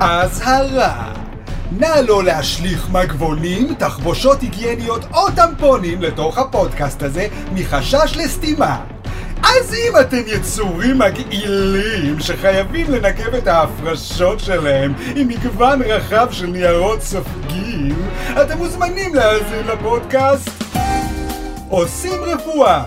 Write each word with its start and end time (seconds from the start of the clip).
אזהרה 0.00 1.12
נא 1.78 2.00
לא 2.08 2.24
להשליך 2.24 2.88
מגבונים, 2.92 3.74
תחבושות 3.74 4.40
היגייניות 4.40 5.04
או 5.14 5.30
טמפונים 5.30 6.02
לתוך 6.02 6.38
הפודקאסט 6.38 7.02
הזה 7.02 7.26
מחשש 7.54 8.16
לסתימה. 8.16 8.80
אז 9.42 9.74
אם 9.74 9.92
אתם 10.00 10.22
יצורים 10.26 10.98
מגעילים 10.98 12.20
שחייבים 12.20 12.90
לנקב 12.90 13.34
את 13.34 13.46
ההפרשות 13.46 14.40
שלהם 14.40 14.92
עם 15.16 15.28
מגוון 15.28 15.82
רחב 15.82 16.28
של 16.30 16.46
ניירות 16.46 17.02
סופגים, 17.02 18.08
אתם 18.42 18.58
מוזמנים 18.58 19.14
להאזין 19.14 19.66
לפודקאסט. 19.66 20.50
עושים 21.68 22.22
רפואה 22.22 22.82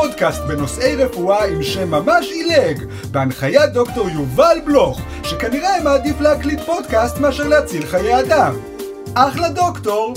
פודקאסט 0.00 0.42
בנושאי 0.42 0.96
רפואה 0.96 1.44
עם 1.44 1.62
שם 1.62 1.90
ממש 1.90 2.30
עילג, 2.30 2.82
בהנחיית 3.10 3.72
דוקטור 3.72 4.08
יובל 4.08 4.58
בלוך, 4.64 5.00
שכנראה 5.22 5.82
מעדיף 5.84 6.20
להקליט 6.20 6.60
פודקאסט 6.60 7.18
מאשר 7.18 7.48
להציל 7.48 7.86
חיי 7.86 8.20
אדם. 8.20 8.54
אחלה 9.14 9.48
דוקטור! 9.48 10.14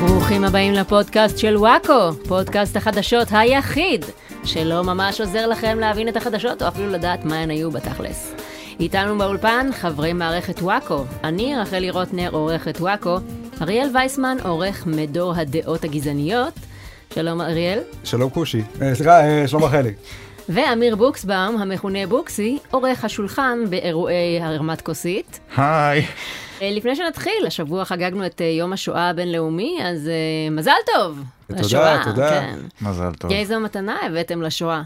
ברוכים 0.00 0.44
הבאים 0.44 0.72
לפודקאסט 0.72 1.38
של 1.38 1.56
וואקו, 1.56 2.12
פודקאסט 2.28 2.76
החדשות 2.76 3.28
היחיד 3.30 4.04
שלא 4.44 4.82
ממש 4.82 5.20
עוזר 5.20 5.46
לכם 5.46 5.78
להבין 5.78 6.08
את 6.08 6.16
החדשות 6.16 6.62
או 6.62 6.68
אפילו 6.68 6.88
לדעת 6.88 7.24
מה 7.24 7.36
הן 7.36 7.50
היו 7.50 7.70
בתכלס. 7.70 8.34
איתנו 8.80 9.18
באולפן 9.18 9.70
חברי 9.72 10.12
מערכת 10.12 10.62
וואקו, 10.62 11.04
אני 11.24 11.56
רחלי 11.56 11.90
רוטנר 11.90 12.30
עורכת 12.32 12.80
וואקו, 12.80 13.18
אריאל 13.62 13.90
וייסמן 13.94 14.36
עורך 14.44 14.86
מדור 14.86 15.34
הדעות 15.34 15.84
הגזעניות. 15.84 16.54
שלום 17.14 17.40
אריאל. 17.40 17.78
שלום 18.04 18.30
כושי, 18.30 18.62
אה, 18.82 18.94
סליחה, 18.94 19.20
אה, 19.20 19.48
שלום 19.48 19.64
רחלי. 19.64 19.92
ואמיר 20.48 20.96
בוקסבאום, 20.96 21.56
המכונה 21.56 22.06
בוקסי, 22.06 22.58
עורך 22.70 23.04
השולחן 23.04 23.58
באירועי 23.70 24.40
הרמת 24.40 24.80
כוסית. 24.80 25.40
היי. 25.56 26.06
אה, 26.62 26.70
לפני 26.70 26.96
שנתחיל, 26.96 27.46
השבוע 27.46 27.84
חגגנו 27.84 28.26
את 28.26 28.40
יום 28.58 28.72
השואה 28.72 29.10
הבינלאומי, 29.10 29.78
אז 29.84 30.10
מזל 30.50 30.72
טוב. 30.94 31.22
תודה, 31.46 31.60
לשואה, 31.60 32.04
תודה. 32.04 32.30
כן. 32.30 32.58
מזל 32.82 33.12
טוב. 33.14 33.32
איזו 33.32 33.60
מתנה 33.60 33.96
הבאתם 34.06 34.42
לשואה? 34.42 34.82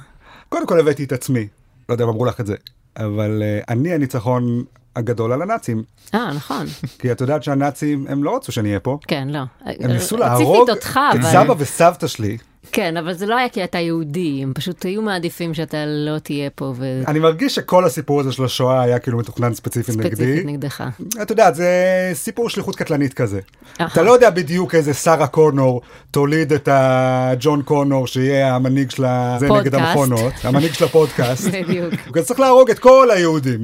קודם 0.49 0.67
כל 0.67 0.81
הבאתי 0.81 1.05
את 1.05 1.13
עצמי, 1.13 1.49
לא 1.89 1.95
יודע 1.95 2.05
אם 2.05 2.09
אמרו 2.09 2.25
לך 2.25 2.41
את 2.41 2.47
זה, 2.47 2.55
אבל 2.97 3.43
אני 3.69 3.93
הניצחון 3.93 4.65
הגדול 4.97 5.33
על 5.33 5.43
הנאצים. 5.43 5.83
אה, 6.15 6.33
נכון. 6.33 6.67
כי 6.99 7.13
את 7.13 7.21
יודעת 7.21 7.43
שהנאצים, 7.43 8.07
הם 8.09 8.25
לא 8.25 8.37
רצו 8.37 8.53
שאני 8.53 8.69
אהיה 8.69 8.81
פה. 8.81 8.99
כן, 9.09 9.29
לא. 9.29 9.41
הם 9.65 9.91
ניסו 9.91 10.17
להרוג 10.17 10.71
את 10.71 10.85
סבא 11.23 11.55
וסבתא 11.59 12.07
שלי. 12.07 12.39
כן, 12.73 12.97
אבל 12.97 13.13
זה 13.13 13.27
לא 13.27 13.37
היה 13.37 13.49
כי 13.49 13.65
אתה 13.65 13.79
יהודי, 13.79 14.41
הם 14.43 14.53
פשוט 14.55 14.85
היו 14.85 15.03
מעדיפים 15.03 15.55
שאתה 15.55 15.77
לא 15.87 16.19
תהיה 16.19 16.51
פה. 16.51 16.73
ו... 16.77 17.03
אני 17.07 17.19
מרגיש 17.19 17.55
שכל 17.55 17.85
הסיפור 17.85 18.21
הזה 18.21 18.33
של 18.33 18.45
השואה 18.45 18.83
היה 18.83 18.99
כאילו 18.99 19.19
מתוכנן 19.19 19.55
ספציפית 19.55 19.97
נגדי. 19.97 20.17
ספציפית 20.17 20.47
נגדך. 20.47 20.85
אתה 21.23 21.33
יודע, 21.33 21.53
זה 21.53 21.71
סיפור 22.15 22.51
שליחות 22.51 22.77
קטלנית 22.77 23.15
כזה. 23.15 23.41
אתה 23.83 24.03
לא 24.03 24.13
יודע 24.13 24.31
בדיוק 24.31 24.75
איזה 24.75 24.95
שרה 24.95 25.27
קונור 25.27 25.81
תוליד 26.11 26.53
את 26.53 26.69
הג'ון 26.73 27.63
קונור 27.63 28.07
שיהיה 28.07 28.55
המנהיג 28.55 28.91
של 28.91 29.05
זה 29.39 29.49
נגד 29.49 29.75
המכונות, 29.75 30.33
המנהיג 30.43 30.73
של 30.73 30.85
הפודקאסט. 30.85 31.49
בדיוק. 31.55 31.95
הוא 32.15 32.23
צריך 32.23 32.41
להרוג 32.41 32.71
את 32.71 32.79
כל 32.79 33.09
היהודים. 33.11 33.61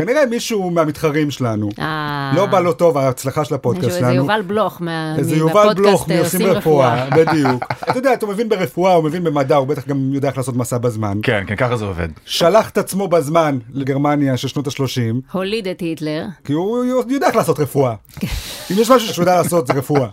כנראה 0.00 0.26
מישהו 0.26 0.70
מהמתחרים 0.70 1.30
שלנו. 1.30 1.68
אה. 1.78 2.32
לא 2.36 2.46
בא 2.46 2.60
לו 2.60 2.72
טוב 2.72 2.98
ההצלחה 2.98 3.44
של 3.44 3.54
הפודקאסט 3.54 3.98
שלנו. 3.98 4.08
איזה 4.08 4.16
יובל 4.16 4.42
בלוך 4.42 4.82
מהפודקאסט 4.82 5.18
איזה 5.18 5.36
יובל 5.36 5.74
בלוך 5.74 6.08
מעושים 6.08 6.46
רפואה, 6.46 7.08
בדיוק. 7.16 7.64
אתה 7.90 7.98
יודע, 7.98 8.14
אתה 8.14 8.26
מבין 8.26 8.48
ברפואה, 8.48 8.94
הוא 8.94 9.04
מבין 9.04 9.24
במדע, 9.24 9.56
הוא 9.56 9.66
בטח 9.66 9.88
גם 9.88 10.14
יודע 10.14 10.28
איך 10.28 10.36
לעשות 10.36 10.56
מסע 10.56 10.78
בזמן. 10.78 11.18
כן, 11.22 11.44
כן, 11.46 11.56
ככה 11.56 11.76
זה 11.76 11.84
עובד. 11.84 12.08
שלח 12.24 12.70
את 12.70 12.78
עצמו 12.78 13.08
בזמן 13.08 13.58
לגרמניה 13.72 14.36
של 14.36 14.48
שנות 14.48 14.66
ה-30. 14.66 15.32
הוליד 15.32 15.68
את 15.68 15.80
היטלר. 15.80 16.24
כי 16.44 16.52
הוא 16.52 16.84
יודע 17.08 17.26
איך 17.26 17.36
לעשות 17.36 17.60
רפואה. 17.60 17.94
אם 18.70 18.76
יש 18.78 18.90
משהו 18.90 19.14
שהוא 19.14 19.22
יודע 19.22 19.36
לעשות 19.36 19.66
זה 19.66 19.72
רפואה. 19.72 20.08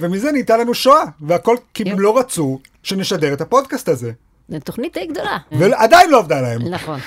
ומזה 0.00 0.32
נהייתה 0.32 0.56
לנו 0.56 0.74
שואה, 0.74 1.02
והכל 1.20 1.56
כי 1.74 1.90
הם 1.90 2.00
לא 2.00 2.18
רצו 2.18 2.58
שנשדר 2.82 3.32
את 3.32 3.40
הפודקאסט 3.40 3.88
הזה. 3.88 4.12
זו 4.48 4.56
תוכנית 4.64 4.94
די 4.94 5.06
גדולה. 5.06 5.36
ועדיין 5.52 6.10
לא 6.10 6.18
עבדה 6.18 6.40
להם. 6.40 6.68
נכון. 6.68 6.98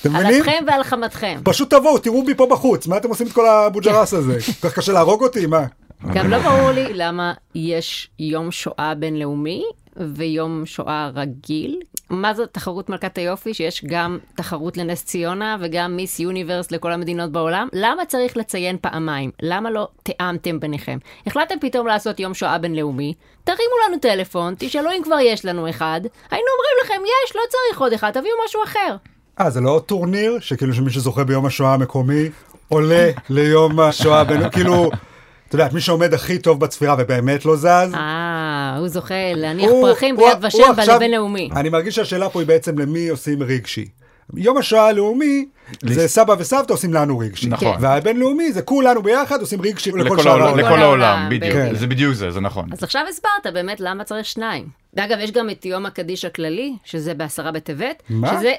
אתם 0.00 0.12
מבינים? 0.12 0.26
על 0.26 0.40
אפכם 0.40 0.64
ועל 0.66 0.82
חמתכם. 0.82 1.40
פשוט 1.44 1.70
תבואו, 1.74 1.98
תראו 1.98 2.24
בי 2.24 2.34
פה 2.34 2.46
בחוץ, 2.50 2.86
מה 2.86 2.96
אתם 2.96 3.08
עושים 3.08 3.26
את 3.26 3.32
כל 3.32 3.48
הבוג'רס 3.48 4.14
הזה? 4.14 4.38
כל 4.60 4.68
כך 4.68 4.74
קשה 4.74 4.92
להרוג 4.92 5.22
אותי, 5.22 5.46
מה? 5.46 5.64
גם 6.14 6.30
לא 6.30 6.38
ברור 6.38 6.70
לי 6.70 6.86
למה 6.94 7.32
יש 7.54 8.10
יום 8.18 8.50
שואה 8.50 8.94
בינלאומי 8.94 9.64
ויום 10.00 10.66
שואה 10.66 11.10
רגיל. 11.14 11.80
מה 12.10 12.34
זאת 12.34 12.48
תחרות 12.52 12.88
מלכת 12.88 13.18
היופי, 13.18 13.54
שיש 13.54 13.84
גם 13.84 14.18
תחרות 14.34 14.76
לנס 14.76 15.04
ציונה 15.04 15.56
וגם 15.60 15.96
מיס 15.96 16.20
יוניברס 16.20 16.70
לכל 16.70 16.92
המדינות 16.92 17.32
בעולם? 17.32 17.68
למה 17.72 18.04
צריך 18.04 18.36
לציין 18.36 18.76
פעמיים? 18.80 19.30
למה 19.42 19.70
לא 19.70 19.88
תיאמתם 20.02 20.60
ביניכם? 20.60 20.98
החלטתם 21.26 21.54
פתאום 21.60 21.86
לעשות 21.86 22.20
יום 22.20 22.34
שואה 22.34 22.58
בינלאומי, 22.58 23.14
תרימו 23.44 23.74
לנו 23.88 23.98
טלפון, 24.00 24.54
תשאלו 24.58 24.90
אם 24.92 25.02
כבר 25.04 25.20
יש 25.20 25.44
לנו 25.44 25.70
אחד, 25.70 26.00
היינו 26.30 26.46
אומרים 26.56 26.84
לכם, 26.84 27.02
יש, 27.24 27.36
לא 27.36 27.42
צריך 27.48 27.80
עוד 27.80 27.92
אחד, 27.92 28.10
תביאו 28.10 28.34
משהו 28.44 28.64
אחר. 28.64 28.96
אה, 29.40 29.50
זה 29.50 29.60
לא 29.60 29.82
טורניר? 29.86 30.38
שכאילו 30.40 30.74
שמי 30.74 30.90
שזוכה 30.90 31.24
ביום 31.24 31.46
השואה 31.46 31.74
המקומי 31.74 32.28
עולה 32.68 33.10
ליום 33.30 33.80
השואה 33.80 34.24
בין... 34.24 34.50
כאילו... 34.50 34.90
אתה 35.48 35.54
יודע, 35.54 35.68
מי 35.72 35.80
שעומד 35.80 36.14
הכי 36.14 36.38
טוב 36.38 36.60
בצפירה 36.60 36.96
ובאמת 36.98 37.44
לא 37.44 37.56
זז. 37.56 37.66
אה, 37.94 38.76
הוא 38.78 38.88
זוכה 38.88 39.34
להניח 39.34 39.70
פרחים 39.82 40.16
ביד 40.16 40.44
ושם 40.44 40.72
בבינלאומי. 40.96 41.50
אני 41.56 41.68
מרגיש 41.68 41.96
שהשאלה 41.96 42.28
פה 42.28 42.40
היא 42.40 42.48
בעצם 42.48 42.78
למי 42.78 43.08
עושים 43.08 43.42
רגשי. 43.42 43.88
יום 44.34 44.58
השואה 44.58 44.86
הלאומי 44.86 45.46
זה 45.82 46.08
סבא 46.08 46.34
וסבתא 46.38 46.72
עושים 46.72 46.94
לנו 46.94 47.18
רגשי. 47.18 47.48
נכון. 47.48 47.76
והבינלאומי 47.80 48.52
זה 48.52 48.62
כולנו 48.62 49.02
ביחד 49.02 49.40
עושים 49.40 49.62
רגשי 49.62 49.90
לכל 49.92 50.22
שאר 50.22 50.42
העולם. 50.42 50.58
לכל 50.58 50.82
העולם, 50.82 51.28
בדיוק. 51.30 51.52
כן. 51.52 51.74
זה 51.74 51.86
בדיוק 51.86 52.14
זה, 52.14 52.30
זה 52.30 52.40
נכון. 52.40 52.68
אז 52.72 52.82
עכשיו 52.82 53.02
הסברת 53.08 53.54
באמת 53.54 53.80
למה 53.80 54.04
צריך 54.04 54.26
שניים. 54.26 54.66
ואגב, 54.94 55.18
יש 55.20 55.30
גם 55.30 55.50
את 55.50 55.64
יום 55.64 55.86
הקדיש 55.86 56.24
הכללי, 56.24 56.76
שזה 56.84 57.14
בעשרה 57.14 57.52
בטבת. 57.52 58.02
מה? 58.10 58.38
שזה 58.38 58.52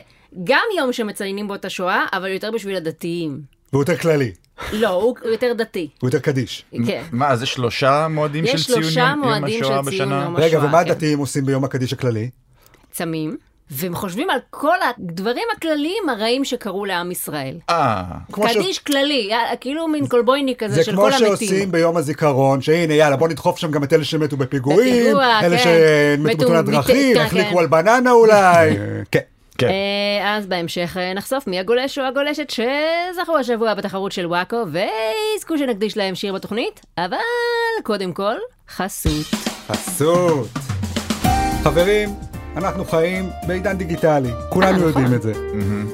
גם 0.44 0.64
יום 0.78 0.94
שמציינים 0.94 1.48
בו 1.48 1.56
את 1.56 1.66
השואה, 1.66 2.06
אבל 2.14 2.28
יותר 2.28 2.52
בשביל 2.52 2.76
הדתיים. 2.76 3.42
והוא 3.74 3.82
יותר 3.82 3.98
כללי. 3.98 4.32
לא, 4.74 4.90
הוא 4.90 5.16
יותר 5.26 5.54
דתי. 5.58 5.90
הוא 6.02 6.08
יותר 6.08 6.20
קדיש. 6.20 6.66
כן. 6.86 7.04
מה, 7.12 7.36
זה 7.36 7.46
שלושה 7.46 8.08
מועדים 8.10 8.48
של 8.48 8.64
ציון 8.64 8.84
יום 8.84 9.44
השואה 9.44 9.82
בשנה? 9.82 10.30
רגע, 10.36 10.60
ומה 10.60 10.84
כן. 10.84 10.92
הדתיים 10.92 11.20
עושים 11.20 11.46
ביום 11.46 11.64
הקדיש 11.64 11.94
הכללי? 11.94 12.30
צמים. 12.92 13.38
והם 13.72 13.96
חושבים 13.96 14.30
על 14.30 14.40
כל 14.50 14.76
הדברים 14.90 15.44
הכלליים 15.58 16.10
הרעים 16.10 16.46
שקרו 16.46 16.86
לעם 16.86 17.12
ישראל. 17.12 17.58
אה. 17.70 18.04
קדיש 18.32 18.76
ש... 18.76 18.80
כללי, 18.80 19.30
כאילו 19.62 19.88
מין 19.88 20.08
קולבויניק 20.08 20.64
כזה 20.64 20.84
של 20.84 20.96
כל 20.96 21.06
המתים. 21.06 21.20
זה 21.20 21.26
כמו 21.26 21.38
שעושים 21.38 21.72
ביום 21.72 21.98
הזיכרון, 21.98 22.62
שהנה 22.62 22.94
יאללה 22.94 23.16
בוא 23.16 23.28
נדחוף 23.28 23.60
שם 23.60 23.72
גם 23.72 23.84
את 23.84 23.94
אלה 23.94 24.04
שמתו 24.04 24.38
בפיגועים, 24.38 25.04
בפיגוע, 25.04 25.40
אלה 25.44 25.58
כן. 25.58 25.64
שמתו 26.18 26.38
בתאונת 26.38 26.66
דרכים, 26.66 27.18
החליקו 27.18 27.50
כן. 27.50 27.58
על 27.58 27.68
בננה 27.68 28.12
אולי. 28.12 28.78
כן. 29.12 29.20
כן. 29.60 29.68
אה, 29.68 30.38
אז 30.38 30.48
בהמשך 30.48 30.98
אה, 31.00 31.14
נחשוף 31.14 31.48
מי 31.48 31.60
הגולש 31.60 31.98
או 31.98 32.04
הגולשת 32.04 32.50
שזכו 32.50 33.38
השבוע 33.38 33.74
בתחרות 33.74 34.12
של 34.12 34.26
וואקו, 34.26 34.64
ויזכו 34.72 35.58
שנקדיש 35.58 35.98
להם 35.98 36.16
שיר 36.16 36.34
בתוכנית, 36.34 36.82
אבל 36.98 37.18
קודם 37.84 38.14
כל, 38.14 38.36
חסות. 38.70 39.26
חסות. 39.68 40.48
חברים, 41.64 42.10
אנחנו 42.56 42.86
חיים 42.86 43.30
בעידן 43.48 43.78
דיגיטלי, 43.78 44.30
כולנו 44.50 44.82
אה, 44.82 44.88
יודעים 44.88 45.06
נכון. 45.06 45.16
את 45.16 45.22
זה, 45.22 45.34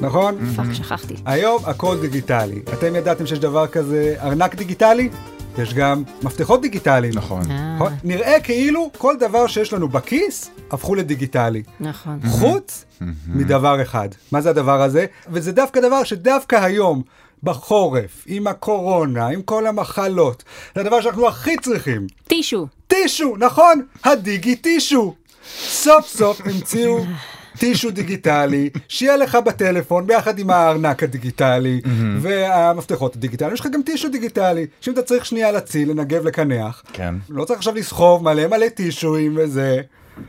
נכון? 0.02 0.38
פאק, 0.56 0.74
שכחתי. 0.74 1.14
היום 1.26 1.64
הכל 1.66 1.98
דיגיטלי. 2.02 2.62
אתם 2.74 2.96
ידעתם 2.96 3.28
שיש 3.28 3.40
דבר 3.40 3.68
כזה 3.68 4.16
ארנק 4.22 4.56
דיגיטלי? 4.56 5.10
יש 5.58 5.74
גם 5.74 6.04
מפתחות 6.24 6.62
דיגיטליים. 6.62 7.14
נכון. 7.16 7.42
נכון. 7.76 7.94
נראה 8.04 8.40
כאילו 8.40 8.92
כל 8.98 9.16
דבר 9.20 9.48
שיש 9.48 9.74
לנו 9.74 9.88
בכיס 9.88 10.50
הפכו 10.72 10.96
לדיגיטלי. 10.96 11.64
נכון. 11.80 12.20
חוץ 12.30 12.86
מדבר 13.28 13.82
אחד. 13.82 14.10
מה 14.32 14.42
זה 14.42 14.50
הדבר 14.50 14.82
הזה? 14.82 15.06
וזה 15.30 15.52
דווקא 15.52 15.82
דבר 15.82 16.04
שדווקא 16.04 16.56
היום, 16.56 17.02
בחורף, 17.44 18.24
עם 18.26 18.48
הקורונה, 18.48 19.28
עם 19.28 19.42
כל 19.42 19.68
המחלות, 19.68 20.44
זה 20.76 20.82
הדבר 20.82 21.02
שאנחנו 21.02 21.28
הכי 21.28 21.58
צריכים. 21.58 22.08
טישו. 22.28 22.68
טישו, 22.88 23.36
נכון, 23.38 23.82
הדיגי 24.04 24.56
טישו. 24.56 25.14
סוף 25.58 26.08
סוף 26.08 26.42
המציאו 26.46 27.00
טישו 27.60 27.92
דיגיטלי, 27.92 28.70
שיהיה 28.88 29.18
לך 29.18 29.36
בטלפון 29.36 30.08
ביחד 30.08 30.40
עם 30.40 30.50
הארנק 30.50 31.04
הדיגיטלי 31.04 31.82
והמפתחות 32.22 33.16
הדיגיטליים, 33.16 33.54
יש 33.54 33.60
לך 33.60 33.68
גם 33.68 33.82
טישו 33.82 34.10
דיגיטלי, 34.10 34.66
שאם 34.82 34.94
אתה 34.94 35.02
צריך 35.02 35.26
שנייה 35.26 35.52
להציל, 35.52 35.92
לנגב, 35.92 36.26
לקנח, 36.28 36.84
כן. 36.94 37.16
לא 37.30 37.46
צריך 37.46 37.60
עכשיו 37.60 37.76
לסחוב 37.76 38.24
מלא 38.24 38.48
מלא 38.48 38.70
טישואים 38.70 39.38
וזה. 39.38 39.82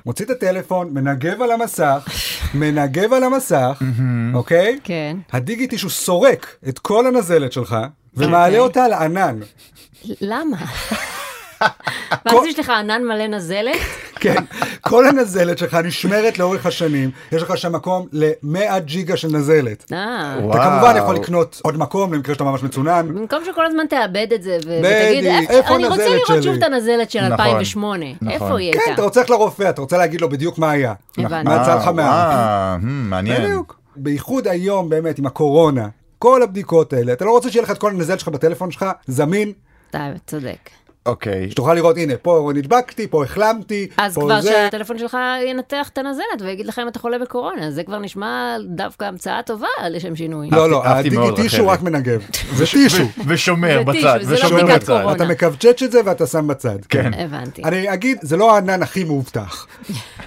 מוציא 0.06 0.24
את 0.24 0.30
הטלפון, 0.30 0.90
מנגב 0.94 1.42
על 1.42 1.50
המסך, 1.50 2.08
מנגב 2.54 3.12
על 3.12 3.22
המסך, 3.22 3.82
אוקיי? 4.34 4.78
כן. 4.84 5.16
הדיגי 5.32 5.66
טישו 5.66 5.90
סורק 5.90 6.56
את 6.68 6.78
כל 6.78 7.06
הנזלת 7.06 7.52
שלך, 7.52 7.76
ומעלה 8.14 8.46
אוקיי. 8.46 8.58
אותה 8.58 8.88
לענן. 8.88 9.38
למה? 10.20 10.56
ואז 12.26 12.44
יש 12.46 12.58
לך 12.58 12.70
ענן 12.70 13.02
מלא 13.04 13.26
נזלת? 13.26 13.76
כן, 14.20 14.44
כל 14.80 15.08
הנזלת 15.08 15.58
שלך 15.58 15.74
נשמרת 15.74 16.38
לאורך 16.38 16.66
השנים, 16.66 17.10
יש 17.32 17.42
לך 17.42 17.58
שם 17.58 17.72
מקום 17.72 18.06
ל-100 18.12 18.78
ג'יגה 18.78 19.16
של 19.16 19.28
נזלת. 19.28 19.92
אה, 19.92 20.34
אתה 20.50 20.58
כמובן 20.64 20.94
יכול 20.98 21.14
לקנות 21.14 21.60
עוד 21.64 21.76
מקום 21.78 22.14
למקרה 22.14 22.34
שאתה 22.34 22.44
ממש 22.44 22.62
מצונן. 22.62 23.08
במקום 23.08 23.38
שכל 23.46 23.66
הזמן 23.66 23.86
תאבד 23.86 24.26
את 24.34 24.42
זה. 24.42 24.58
ותגיד, 24.58 25.24
"איפה- 25.24 25.52
איפה 25.52 25.76
אני 25.76 25.86
רוצה 25.86 26.08
לראות 26.08 26.26
שלי?" 26.26 26.42
שוב 26.42 26.54
את 26.54 26.62
הנזלת 26.62 27.10
של 27.10 27.20
נכון, 27.28 27.32
2008. 27.46 28.04
נכון. 28.22 28.28
איפה 28.28 28.58
היא 28.58 28.72
כן, 28.72 28.78
אתה 28.78 28.90
הייתה? 28.90 29.02
רוצה 29.02 29.20
ללכת 29.20 29.30
לרופא, 29.30 29.70
אתה 29.70 29.80
רוצה 29.80 29.98
להגיד 29.98 30.20
לו 30.20 30.28
בדיוק 30.28 30.58
מה 30.58 30.70
היה. 30.70 30.94
הבנתי. 31.18 31.48
מה 31.48 31.58
יצא 31.62 31.74
לך 31.76 31.86
אה, 31.86 31.92
מה... 31.92 32.76
hmm, 32.80 32.84
מעניין. 32.86 33.42
בדיוק. 33.44 33.76
בייחוד 33.96 34.48
היום 34.48 34.88
באמת 34.88 35.18
עם 35.18 35.26
הקורונה, 35.26 35.88
כל 36.18 36.42
הבדיקות 36.42 36.92
האלה, 36.92 37.12
אתה 37.12 37.24
לא 37.24 37.30
רוצה 37.30 37.50
שיהיה 37.50 37.62
לך 37.62 37.70
את 37.70 37.78
כל 37.78 37.90
הנזלת 37.90 38.20
שלך 38.20 38.28
בטלפון 38.28 38.70
שלך, 38.70 38.84
זמין, 39.06 39.52
אתה 39.90 39.98
צודק. 40.26 40.70
אוקיי. 41.06 41.50
שתוכל 41.50 41.74
לראות, 41.74 41.96
הנה, 41.96 42.16
פה 42.22 42.50
נדבקתי, 42.54 43.06
פה 43.06 43.24
החלמתי, 43.24 43.86
אז 43.96 44.14
פה 44.14 44.20
כבר 44.20 44.40
זה. 44.40 44.48
שהטלפון 44.48 44.98
שלך 44.98 45.16
ינתח 45.46 45.88
את 45.92 45.98
הנזלת 45.98 46.42
ויגיד 46.44 46.66
לך 46.66 46.78
אם 46.78 46.88
אתה 46.88 46.98
חולה 46.98 47.18
בקורונה, 47.18 47.70
זה 47.70 47.82
כבר 47.82 47.98
נשמע 47.98 48.56
דווקא 48.68 49.04
המצאה 49.04 49.42
טובה 49.42 49.66
לשם 49.90 50.16
שינוי. 50.16 50.48
לא, 50.50 50.70
לא, 50.70 50.86
הדיגיטישו. 50.86 51.68
רק 51.68 51.82
מנגב. 51.82 52.22
זה 52.54 52.64
טישו. 52.66 53.04
ושומר 53.26 53.82
בצד, 53.82 54.18
זה 54.22 54.34
לא 54.34 54.38
ושומר 54.38 54.64
בדיקת 54.64 54.82
בצד. 54.82 54.98
קורונה. 54.98 55.16
אתה 55.16 55.24
מקווצ'ץ' 55.24 55.82
את 55.82 55.92
זה 55.92 56.00
ואתה 56.04 56.26
שם 56.26 56.46
בצד. 56.46 56.78
כן. 56.88 57.10
הבנתי. 57.24 57.62
אני 57.64 57.92
אגיד, 57.94 58.18
זה 58.22 58.36
לא 58.36 58.54
הענן 58.54 58.82
הכי 58.82 59.04
מאובטח. 59.04 59.66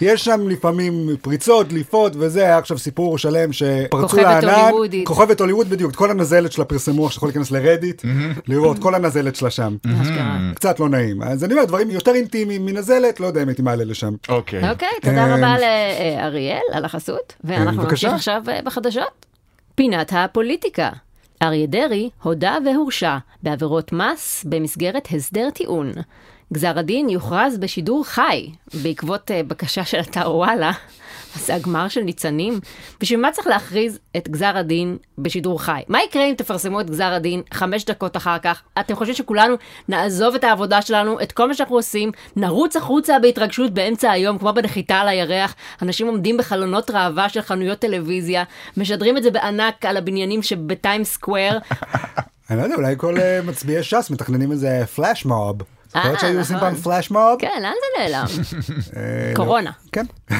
יש 0.01 0.25
שם 0.25 0.47
לפעמים 0.49 1.09
פריצות, 1.21 1.67
דליפות 1.67 2.13
וזה, 2.15 2.43
היה 2.43 2.57
עכשיו 2.57 2.77
סיפור 2.77 3.17
שלם 3.17 3.53
שפרצו 3.53 4.07
כוכבת 4.07 4.43
לענן. 4.43 4.69
הוליוודית. 4.69 5.07
כוכבת 5.07 5.39
הוליווד 5.41 5.69
בדיוק, 5.69 5.91
את 5.91 5.95
כל 5.95 6.11
הנזלת 6.11 6.51
שלה 6.51 6.65
פרסמו, 6.65 7.05
עכשיו 7.05 7.17
יכול 7.17 7.29
להיכנס 7.29 7.51
לרדיט, 7.51 8.01
לראות 8.47 8.79
כל 8.79 8.95
הנזלת 8.95 9.35
שלה 9.35 9.49
שם. 9.49 9.75
אשכרה. 10.01 10.37
קצת 10.69 10.79
לא 10.79 10.89
נעים. 10.89 11.23
אז 11.23 11.43
אני 11.43 11.53
אומר, 11.53 11.65
דברים 11.65 11.89
יותר 11.89 12.11
אינטימיים 12.15 12.65
מנזלת, 12.65 13.19
לא 13.19 13.27
יודע 13.27 13.43
אם 13.43 13.47
הייתי 13.47 13.61
מעלה 13.61 13.83
לשם. 13.83 14.13
אוקיי. 14.29 14.71
אוקיי, 14.71 14.87
תודה 15.01 15.25
אמ, 15.25 15.33
רבה 15.33 15.55
לאריאל 15.59 16.61
על 16.71 16.85
החסות, 16.85 17.33
ואנחנו. 17.43 17.83
נמשיך 17.83 18.13
עכשיו 18.13 18.43
אה, 18.47 18.59
בחדשות. 18.63 19.25
פינת 19.75 20.13
הפוליטיקה. 20.15 20.89
אריה 21.41 21.67
דרעי 21.67 22.09
הודה 22.23 22.57
והורשע 22.65 23.17
בעבירות 23.43 23.93
מס 23.93 24.45
במסגרת 24.49 25.07
הסדר 25.11 25.49
טיעון. 25.49 25.91
גזר 26.53 26.79
הדין 26.79 27.09
יוכרז 27.09 27.57
בשידור 27.57 28.05
חי, 28.05 28.49
בעקבות 28.83 29.31
אה, 29.31 29.43
בקשה 29.43 29.85
של 29.85 29.99
אתר 29.99 30.35
וואלה. 30.35 30.71
זה 31.35 31.55
הגמר 31.55 31.87
של 31.87 32.01
ניצנים? 32.01 32.59
בשביל 33.01 33.19
מה 33.19 33.31
צריך 33.31 33.47
להכריז 33.47 33.99
את 34.17 34.29
גזר 34.29 34.57
הדין 34.57 34.97
בשידור 35.17 35.61
חי? 35.61 35.81
מה 35.87 35.99
יקרה 36.03 36.25
אם 36.25 36.33
תפרסמו 36.37 36.81
את 36.81 36.89
גזר 36.89 37.13
הדין 37.13 37.41
חמש 37.53 37.85
דקות 37.85 38.17
אחר 38.17 38.37
כך? 38.39 38.61
אתם 38.79 38.95
חושבים 38.95 39.15
שכולנו 39.15 39.55
נעזוב 39.89 40.35
את 40.35 40.43
העבודה 40.43 40.81
שלנו, 40.81 41.21
את 41.21 41.31
כל 41.31 41.47
מה 41.47 41.53
שאנחנו 41.53 41.75
עושים, 41.75 42.11
נרוץ 42.35 42.75
החוצה 42.75 43.19
בהתרגשות 43.19 43.73
באמצע 43.73 44.11
היום, 44.11 44.37
כמו 44.37 44.53
בנחיתה 44.53 44.95
על 44.95 45.07
הירח, 45.07 45.55
אנשים 45.81 46.07
עומדים 46.07 46.37
בחלונות 46.37 46.91
ראווה 46.91 47.29
של 47.29 47.41
חנויות 47.41 47.79
טלוויזיה, 47.79 48.43
משדרים 48.77 49.17
את 49.17 49.23
זה 49.23 49.31
בענק 49.31 49.85
על 49.85 49.97
הבניינים 49.97 50.41
שבטיים 50.41 51.03
סקוואר. 51.03 51.57
אני 52.49 52.57
לא 52.57 52.63
יודע, 52.63 52.75
אולי 52.75 52.95
כל 52.97 53.17
אה, 53.19 53.39
מצביעי 53.45 53.83
ש"ס 53.83 54.09
מתכננים 54.09 54.51
איזה 54.51 54.83
פלאש 54.95 55.25
מוב. 55.25 55.78
זוכרת 55.93 56.15
אה, 56.15 56.19
שהיו 56.19 56.39
עושים 56.39 56.55
נכון. 56.55 56.69
פעם 56.69 56.81
פלאש 56.81 57.11
מוב? 57.11 57.39
כן, 57.39 57.59
לאן 57.61 57.71
זה 57.71 58.03
נעלם? 58.03 58.25
אה, 58.97 59.31
קורונה. 59.35 59.71
כן. 59.91 60.05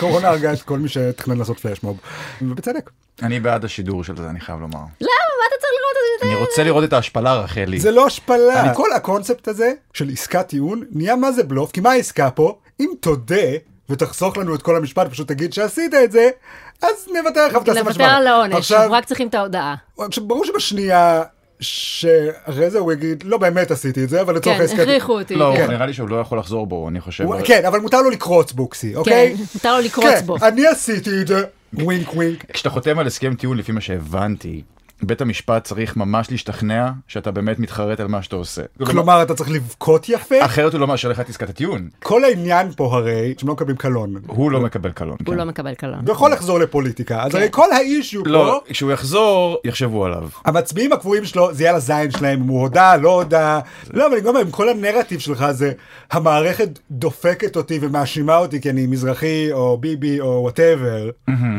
קורונה 0.00 0.28
הרגה 0.28 0.52
את 0.52 0.62
כל 0.62 0.78
מי 0.78 0.88
שתכנן 0.88 1.38
לעשות 1.38 1.60
פלאש 1.60 1.82
מוב. 1.82 2.00
ובצדק. 2.42 2.90
אני 3.22 3.40
בעד 3.40 3.64
השידור 3.64 4.04
של 4.04 4.16
זה, 4.16 4.30
אני 4.30 4.40
חייב 4.40 4.60
לומר. 4.60 4.78
למה? 4.78 4.86
מה 5.00 5.44
אתה 5.48 5.56
צריך 5.60 5.72
לראות 5.80 5.96
את 5.96 6.20
זה? 6.20 6.26
אני 6.26 6.40
רוצה 6.40 6.64
לראות 6.64 6.84
את 6.84 6.92
ההשפלה, 6.92 7.34
רחלי. 7.34 7.80
זה 7.80 7.90
לא 7.90 8.06
השפלה. 8.06 8.74
כל 8.74 8.92
הקונספט 8.92 9.48
הזה 9.48 9.72
של 9.92 10.08
עסקת 10.12 10.48
טיעון 10.48 10.84
נהיה 10.90 11.16
מה 11.16 11.32
זה 11.32 11.42
בלוף, 11.42 11.72
כי 11.72 11.80
מה 11.80 11.90
העסקה 11.90 12.30
פה? 12.30 12.58
אם 12.80 12.90
תודה 13.00 13.46
ותחסוך 13.90 14.36
לנו 14.36 14.54
את 14.54 14.62
כל 14.62 14.76
המשפט, 14.76 15.10
פשוט 15.10 15.28
תגיד 15.28 15.52
שעשית 15.52 15.94
את 15.94 16.12
זה, 16.12 16.30
אז 16.82 17.08
נוותר 17.14 17.46
לך 17.48 17.54
ותעשה 17.54 17.82
מה 17.82 17.90
לוותר 17.90 18.04
על 18.04 18.26
העונש, 18.26 18.54
עכשיו, 18.54 18.78
אנחנו 18.78 18.94
רק 18.94 19.04
צריכים 19.04 19.28
את 19.28 19.34
ההודעה. 19.34 19.74
עכשיו, 19.98 20.26
ברור 20.26 20.44
שבשנייה 20.44 21.22
שאחרי 21.60 22.70
זה 22.70 22.78
הוא 22.78 22.92
יגיד, 22.92 23.22
לא 23.22 23.38
באמת 23.38 23.70
עשיתי 23.70 24.04
את 24.04 24.08
זה, 24.08 24.20
אבל 24.20 24.36
לצורך 24.36 24.56
כן, 24.56 24.62
העסקת... 24.62 24.78
הכריחו 24.78 25.18
אותי. 25.18 25.34
לא, 25.34 25.52
כן. 25.56 25.70
נראה 25.70 25.86
לי 25.86 25.92
שהוא 25.92 26.08
לא 26.08 26.16
יכול 26.16 26.38
לחזור 26.38 26.66
בו, 26.66 26.88
אני 26.88 27.00
חושב. 27.00 27.24
כן, 27.44 27.64
אבל 27.64 27.80
מותר 27.80 28.02
לו 28.02 28.10
לקרוץ 28.10 28.52
בוקסי, 28.52 28.94
אוקיי? 28.94 29.34
כן, 29.36 29.42
מותר 29.54 29.76
לו 29.76 29.84
לקרוץ 29.84 30.06
כן, 30.06 30.26
בו. 30.26 30.36
אני 30.42 30.66
עשיתי 30.66 31.10
את 31.20 31.26
זה, 31.26 31.44
ווינק 31.74 32.14
ווינק. 32.14 32.50
כשאתה 32.50 32.70
חותם 32.70 32.98
על 32.98 33.06
הסכם 33.06 33.34
טיעון, 33.34 33.58
לפי 33.58 33.72
מה 33.72 33.80
שהבנתי, 33.80 34.62
בית 35.02 35.20
המשפט 35.20 35.64
צריך 35.64 35.96
ממש 35.96 36.30
להשתכנע 36.30 36.90
שאתה 37.08 37.30
באמת 37.30 37.58
מתחרט 37.58 38.00
על 38.00 38.06
מה 38.06 38.22
שאתה 38.22 38.36
עושה. 38.36 38.62
כלומר, 38.86 39.22
אתה 39.22 39.34
צריך 39.34 39.50
לבכות 39.50 40.08
יפה. 40.08 40.44
אחרת 40.44 40.72
הוא 40.72 40.80
לא 40.80 40.86
מאשר 40.86 41.08
לך 41.08 41.20
את 41.20 41.28
עסקת 41.28 41.48
הטיעון. 41.48 41.88
כל 42.02 42.24
העניין 42.24 42.72
פה 42.76 42.96
הרי, 42.96 43.34
שהם 43.38 43.48
לא 43.48 43.54
מקבלים 43.54 43.76
קלון. 43.76 44.14
הוא 44.26 44.50
לא 44.50 44.60
מקבל 44.60 44.90
קלון. 44.90 45.16
הוא 45.26 45.34
כן. 45.34 45.38
לא 45.38 45.44
מקבל 45.44 45.74
קלון. 45.74 46.00
הוא 46.06 46.12
יכול 46.12 46.32
לחזור 46.32 46.58
לפוליטיקה, 46.58 47.22
אז 47.22 47.32
כן. 47.32 47.38
הרי 47.38 47.48
כל 47.50 47.72
ה 47.72 47.81
issue 47.81 48.24
פה... 48.24 48.30
לא, 48.30 48.62
כשהוא 48.68 48.92
יחזור, 48.92 49.58
יחשבו 49.64 50.04
עליו. 50.04 50.28
המצביעים 50.44 50.92
הקבועים 50.92 51.24
שלו 51.24 51.54
זה 51.54 51.62
יהיה 51.62 51.70
על 51.70 51.76
הזין 51.76 52.10
שלהם 52.10 52.42
אם 52.42 52.48
הוא 52.48 52.60
הודה 52.60 52.96
לא 52.96 53.10
הודה 53.10 53.60
לא 53.92 54.06
אבל 54.06 54.14
אני 54.14 54.20
גם 54.20 54.50
כל 54.50 54.68
הנרטיב 54.68 55.20
שלך 55.20 55.50
זה 55.50 55.72
המערכת 56.10 56.68
דופקת 56.90 57.56
אותי 57.56 57.78
ומאשימה 57.82 58.36
אותי 58.36 58.60
כי 58.60 58.70
אני 58.70 58.86
מזרחי 58.86 59.52
או 59.52 59.78
ביבי 59.78 60.20
או 60.20 60.26
whatever 60.42 61.10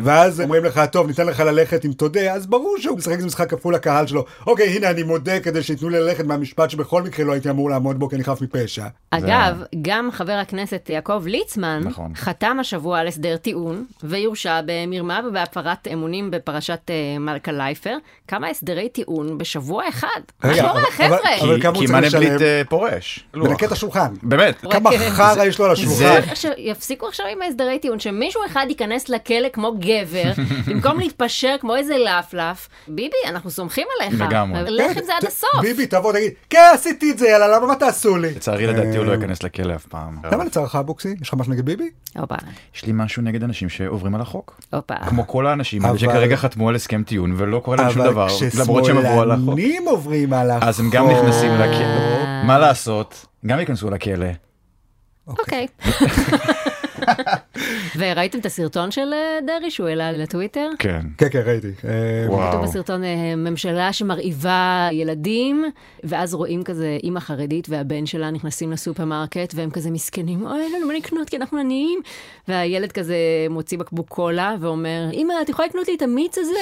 ואז 0.04 0.42
אומרים 0.42 0.66
לך 0.66 0.81
טוב 0.92 1.07
ניתן 1.07 1.25
לך 1.25 1.39
ללכת 1.39 1.86
אם 1.86 1.92
תודה 1.92 2.34
אז 2.34 2.48
ברור 2.48 2.75
שהוא 2.80 2.98
משחק 2.98 3.19
משחק 3.27 3.50
כפול 3.50 3.75
לקהל 3.75 4.07
שלו 4.07 4.25
אוקיי 4.47 4.68
הנה 4.75 4.89
אני 4.89 5.03
מודה 5.03 5.39
כדי 5.39 5.63
שייתנו 5.63 5.89
לי 5.89 6.00
ללכת 6.00 6.25
מהמשפט 6.25 6.69
שבכל 6.69 7.03
מקרה 7.03 7.25
לא 7.25 7.31
הייתי 7.31 7.50
אמור 7.50 7.69
לעמוד 7.69 8.00
בו 8.00 8.09
כי 8.09 8.15
אני 8.15 8.24
חף 8.24 8.41
מפשע. 8.41 8.85
אגב, 9.12 9.63
גם 9.81 10.09
חבר 10.12 10.31
הכנסת 10.33 10.89
יעקב 10.94 11.24
ליצמן 11.25 11.81
נכון. 11.85 12.12
חתם 12.15 12.57
השבוע 12.59 13.00
על 13.00 13.07
הסדר 13.07 13.38
טיעון 13.38 13.85
ויורשע 14.03 14.59
במרמה 14.65 15.19
ובהפרת 15.29 15.88
אמונים 15.94 16.31
בפרשת 16.31 16.79
אה, 16.89 16.95
מלכה 17.19 17.51
לייפר. 17.51 17.97
כמה 18.27 18.47
הסדרי 18.47 18.89
טיעון 18.89 19.38
בשבוע 19.38 19.89
אחד? 19.89 20.07
מה 20.44 20.50
רגע, 20.51 20.62
קורה, 20.62 20.71
אבל- 20.81 20.91
חבר'ה? 20.91 21.18
אבל- 21.41 21.56
כי- 21.56 21.62
כמה 21.62 21.71
הוא 21.77 21.81
כי 21.81 21.88
צריך 21.88 22.00
מנדלבליט? 22.15 22.41
אה, 22.41 22.62
פורש. 22.69 23.25
מנקה 23.35 23.65
את 23.65 23.71
השולחן. 23.71 24.13
באמת. 24.24 24.56
כמה 24.71 24.89
רק- 24.89 24.97
חרא 25.09 25.44
יש 25.45 25.59
לו 25.59 25.65
על 25.65 25.71
השולחן. 25.71 25.95
צריך 26.21 26.35
שיפסיקו 26.35 27.07
עכשיו 27.07 27.25
עם 27.31 27.41
ההסדרי 27.41 27.79
טיעון, 27.79 28.00
שמישהו 28.00 28.41
אחד 28.45 28.65
ייכנס 28.69 29.09
לכלא 29.09 29.47
כמו 29.53 29.74
גבר, 29.79 30.31
במקום 30.68 31.00
להתפשר 31.00 31.56
כמו 31.59 31.75
איזה 31.75 31.95
לפלף. 31.97 32.69
ביבי, 32.88 33.16
אנחנו 33.27 33.51
סומכים 33.51 33.87
עליך. 33.99 34.21
לגמרי. 34.21 34.61
לך 34.71 34.97
עם 34.97 35.03
זה 35.05 35.15
עד 35.15 35.23
ת- 35.23 35.27
הסוף. 35.27 35.49
ביבי 35.61 35.87
תבוא 35.87 36.13
תגיד 36.13 36.31
כן 36.49 36.71
עשיתי 36.73 37.11
את 37.11 37.17
זה 37.17 37.27
יאללה 37.27 37.47
למה 37.47 37.67
מה 37.67 37.75
תעשו 37.75 38.17
לי. 38.17 38.33
לצערי 38.35 38.67
לדעתי 38.67 38.97
הוא 38.97 39.05
לא 39.05 39.11
ייכנס 39.11 39.43
לכלא 39.43 39.75
אף 39.75 39.85
פעם. 39.85 40.17
למה 40.31 40.43
לצערך 40.43 40.75
בוקסי? 40.75 41.15
יש 41.21 41.27
לך 41.29 41.33
משהו 41.33 41.53
נגד 41.53 41.65
ביבי? 41.65 41.89
הופה, 42.17 42.35
יש 42.75 42.85
לי 42.85 42.91
משהו 42.95 43.21
נגד 43.21 43.43
אנשים 43.43 43.69
שעוברים 43.69 44.15
על 44.15 44.21
החוק. 44.21 44.59
הופה. 44.73 44.95
כמו 45.09 45.27
כל 45.27 45.47
האנשים 45.47 45.81
האלה 45.81 45.91
אבל- 45.91 45.99
שכרגע 45.99 46.35
חתמו 46.35 46.69
על 46.69 46.75
הסכם 46.75 47.03
טיעון 47.03 47.33
ולא 47.37 47.59
קורה 47.59 47.77
להם 47.77 47.89
שום 47.91 48.01
אבל 48.01 48.12
דבר, 48.12 48.27
למרות 48.59 48.86
שהם 48.86 48.97
עברו 48.97 49.21
על 49.21 49.31
החוק. 49.31 49.43
כששמאלנים 49.43 49.88
עוברים 49.88 50.33
על 50.33 50.51
החוק. 50.51 50.63
אז 50.63 50.79
הם 50.79 50.89
גם 50.89 51.07
נכנסים 51.09 51.51
אה. 51.51 51.65
לכלא. 51.67 52.43
מה 52.47 52.59
לעשות? 52.59 53.25
גם 53.45 53.59
ייכנסו 53.59 53.89
לכלא. 53.89 54.27
אוקיי. 55.27 55.67
וראיתם 57.98 58.39
את 58.39 58.46
הסרטון 58.46 58.92
של 58.92 59.13
אה, 59.13 59.39
דרעי 59.48 59.72
שהוא 59.72 59.88
העלה 59.88 60.12
לטוויטר? 60.12 60.70
כן. 60.80 61.01
כן, 61.18 61.27
כן, 61.32 61.42
ראיתי. 61.46 61.68
אה, 61.68 62.25
וואו. 62.27 62.51
כתוב 62.51 62.63
בסרטון 62.63 63.04
אה, 63.04 63.36
ממשלה 63.38 63.94
שמרעיבה 63.94 64.89
ילדים, 64.92 65.66
ואז 66.04 66.34
רואים 66.34 66.63
כזה 66.63 66.98
אימא 67.04 67.20
חרדית 67.20 67.68
והבן 67.70 68.06
שלה 68.06 68.32
נכנסים 68.32 68.72
לסופרמרקט, 68.72 69.54
והם 69.56 69.70
כזה 69.70 69.92
מסכנים, 69.92 70.46
אוי, 70.46 70.62
אין 70.63 70.74
לנו 70.74 70.88
מה 70.88 70.94
לקנות 70.94 71.30
כי 71.30 71.38
אנחנו 71.38 71.60
עניים. 71.60 72.00
והילד 72.48 72.92
כזה 72.92 73.16
מוציא 73.50 73.77
בקבוק 73.77 74.08
קולה 74.10 74.56
ואומר, 74.60 75.10
אמא, 75.13 75.34
את 75.42 75.50
יכולה 75.50 75.68
לקנות 75.68 75.88
לי 75.88 75.96
את 75.96 76.01
המיץ 76.01 76.38
הזה? 76.38 76.60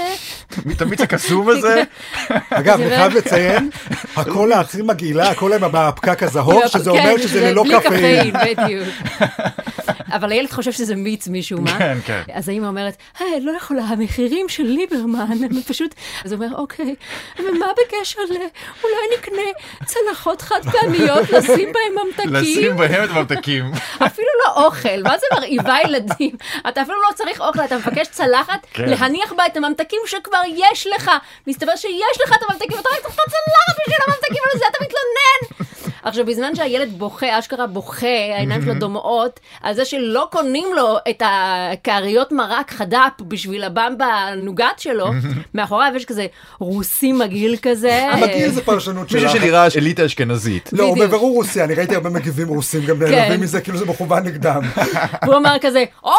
את 0.72 0.82
המיץ 0.82 1.02
הקסום 1.02 1.50
הזה? 1.50 1.84
אגב, 2.50 2.80
אני 2.80 2.90
חייב 2.90 3.14
לציין, 3.14 3.70
הקולה 4.16 4.60
הכי 4.60 4.82
מגעילה, 4.82 5.30
הקולה 5.30 5.56
עם 5.56 5.76
הפקק 5.76 6.24
הזהוב, 6.24 6.62
לא, 6.62 6.68
שזה 6.68 6.92
כן, 6.92 6.98
אומר 6.98 7.18
שזה 7.18 7.52
ללא 7.52 7.64
בלי 7.64 7.80
קפאין. 7.80 8.34
בדיוק. 8.34 8.88
אבל 10.16 10.32
הילד 10.32 10.52
חושב 10.52 10.72
שזה 10.72 10.96
מיץ 10.96 11.28
משום 11.28 11.64
מה. 11.64 11.80
כן, 11.80 11.98
כן. 12.06 12.22
אז 12.34 12.50
האמא 12.50 12.68
אומרת, 12.68 12.98
היי, 13.20 13.42
לא 13.42 13.52
יכולה, 13.52 13.82
המחירים 13.82 14.50
של 14.50 14.64
ליברמן, 14.64 15.44
הם 15.44 15.62
פשוט... 15.68 15.96
אז 16.26 16.32
הוא 16.32 16.44
אומר, 16.44 16.58
אוקיי, 16.58 16.96
ומה 17.40 17.68
בקשר 17.74 18.22
ל... 18.30 18.38
אולי 18.84 19.18
נקנה 19.18 19.42
צלחות 19.86 20.42
חד 20.42 20.60
פעמיות, 20.72 21.30
לשים 21.30 21.74
בהם 21.74 22.06
ממתקים? 22.06 22.34
לשים 22.34 22.78
בהם 22.78 23.04
את 23.04 23.10
הממתקים. 23.10 23.72
אפילו 24.06 24.28
לא 24.46 24.66
אוכל, 24.66 25.04
מה 25.04 25.18
זה 25.18 25.26
מרעיבה 25.34 25.76
ילדים? 25.86 26.36
אתה 26.70 26.82
אפילו 26.82 26.98
לא 27.02 27.16
צריך 27.16 27.42
אוכל, 27.42 27.60
אתה 27.66 27.78
מבקש 27.78 28.08
צלחת, 28.08 28.68
כן. 28.74 28.90
להניח 28.90 29.34
בה 29.34 29.46
את 29.46 29.58
הממתקים 29.58 30.00
שכבר 30.06 30.42
יש 30.56 30.88
לך. 30.88 31.12
מסתבר 31.48 31.76
שיש 31.76 32.22
לך 32.24 32.34
את 32.38 32.44
הממתקים, 32.50 32.78
ואתה 32.78 32.90
רק 32.90 33.02
צריך 33.02 33.16
את 33.16 33.20
הצלחת 33.20 33.80
בשביל 33.82 33.98
הממתקים, 34.08 34.44
על 34.54 34.60
זה 34.60 34.66
אתה 34.70 34.78
מתלונן. 34.82 35.55
עכשיו, 36.06 36.26
בזמן 36.26 36.56
שהילד 36.56 36.90
בוכה, 36.98 37.40
אשכרה 37.40 37.68
בוכה, 37.68 38.08
העיניים 38.36 38.62
שלו 38.62 38.74
דומעות, 38.74 39.40
על 39.62 39.74
זה 39.74 39.86
שלא 39.86 40.28
קונים 40.32 40.68
לו 40.76 40.98
את 41.10 41.24
הכאריות 41.26 42.32
מרק 42.32 42.72
חד"פ 42.72 43.22
בשביל 43.22 43.64
הבמבה 43.64 44.06
הנוגת 44.06 44.66
שלו, 44.78 45.08
מאחוריו 45.54 45.92
יש 45.96 46.06
כזה 46.06 46.26
רוסי 46.60 47.12
מגעיל 47.12 47.56
כזה. 47.62 48.10
המגעיל 48.12 48.50
זה 48.50 48.62
פרשנות 48.62 49.10
שלך. 49.10 49.24
מישהו 49.24 49.40
שנראה 49.40 49.68
אליטה 49.78 50.06
אשכנזית. 50.06 50.70
לא, 50.74 50.84
הוא. 50.84 50.98
בבירור 50.98 51.34
רוסי, 51.34 51.64
אני 51.64 51.74
ראיתי 51.74 51.96
הרבה 51.96 52.10
מגיבים 52.10 52.48
רוסים 52.48 52.86
גם 52.86 53.04
נעלבים 53.04 53.42
מזה, 53.42 53.62
כאילו 53.62 53.78
זה 53.78 53.86
מכוון 53.86 54.24
נגדם. 54.24 54.62
והוא 55.24 55.36
אמר 55.36 55.56
כזה, 55.62 55.84
או, 56.04 56.12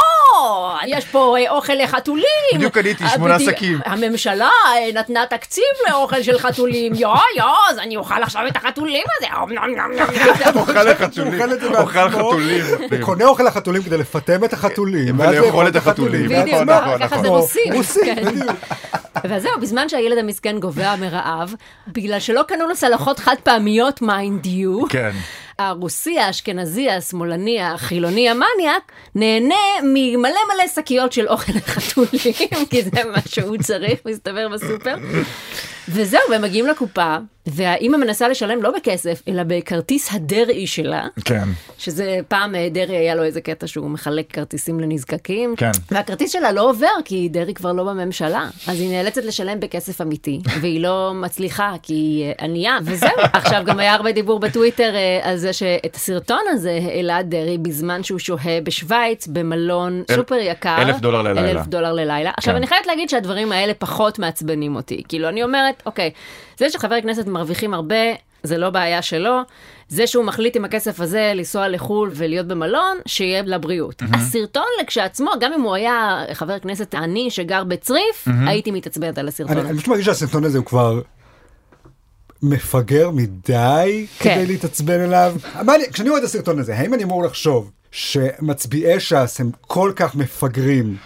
יש 0.86 1.04
פה 1.04 1.36
אה, 1.38 1.50
אוכל 1.50 1.72
לחתולים. 1.72 2.24
בדיוק 2.54 2.74
קניתי 2.74 3.04
אה, 3.04 3.08
שמונה 3.08 3.40
שקים. 3.40 3.78
הממשלה 3.84 4.50
אה, 4.66 4.92
נתנה 5.00 5.24
תקציב 5.30 5.64
לאוכל 5.90 6.22
של 6.22 6.38
חתולים, 6.38 6.94
יו 6.94 7.14
יו, 7.36 7.54
אז 7.70 7.78
אני 7.78 7.96
אוכל 7.96 8.22
עכשיו 8.22 8.46
את 8.46 8.56
החתולים 8.56 9.04
הזה. 9.18 9.26
אוכל 10.56 10.82
לחתולים. 10.82 11.40
אוכל 11.78 12.10
חתולים. 12.10 12.64
וקונה 12.90 13.24
אוכל 13.24 13.42
לחתולים 13.42 13.82
כדי 13.82 13.98
לפטם 13.98 14.44
את 14.44 14.52
החתולים. 14.52 15.20
ולאכול 15.20 15.46
לאכול 15.46 15.68
את 15.68 15.76
החתולים. 15.76 16.28
בדיוק, 16.28 16.48
נכון, 16.48 16.66
ככה 16.68 16.86
נכון, 16.86 17.02
נכון. 17.02 17.22
זה 17.22 17.28
רוסים. 17.28 18.04
כן. 18.04 18.24
בדיוק. 18.24 18.56
וזהו, 19.24 19.60
בזמן 19.60 19.88
שהילד 19.88 20.18
המסכן 20.18 20.60
גובע 20.60 20.96
מרעב, 20.96 21.54
בגלל 21.88 22.20
שלא 22.20 22.42
קנו 22.48 22.68
לו 22.68 22.74
צלחות 22.74 23.18
חד 23.18 23.34
פעמיות 23.42 24.02
mind 24.02 24.46
you, 24.46 24.88
כן. 24.88 25.10
הרוסי, 25.58 26.18
האשכנזי, 26.18 26.90
השמאלני, 26.90 27.62
החילוני, 27.62 28.28
המניאק, 28.28 28.92
נהנה 29.14 29.54
ממלא 29.82 30.40
מלא 30.54 30.68
שקיות 30.74 31.12
של 31.12 31.28
אוכל 31.28 31.52
לחתולים, 31.56 32.34
כי 32.70 32.82
זה 32.82 33.04
מה 33.04 33.20
שהוא 33.26 33.56
צריך, 33.62 34.00
מסתבר 34.06 34.48
בסופר. 34.48 34.96
וזהו, 35.88 36.20
והם 36.30 36.42
מגיעים 36.42 36.66
לקופה, 36.66 37.16
והאימא 37.46 37.96
מנסה 37.96 38.28
לשלם 38.28 38.62
לא 38.62 38.70
בכסף, 38.76 39.22
אלא 39.28 39.42
בכרטיס 39.46 40.08
הדרעי 40.14 40.66
שלה, 40.66 41.06
כן. 41.24 41.44
שזה 41.78 42.18
פעם 42.28 42.54
אה, 42.54 42.68
דרעי 42.70 42.96
היה 42.96 43.14
לו 43.14 43.22
איזה 43.22 43.40
קטע 43.40 43.66
שהוא 43.66 43.90
מחלק 43.90 44.32
כרטיסים 44.32 44.80
לנזקקים. 44.80 45.54
כן. 45.56 45.70
והכרטיס 45.90 46.32
שלה 46.32 46.52
לא 46.52 46.70
עובר, 46.70 46.86
כי 47.04 47.28
דרעי 47.28 47.54
כבר 47.54 47.72
לא 47.72 47.84
בממשלה. 47.84 48.48
אז 48.66 48.80
היא 48.80 48.90
נאלצת 48.90 49.24
לשלם 49.24 49.60
בכסף 49.60 50.00
אמיתי, 50.00 50.40
והיא 50.60 50.80
לא 50.80 51.12
מצליחה, 51.14 51.72
כי 51.82 51.94
היא 51.94 52.24
אה, 52.24 52.44
ענייה, 52.44 52.78
וזהו. 52.84 53.08
עכשיו 53.32 53.62
גם 53.66 53.78
היה 53.80 53.94
הרבה 53.94 54.12
דיבור 54.12 54.38
בטוויטר 54.40 54.94
אה, 54.94 55.30
על 55.30 55.36
זה 55.36 55.52
שאת 55.52 55.94
הסרטון 55.94 56.40
הזה 56.50 56.78
העלה 56.82 57.22
דרעי 57.22 57.58
בזמן 57.58 58.02
שהוא 58.02 58.18
שוהה 58.18 58.60
בשוויץ, 58.62 59.26
במלון 59.26 60.02
אל- 60.10 60.16
סופר 60.16 60.34
יקר. 60.34 60.76
אלף 60.82 60.96
דולר 61.00 61.22
ללילה. 61.22 61.50
אלף 61.50 61.66
דולר 61.66 61.92
ללילה. 61.92 62.30
עכשיו, 62.36 62.52
כן. 62.52 62.56
אני 62.56 62.66
חייבת 62.66 62.86
להגיד 62.86 63.10
שהדברים 63.10 63.52
האלה 63.52 63.74
פחות 63.74 64.18
מעצבנים 64.18 64.76
אותי. 64.76 65.02
כאילו, 65.08 65.28
אני 65.28 65.42
אומרת, 65.42 65.82
אוקיי, 65.86 66.10
זה 66.58 66.70
שחבר 66.70 67.00
כנסת 67.00 67.26
מרוויחים 67.26 67.74
הרבה, 67.74 67.96
זה 68.42 68.58
לא 68.58 68.70
בעיה 68.70 69.02
שלו. 69.02 69.40
זה 69.88 70.06
שהוא 70.06 70.24
מחליט 70.24 70.56
עם 70.56 70.64
הכסף 70.64 71.00
הזה 71.00 71.32
לנסוע 71.34 71.68
לחו"ל 71.68 72.10
ולהיות 72.14 72.46
במלון, 72.46 72.96
שיהיה 73.06 73.42
לבריאות. 73.46 74.02
הסרטון 74.12 74.64
לכשעצמו, 74.82 75.30
גם 75.40 75.52
אם 75.52 75.60
הוא 75.60 75.74
היה 75.74 76.24
חבר 76.32 76.58
כנסת 76.58 76.94
עני 76.94 77.30
שגר 77.30 77.64
בצריף, 77.64 78.28
הייתי 78.46 78.70
מתעצבנת 78.70 79.18
על 79.18 79.28
הסרטון. 79.28 79.58
אני 79.58 79.74
פשוט 79.76 79.88
מרגיש 79.88 80.06
שהסרטון 80.06 80.44
הזה 80.44 80.58
הוא 80.58 80.66
כבר 80.66 81.00
מפגר 82.42 83.10
מדי 83.10 84.06
כן. 84.18 84.34
כדי 84.34 84.46
להתעצבן 84.46 85.00
אליו. 85.00 85.34
מה 85.64 85.74
אני- 85.74 85.84
כשאני 85.92 86.08
רואה 86.08 86.20
את 86.20 86.24
הסרטון 86.24 86.58
הזה, 86.58 86.74
האם 86.76 86.94
אני 86.94 87.04
אמור 87.04 87.24
לחשוב 87.24 87.70
שמצביעי 87.90 89.00
ש"ס 89.00 89.40
הם 89.40 89.50
כל 89.60 89.92
כך 89.96 90.14
מפגרים 90.14 90.96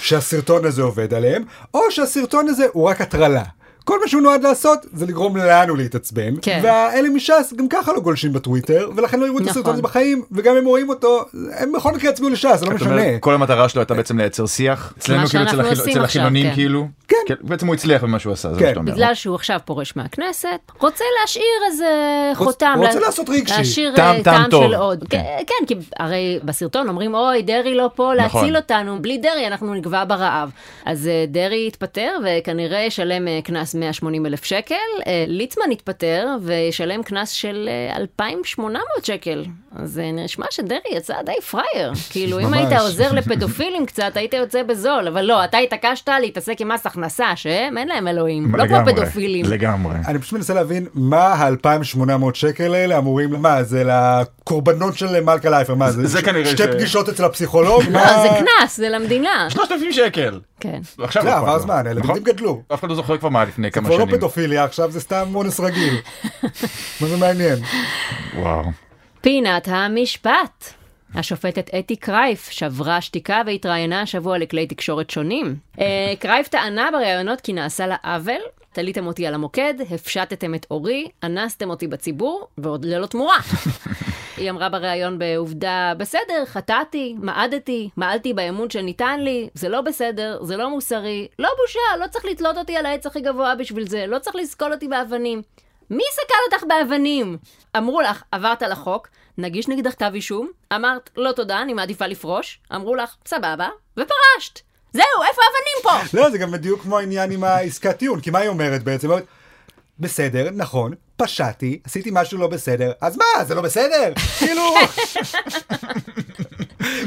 שהסרטון 0.00 0.64
הזה 0.64 0.82
עובד 0.82 1.14
עליהם, 1.14 1.42
או 1.74 1.80
שהסרטון 1.90 2.48
הזה 2.48 2.66
הוא 2.72 2.88
רק 2.88 3.00
הטרלה? 3.00 3.42
כל 3.84 4.00
מה 4.00 4.08
שהוא 4.08 4.22
נועד 4.22 4.42
לעשות 4.42 4.78
זה 4.92 5.06
לגרום 5.06 5.36
לנו 5.36 5.76
להתעצבן, 5.76 6.34
כן. 6.42 6.60
והאלה 6.62 7.08
מש"ס 7.08 7.52
גם 7.56 7.68
ככה 7.68 7.92
לא 7.92 8.00
גולשים 8.00 8.32
בטוויטר, 8.32 8.90
ולכן 8.96 9.20
לא 9.20 9.26
יראו 9.26 9.36
את 9.36 9.42
נכון. 9.42 9.50
הסרטון 9.50 9.72
הזה 9.72 9.82
בחיים, 9.82 10.22
וגם 10.32 10.56
אם 10.56 10.64
רואים 10.64 10.88
אותו, 10.88 11.24
הם 11.58 11.72
בכל 11.72 11.92
מקרה 11.92 12.10
יצביעו 12.10 12.30
לש"ס, 12.32 12.44
זה 12.58 12.66
לא 12.66 12.70
אומרת, 12.70 12.82
משנה. 12.82 13.18
כל 13.20 13.34
המטרה 13.34 13.68
שלו 13.68 13.80
הייתה 13.80 13.94
בעצם 13.94 14.18
לייצר 14.18 14.46
שיח. 14.46 14.92
אצלנו 14.98 15.26
כאילו 15.26 15.44
אצל 15.44 15.60
החיל- 15.60 16.04
החילונים 16.04 16.48
כן. 16.48 16.54
כאילו. 16.54 16.86
כן. 17.08 17.34
בעצם 17.40 17.66
הוא 17.66 17.74
הצליח 17.74 18.04
במה 18.04 18.18
שהוא 18.18 18.32
עשה, 18.32 18.52
זה 18.54 18.58
כן. 18.58 18.64
מה 18.64 18.70
שאתה 18.70 18.80
אומר. 18.80 18.92
בגלל 18.92 19.14
שהוא 19.14 19.34
עכשיו 19.34 19.58
פורש 19.64 19.96
מהכנסת, 19.96 20.48
רוצה 20.80 21.04
להשאיר 21.20 21.44
איזה 21.70 21.86
חותם. 22.34 22.74
רוצה 22.78 22.94
לה- 23.00 23.06
לעשות 23.06 23.28
רגשי. 23.30 23.54
להשאיר 23.58 23.96
טעם- 23.96 24.16
אה, 24.16 24.22
טעם. 24.22 24.50
של 24.50 24.74
עוד. 24.74 25.04
כן. 25.10 25.18
כן, 25.18 25.44
כן, 25.46 25.66
כי 25.66 25.74
הרי 25.98 26.38
בסרטון 26.44 26.88
אומרים, 26.88 27.14
אוי, 27.14 27.42
דרעי 27.42 27.74
לא 27.74 27.90
פה 27.94 28.12
נכון. 28.18 28.40
להציל 28.40 28.56
אותנו, 28.56 29.02
בלי 29.02 29.18
דרעי 29.18 29.46
אנחנו 29.46 29.74
נגווע 29.74 30.04
ברעב. 30.04 30.50
אז 30.86 31.06
אה, 31.08 31.24
דרעי 31.28 31.66
יתפטר 31.68 32.10
וכנראה 32.24 32.80
ישלם 32.80 33.28
אה, 33.28 33.38
קנס 33.72 33.80
180 33.80 34.26
אלף 34.26 34.44
שקל, 34.44 34.74
אה, 35.06 35.24
ליצמן 35.28 35.72
יתפטר 35.72 36.26
וישלם 36.42 37.02
קנס 37.02 37.30
של 37.30 37.68
אה, 37.90 37.96
2,800 37.96 38.82
שקל. 39.02 39.44
אז 39.76 39.98
אה, 39.98 40.10
נשמע 40.12 40.46
שדרעי 40.50 40.80
יצא 40.92 41.14
די 41.26 41.32
פראייר. 41.50 41.92
כאילו, 42.10 42.40
אם. 42.40 42.54
היית 42.54 42.72
עוזר 42.72 43.12
לפדופילים 43.12 43.86
קצת, 43.86 44.12
היית 44.14 44.34
יוצא 44.34 44.62
בזול, 44.62 45.08
אבל 45.08 45.22
לא, 45.22 45.44
אתה 45.44 45.58
התעקשת 45.58 46.08
להתעסק 46.20 46.60
עם 46.60 46.68
מס 46.68 46.86
הכנסה, 46.86 47.26
שהם 47.36 47.78
אין 47.78 47.88
להם 47.88 48.08
אלוהים, 48.08 48.54
לא 48.54 48.66
כמו 48.66 48.78
פדופילים. 48.86 49.44
לגמרי. 49.46 49.94
אני 50.08 50.18
פשוט 50.18 50.32
מנסה 50.32 50.54
להבין 50.54 50.86
מה 50.94 51.26
ה-2800 51.26 52.00
שקל 52.34 52.74
האלה 52.74 52.98
אמורים, 52.98 53.30
מה 53.30 53.62
זה 53.62 53.82
לקורבנות 53.86 54.96
של 54.98 55.20
מלכה 55.20 55.50
לייפר, 55.50 55.74
מה 55.74 55.90
זה? 55.90 56.06
זה 56.06 56.18
ש- 56.20 56.22
כנראה 56.24 56.46
שתי 56.50 56.62
ש- 56.62 56.66
פגישות 56.66 57.08
אצל 57.08 57.24
הפסיכולוג? 57.24 57.82
לא, 57.84 57.90
מה- 57.90 58.22
זה 58.22 58.28
קנס, 58.60 58.76
זה 58.76 58.88
למדינה. 58.88 59.46
3,000 59.50 59.92
שקל. 59.92 60.40
כן. 60.62 60.80
עכשיו 60.98 61.22
זה 61.22 61.28
לא 61.28 61.36
עבר 61.36 61.52
לו. 61.54 61.58
זמן, 61.62 61.86
הילדים 61.86 62.10
נכון? 62.10 62.18
גדלו. 62.22 62.62
אף 62.74 62.80
אחד 62.80 62.88
לא 62.88 62.94
זוכר 62.94 63.18
כבר 63.18 63.28
מה 63.28 63.44
לפני 63.44 63.70
כמה 63.70 63.84
כבר 63.84 63.96
לא 63.96 64.04
שנים. 64.04 64.16
פדופיליה, 64.16 64.64
עכשיו 64.64 64.90
זה 64.90 65.00
סתם 65.00 65.28
אונס 65.34 65.60
רגיל. 65.60 65.94
מה 67.00 67.06
זה 67.08 67.16
מעניין? 67.16 67.58
וואו. 68.36 68.64
פינת 69.20 69.68
המשפט. 69.68 70.72
השופטת 71.14 71.70
אתי 71.78 71.96
קרייף 71.96 72.50
שברה 72.50 73.00
שתיקה 73.00 73.42
והתראיינה 73.46 74.02
השבוע 74.02 74.38
לכלי 74.38 74.66
תקשורת 74.66 75.10
שונים. 75.10 75.56
אה, 75.80 76.12
קרייף 76.18 76.48
טענה 76.48 76.88
בראיונות 76.92 77.40
כי 77.40 77.52
נעשה 77.52 77.86
לה 77.86 77.96
עוול, 78.04 78.40
תליתם 78.72 79.06
אותי 79.06 79.26
על 79.26 79.34
המוקד, 79.34 79.74
הפשטתם 79.90 80.54
את 80.54 80.66
אורי, 80.70 81.08
אנסתם 81.22 81.70
אותי 81.70 81.86
בציבור, 81.86 82.48
ועוד 82.58 82.84
ללא 82.84 83.06
תמורה. 83.06 83.38
היא 84.36 84.50
אמרה 84.50 84.68
בריאיון 84.68 85.18
בעובדה, 85.18 85.92
בסדר, 85.98 86.44
חטאתי, 86.44 87.14
מעדתי, 87.18 87.90
מעלתי 87.96 88.34
באמון 88.34 88.70
שניתן 88.70 89.20
לי, 89.20 89.48
זה 89.54 89.68
לא 89.68 89.80
בסדר, 89.80 90.38
זה 90.42 90.56
לא 90.56 90.70
מוסרי, 90.70 91.28
לא 91.38 91.48
בושה, 91.62 91.96
לא 92.00 92.06
צריך 92.06 92.24
לתלות 92.24 92.58
אותי 92.58 92.76
על 92.76 92.86
העץ 92.86 93.06
הכי 93.06 93.20
גבוה 93.20 93.54
בשביל 93.54 93.88
זה, 93.88 94.06
לא 94.06 94.18
צריך 94.18 94.36
לסקול 94.36 94.72
אותי 94.72 94.88
באבנים. 94.88 95.42
מי 95.90 96.02
סקל 96.12 96.34
אותך 96.52 96.64
באבנים? 96.68 97.38
אמרו 97.76 98.00
לך, 98.00 98.22
עברת 98.32 98.62
על 98.62 98.72
החוק, 98.72 99.08
נגיש 99.38 99.68
נגדך 99.68 99.90
כתב 99.90 100.10
אישום, 100.14 100.50
אמרת, 100.74 101.10
לא 101.16 101.32
תודה, 101.32 101.62
אני 101.62 101.72
מעדיפה 101.72 102.06
לפרוש, 102.06 102.60
אמרו 102.74 102.94
לך, 102.94 103.16
סבבה, 103.26 103.68
ופרשת. 103.96 104.71
זהו, 104.92 105.04
איפה 105.28 105.42
האבנים 105.42 106.08
פה? 106.10 106.16
לא, 106.18 106.30
זה 106.30 106.38
גם 106.38 106.50
בדיוק 106.50 106.82
כמו 106.82 106.98
העניין 106.98 107.30
עם 107.30 107.44
העסקת 107.44 107.98
טיעון, 107.98 108.20
כי 108.20 108.30
מה 108.30 108.38
היא 108.38 108.48
אומרת 108.48 108.82
בעצם? 108.82 109.08
בסדר, 109.98 110.48
נכון, 110.52 110.92
פשעתי, 111.16 111.78
עשיתי 111.84 112.10
משהו 112.12 112.38
לא 112.38 112.46
בסדר, 112.46 112.92
אז 113.00 113.16
מה, 113.16 113.44
זה 113.44 113.54
לא 113.54 113.62
בסדר? 113.62 114.12
כאילו... 114.38 114.62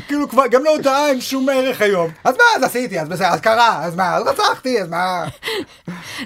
כאילו 0.08 0.30
כבר, 0.30 0.48
גם 0.48 0.64
להודעה 0.64 1.08
אין 1.10 1.22
שום 1.22 1.50
ערך 1.50 1.82
היום. 1.82 2.12
אז 2.24 2.36
מה, 2.38 2.44
אז 2.56 2.64
עשיתי, 2.64 3.00
אז 3.00 3.10
בסדר, 3.10 3.28
אז 3.28 3.42
קרה, 3.42 3.80
אז 3.86 3.96
מה, 3.96 4.16
אז 4.16 4.24
רצחתי, 4.28 4.82
אז 4.82 4.90
מה? 4.90 5.26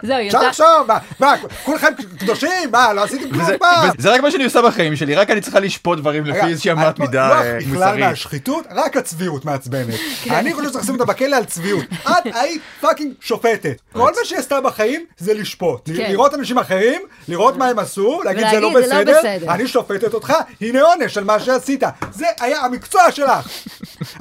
זהו, 0.03 0.17
היא 0.17 0.27
אפשר. 0.27 0.41
לחשוב, 0.47 0.65
מה, 0.87 0.97
מה, 1.19 1.33
כולכם 1.63 1.87
קדושים? 2.19 2.71
מה, 2.71 2.93
לא 2.93 3.03
עשיתם 3.03 3.29
כלום? 3.29 3.45
מה? 3.61 3.89
וזה 3.97 4.11
רק 4.13 4.21
מה 4.21 4.31
שאני 4.31 4.43
עושה 4.43 4.61
בחיים 4.61 4.95
שלי, 4.95 5.15
רק 5.15 5.29
אני 5.29 5.41
צריכה 5.41 5.59
לשפוט 5.59 5.99
דברים 5.99 6.25
לפי 6.25 6.47
איזושהי 6.47 6.71
אמת 6.71 6.99
לא- 6.99 7.05
מידה 7.05 7.29
לא 7.29 7.33
אה, 7.33 7.57
בכלל 7.57 7.73
מוסרית. 7.73 7.99
מהשחיתות, 7.99 8.65
רק 8.71 8.97
הצביעות 8.97 9.45
מעצבנת. 9.45 9.93
כן. 10.23 10.33
אני 10.33 10.53
חושב 10.53 10.67
שצריך 10.69 10.83
לשים 10.83 10.93
אותה 10.93 11.05
בכלא 11.05 11.35
על 11.35 11.45
צביעות. 11.45 11.85
את 12.03 12.09
היית 12.33 12.61
fucking 12.81 13.13
שופטת. 13.21 13.81
כל 13.93 13.99
מה 13.99 14.25
שהיא 14.25 14.39
עשתה 14.39 14.61
בחיים 14.61 15.05
זה 15.17 15.33
לשפוט. 15.33 15.89
כן. 15.97 16.11
לראות 16.11 16.33
אנשים 16.33 16.57
אחרים, 16.57 17.01
לראות 17.27 17.55
מה 17.57 17.68
הם 17.69 17.79
עשו, 17.79 18.21
להגיד 18.25 18.45
זה 18.51 18.59
לא 18.59 18.67
ולהגיד, 18.67 18.89
"זה 18.89 18.95
לא 18.95 19.01
בסדר, 19.01 19.19
בסדר." 19.19 19.53
אני 19.53 19.67
שופטת 19.67 20.13
אותך, 20.13 20.33
הנה 20.61 20.81
עונש 20.81 21.17
על 21.17 21.23
מה 21.23 21.39
שעשית. 21.39 21.83
זה 22.11 22.25
היה 22.39 22.61
המקצוע 22.61 23.11
שלך. 23.11 23.65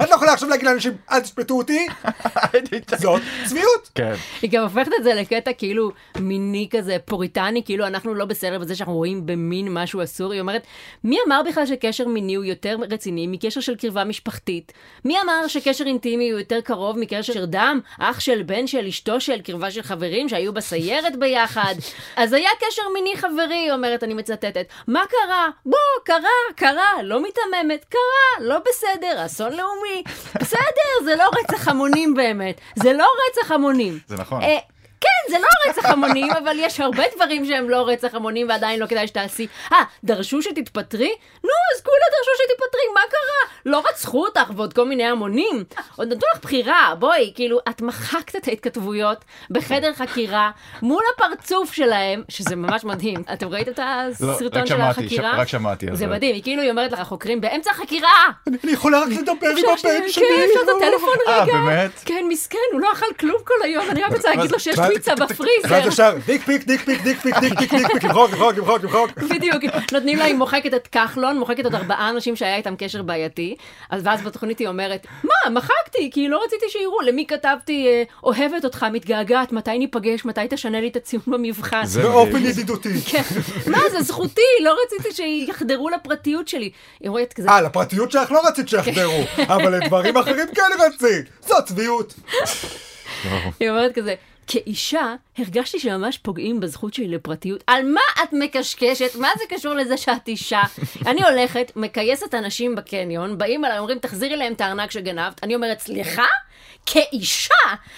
את 0.03 0.09
לא 0.09 0.15
יכולה 0.15 0.33
עכשיו 0.33 0.49
להגיד 0.49 0.65
לאנשים, 0.65 0.93
אל 1.11 1.19
תשפטו 1.19 1.57
אותי, 1.57 1.87
זאת 2.97 3.21
צביעות. 3.45 3.89
כן. 3.95 4.13
היא 4.41 4.51
גם 4.51 4.63
הופכת 4.63 4.91
את 4.99 5.03
זה 5.03 5.13
לקטע 5.13 5.53
כאילו 5.53 5.91
מיני 6.19 6.67
כזה 6.71 6.97
פוריטני, 7.05 7.63
כאילו 7.65 7.87
אנחנו 7.87 8.13
לא 8.13 8.25
בסדר 8.25 8.59
בזה 8.59 8.75
שאנחנו 8.75 8.95
רואים 8.95 9.25
במין 9.25 9.73
משהו 9.73 10.03
אסור. 10.03 10.31
היא 10.31 10.41
אומרת, 10.41 10.63
מי 11.03 11.17
אמר 11.27 11.41
בכלל 11.49 11.65
שקשר 11.65 12.07
מיני 12.07 12.35
הוא 12.35 12.45
יותר 12.45 12.75
רציני 12.91 13.27
מקשר 13.27 13.61
של 13.61 13.75
קרבה 13.75 14.03
משפחתית? 14.03 14.71
מי 15.05 15.15
אמר 15.21 15.47
שקשר 15.47 15.85
אינטימי 15.85 16.29
הוא 16.29 16.39
יותר 16.39 16.61
קרוב 16.61 16.99
מקשר 16.99 17.33
של 17.33 17.45
דם? 17.45 17.79
אח 17.99 18.19
של 18.19 18.41
בן 18.45 18.67
של 18.67 18.85
אשתו 18.87 19.21
של 19.21 19.41
קרבה 19.41 19.71
של 19.71 19.81
חברים 19.81 20.29
שהיו 20.29 20.53
בסיירת 20.53 21.19
ביחד? 21.19 21.75
אז 22.15 22.33
היה 22.33 22.49
קשר 22.59 22.81
מיני 22.93 23.17
חברי, 23.43 23.55
היא 23.55 23.71
אומרת, 23.71 24.03
אני 24.03 24.13
מצטטת. 24.13 24.65
מה 24.87 25.03
קרה? 25.09 25.49
בוא, 25.65 25.77
קרה, 26.03 26.19
קרה, 26.55 27.03
לא 27.03 27.21
מיתממת, 27.21 27.85
קרה, 27.89 28.47
לא 28.47 28.57
בסדר, 28.69 29.25
אסון 29.25 29.53
לאומי. 29.53 30.03
בסדר, 30.41 31.03
זה 31.03 31.15
לא 31.15 31.29
רצח 31.39 31.67
המונים 31.67 32.13
באמת. 32.13 32.61
זה 32.75 32.93
לא 32.93 33.07
רצח 33.29 33.51
המונים. 33.51 33.99
זה 34.07 34.15
נכון. 34.15 34.41
אה, 34.41 34.57
כן, 35.01 35.18
זה 35.29 35.37
לא 35.39 35.69
רצח 35.71 35.85
המונים, 35.85 36.31
אבל 36.31 36.55
יש 36.59 36.79
הרבה 36.79 37.03
דברים 37.15 37.45
שהם 37.45 37.69
לא 37.69 37.87
רצח 37.87 38.15
המונים 38.15 38.49
ועדיין 38.49 38.79
לא 38.79 38.85
כדאי 38.85 39.07
שתעשי. 39.07 39.47
אה, 39.71 39.77
דרשו 40.03 40.41
שתתפטרי? 40.41 41.11
נו, 41.43 41.49
אז 41.75 41.81
כולה 41.81 42.05
דרשו 42.17 42.31
שתתפטרי, 42.43 42.81
מה 42.93 43.01
קרה? 43.09 43.49
לא 43.73 43.83
רצחו 43.89 44.25
אותך 44.25 44.51
ועוד 44.55 44.73
כל 44.73 44.85
מיני 44.85 45.05
המונים. 45.05 45.63
עוד 45.95 46.07
נתנו 46.07 46.21
לך 46.35 46.41
בחירה, 46.41 46.93
בואי, 46.99 47.31
כאילו, 47.35 47.59
את 47.69 47.81
מחקת 47.81 48.35
את 48.35 48.47
ההתכתבויות 48.47 49.17
בחדר 49.49 49.93
חקירה 49.93 50.51
מול 50.81 51.03
הפרצוף 51.15 51.73
שלהם, 51.73 52.23
שזה 52.29 52.55
ממש 52.55 52.83
מדהים. 52.83 53.23
אתם 53.33 53.47
ראיתם 53.47 53.71
את 53.71 53.79
לא, 53.79 53.85
הסרטון 54.31 54.61
רק 54.61 54.67
של 54.67 54.75
שמעתי, 54.75 55.01
החקירה? 55.05 55.31
רק 55.37 55.47
שמעתי 55.47 55.87
על 55.87 55.93
זה 55.95 55.99
זה. 55.99 56.07
מדהים, 56.07 56.35
היא 56.35 56.43
כאילו, 56.43 56.63
אומרת 56.69 56.91
לך, 56.91 56.99
החוקרים 56.99 57.41
באמצע 57.41 57.71
החקירה! 57.71 58.09
אני 58.47 58.71
יכולה 58.71 58.99
רק 58.99 59.07
לדבר 59.09 59.31
עם 59.49 59.57
הבן 59.57 59.77
ש- 59.77 59.81
שלי. 59.81 60.25
כן, 60.27 60.43
אפשר 60.49 60.59
את 60.63 60.77
הטלפון 60.77 61.17
אה, 61.27 61.43
רגע. 61.43 61.53
באמת? 61.53 61.91
כן, 62.05 62.25
מסכן, 62.29 62.57
הוא 62.71 62.81
לא 62.81 62.91
אכל 62.93 63.05
כלום 63.19 63.37
כל 63.43 63.53
היום, 63.63 63.85
אני 63.89 64.03
רק 64.03 64.11
רוצה 64.11 64.29
להגיד 64.35 64.51
לו 64.51 64.59
שיש 64.59 64.77
ואז- 64.77 64.89
פיצה 65.27 65.43
ואז 65.43 65.83
בפריזר. 65.83 65.87
ישר 65.87 66.17
דיק 66.25 66.43
פיק, 66.43 66.63
דיק 66.65 66.81
פיק, 66.81 67.01
דיק 67.01 67.19
פיק, 67.19 67.39
דיק 67.39 67.59
פיק, 67.59 67.73
דיק 67.73 67.87
פיק, 67.91 68.03
למחוק, 68.03 68.31
למחוק, 68.31 68.57
למחוק, 68.57 68.83
למחוק. 68.83 69.09
בדיוק, 69.29 69.63
נותנים 69.91 70.17
לה, 70.17 70.25
היא 70.25 70.35
מוחקת 70.35 70.73
את 70.73 70.87
כחלון, 70.87 71.39
מוחקת 71.39 71.63
עוד 71.63 71.75
ארבעה 71.75 72.09
אנשים 72.09 72.35
שהיה 72.35 72.55
איתם 72.55 72.75
קשר 72.77 73.01
בעייתי, 73.01 73.55
אז 73.89 74.01
ואז 74.05 74.21
בתוכנית 74.21 74.59
היא 74.59 74.67
אומרת, 74.67 75.07
מה, 75.23 75.49
מחקתי, 75.59 76.09
כי 76.13 76.27
לא 76.27 76.41
רציתי 76.45 76.65
שיראו, 76.69 77.01
למי 77.01 77.25
כתבתי, 77.27 77.87
אה, 77.87 78.03
אוהבת 78.23 78.65
אותך, 78.65 78.85
מתגעגעת, 78.93 79.51
מתי 79.51 79.77
ניפגש, 79.77 80.25
מתי 80.25 80.41
תשנה 80.49 80.81
לי 80.81 80.87
את 80.87 80.95
הציון 80.95 81.23
במבחן. 81.27 81.85
זה 81.85 82.01
באופן 82.01 82.29
מדהים. 82.33 82.45
ידידותי. 82.45 83.01
כן, 83.05 83.21
מה, 83.67 83.79
זה 83.91 84.01
זכותי, 84.01 84.41
לא 84.63 84.75
רציתי 84.85 85.15
שיחדרו 85.15 85.89
לפרטיות 85.89 86.47
שלי. 86.47 86.69
היא 86.99 87.09
אומרת 87.09 87.33
כזה, 87.33 87.49
אה, 87.49 87.61
לפרטיות 87.61 88.11
שלך 88.11 88.31
לא 88.31 88.41
רצית 88.47 88.69
שיחדרו, 88.69 89.21
אבל 89.37 89.75
לדברים 89.75 90.17
אחרים 90.17 90.47
כן 90.55 90.61
רצית. 90.87 91.25
זו 91.47 91.55
צביעות. 91.65 92.13
היא 93.59 93.69
אומרת 93.69 93.95
כזה, 93.95 94.15
כאישה, 94.51 95.15
הרגשתי 95.37 95.79
שממש 95.79 96.17
פוגעים 96.17 96.59
בזכות 96.59 96.93
שלי 96.93 97.07
לפרטיות. 97.07 97.63
על 97.67 97.85
מה 97.93 98.23
את 98.23 98.29
מקשקשת? 98.33 99.15
מה 99.15 99.27
זה 99.37 99.43
קשור 99.49 99.73
לזה 99.73 99.97
שאת 99.97 100.27
אישה? 100.27 100.61
אני 101.07 101.23
הולכת, 101.23 101.71
מכייסת 101.75 102.35
אנשים 102.35 102.75
בקניון, 102.75 103.37
באים 103.37 103.65
אליי, 103.65 103.79
אומרים, 103.79 103.99
תחזירי 103.99 104.37
להם 104.37 104.53
את 104.53 104.61
הארנק 104.61 104.91
שגנבת. 104.91 105.43
אני 105.43 105.55
אומרת, 105.55 105.79
סליחה? 105.79 106.25
כאישה, 106.85 107.53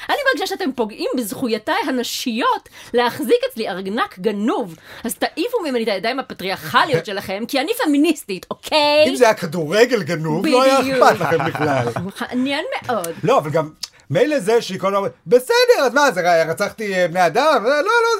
אני 0.09 0.17
מרגישה 0.27 0.47
שאתם 0.47 0.71
פוגעים 0.71 1.09
בזכויותיי 1.17 1.75
הנשיות 1.87 2.69
להחזיק 2.93 3.37
אצלי 3.51 3.69
ארנק 3.69 4.19
גנוב. 4.19 4.75
אז 5.03 5.15
תעיפו 5.15 5.59
ממני 5.63 5.83
את 5.83 5.87
הידיים 5.87 6.19
הפטריארכליות 6.19 7.05
שלכם, 7.05 7.43
כי 7.47 7.59
אני 7.59 7.71
פמיניסטית, 7.83 8.45
אוקיי? 8.51 9.05
אם 9.07 9.15
זה 9.15 9.25
היה 9.25 9.33
כדורגל 9.33 10.03
גנוב, 10.03 10.45
לא 10.45 10.63
היה. 10.63 10.79
אכפת 10.79 11.19
לכם 11.19 11.45
בכלל. 11.45 11.87
מעניין 12.19 12.65
מאוד. 12.87 13.13
לא, 13.23 13.37
אבל 13.37 13.49
גם... 13.49 13.69
מילא 14.11 14.39
זה 14.39 14.61
שהיא 14.61 14.79
כל 14.79 14.95
הזמן 14.95 15.07
בסדר, 15.27 15.53
אז 15.85 15.93
מה, 15.93 16.11
זה 16.11 16.43
רצחתי 16.45 16.95
אה, 16.95 17.07
בני 17.07 17.25
אדם? 17.25 17.63
לא, 17.63 17.69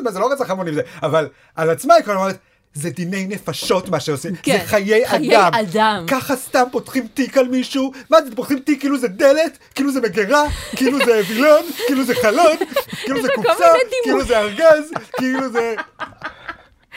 לא, 0.05 0.11
זה- 0.11 0.19
לא 0.19 0.31
רצח 0.31 0.49
המונים, 0.49 0.73
זה... 0.73 0.81
אבל 1.03 1.27
על 1.55 1.69
עצמה 1.69 1.93
היא 1.93 2.03
כל 2.03 2.11
הזמן 2.11 2.21
אומרת, 2.23 2.37
זה 2.73 2.89
דיני 2.89 3.27
נפשות 3.27 3.89
מה 3.89 3.99
שעושים, 3.99 4.35
כן, 4.43 4.57
זה 4.61 4.65
חיי 4.67 5.07
חיי 5.07 5.37
אדם. 5.37 5.51
אדם. 5.53 6.05
ככה 6.07 6.35
סתם 6.35 6.63
פותחים 6.71 7.07
תיק 7.13 7.37
על 7.37 7.47
מישהו? 7.47 7.91
מה 8.09 8.21
זה, 8.21 8.35
פותחים 8.35 8.59
תיק 8.59 8.79
כאילו 8.79 8.97
זה 8.97 9.07
דלת? 9.07 9.57
כאילו 9.75 9.91
זה 9.91 10.01
מגירה? 10.01 10.43
כאילו 10.75 10.97
זה 11.05 11.21
וילון? 11.29 11.63
כאילו 11.87 12.03
זה 12.05 12.13
חלון? 12.15 12.55
כאילו 13.03 13.21
זה 13.21 13.27
קופסה? 13.35 13.65
כאילו 14.03 14.23
זה 14.25 14.39
ארגז? 14.39 14.91
כאילו 15.17 15.51
זה... 15.51 15.75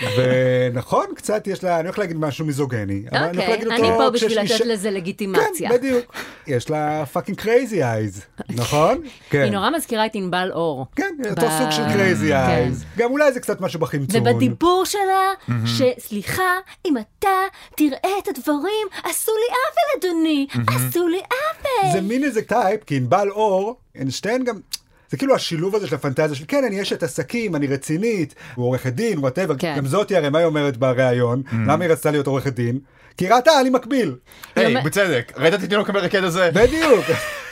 ונכון, 0.03 1.07
קצת 1.17 1.47
יש 1.47 1.65
לה, 1.65 1.77
אני 1.81 1.89
הולך 1.89 1.99
להגיד 1.99 2.17
משהו 2.17 2.47
מיזוגני, 2.47 3.03
אבל 3.11 3.19
אני 3.19 3.27
הולך 3.27 3.39
אוקיי, 3.39 3.49
להגיד 3.49 3.67
אותו 3.67 3.85
אני 3.85 3.99
פה 3.99 4.11
בשביל 4.11 4.41
לתת 4.41 4.61
לזה 4.67 4.91
לגיטימציה. 4.91 5.71
כן, 5.71 5.77
בדיוק. 5.77 6.15
יש 6.47 6.71
לה 6.71 7.07
fucking 7.07 7.39
crazy 7.39 7.83
eyes, 7.85 8.23
נכון? 8.51 9.01
כן. 9.31 9.43
היא 9.43 9.53
נורא 9.53 9.71
מזכירה 9.71 10.07
את 10.07 10.11
ענבל 10.15 10.51
אור. 10.53 10.87
כן, 10.97 11.15
אותו 11.31 11.47
ב- 11.47 11.59
סוג 11.59 11.71
של 11.71 11.83
crazy 11.93 12.29
כן. 12.29 12.35
eyes. 12.37 12.85
גם 12.97 13.11
אולי 13.11 13.33
זה 13.33 13.41
קצת 13.41 13.61
משהו 13.61 13.81
בחמצון. 13.81 14.21
ובדיבור 14.21 14.85
שלה, 14.85 15.31
שסליחה, 15.67 16.53
אם 16.87 16.95
אתה 16.99 17.29
תראה 17.77 18.19
את 18.23 18.29
הדברים, 18.29 18.87
עשו 19.05 19.33
לי 19.33 19.55
עוול, 19.55 20.11
אדוני, 20.13 20.47
עשו 20.67 21.09
לי 21.09 21.19
עוול. 21.19 21.93
זה 21.93 22.01
מין 22.01 22.25
איזה 22.25 22.43
type, 22.43 22.85
כי 22.85 22.97
ענבל 22.97 23.29
אור, 23.31 23.77
שתיהן 24.09 24.45
גם... 24.45 24.57
זה 25.15 25.19
כאילו 25.19 25.35
השילוב 25.35 25.77
הזה 25.77 25.87
של 25.87 25.95
הפנטזיה 25.95 26.35
של 26.37 26.45
כן, 26.49 26.65
אני 26.67 26.83
אשת 26.83 27.03
עסקים, 27.03 27.57
אני 27.57 27.67
רצינית, 27.67 28.35
הוא 28.55 28.67
עורכת 28.67 28.93
דין, 28.93 29.19
whatever. 29.19 29.55
כן. 29.59 29.75
גם 29.77 29.87
זאתי 29.87 30.17
הרי, 30.17 30.31
מה 30.31 30.39
היא 30.39 30.47
אומרת 30.47 30.77
בריאיון? 30.77 31.43
למה 31.53 31.85
היא 31.85 31.93
רצתה 31.93 32.11
להיות 32.11 32.27
עורכת 32.27 32.53
דין? 32.53 32.79
כי 33.17 33.29
ראתה, 33.29 33.61
אלי 33.61 33.71
מקביל. 33.71 34.15
היי, 34.57 34.67
אומר- 34.67 34.81
בצדק, 34.85 35.33
ראית 35.37 35.55
את 35.55 35.63
התינוק 35.63 35.91
המרקד 35.91 36.25
הזה? 36.25 36.51
בדיוק. 36.55 37.05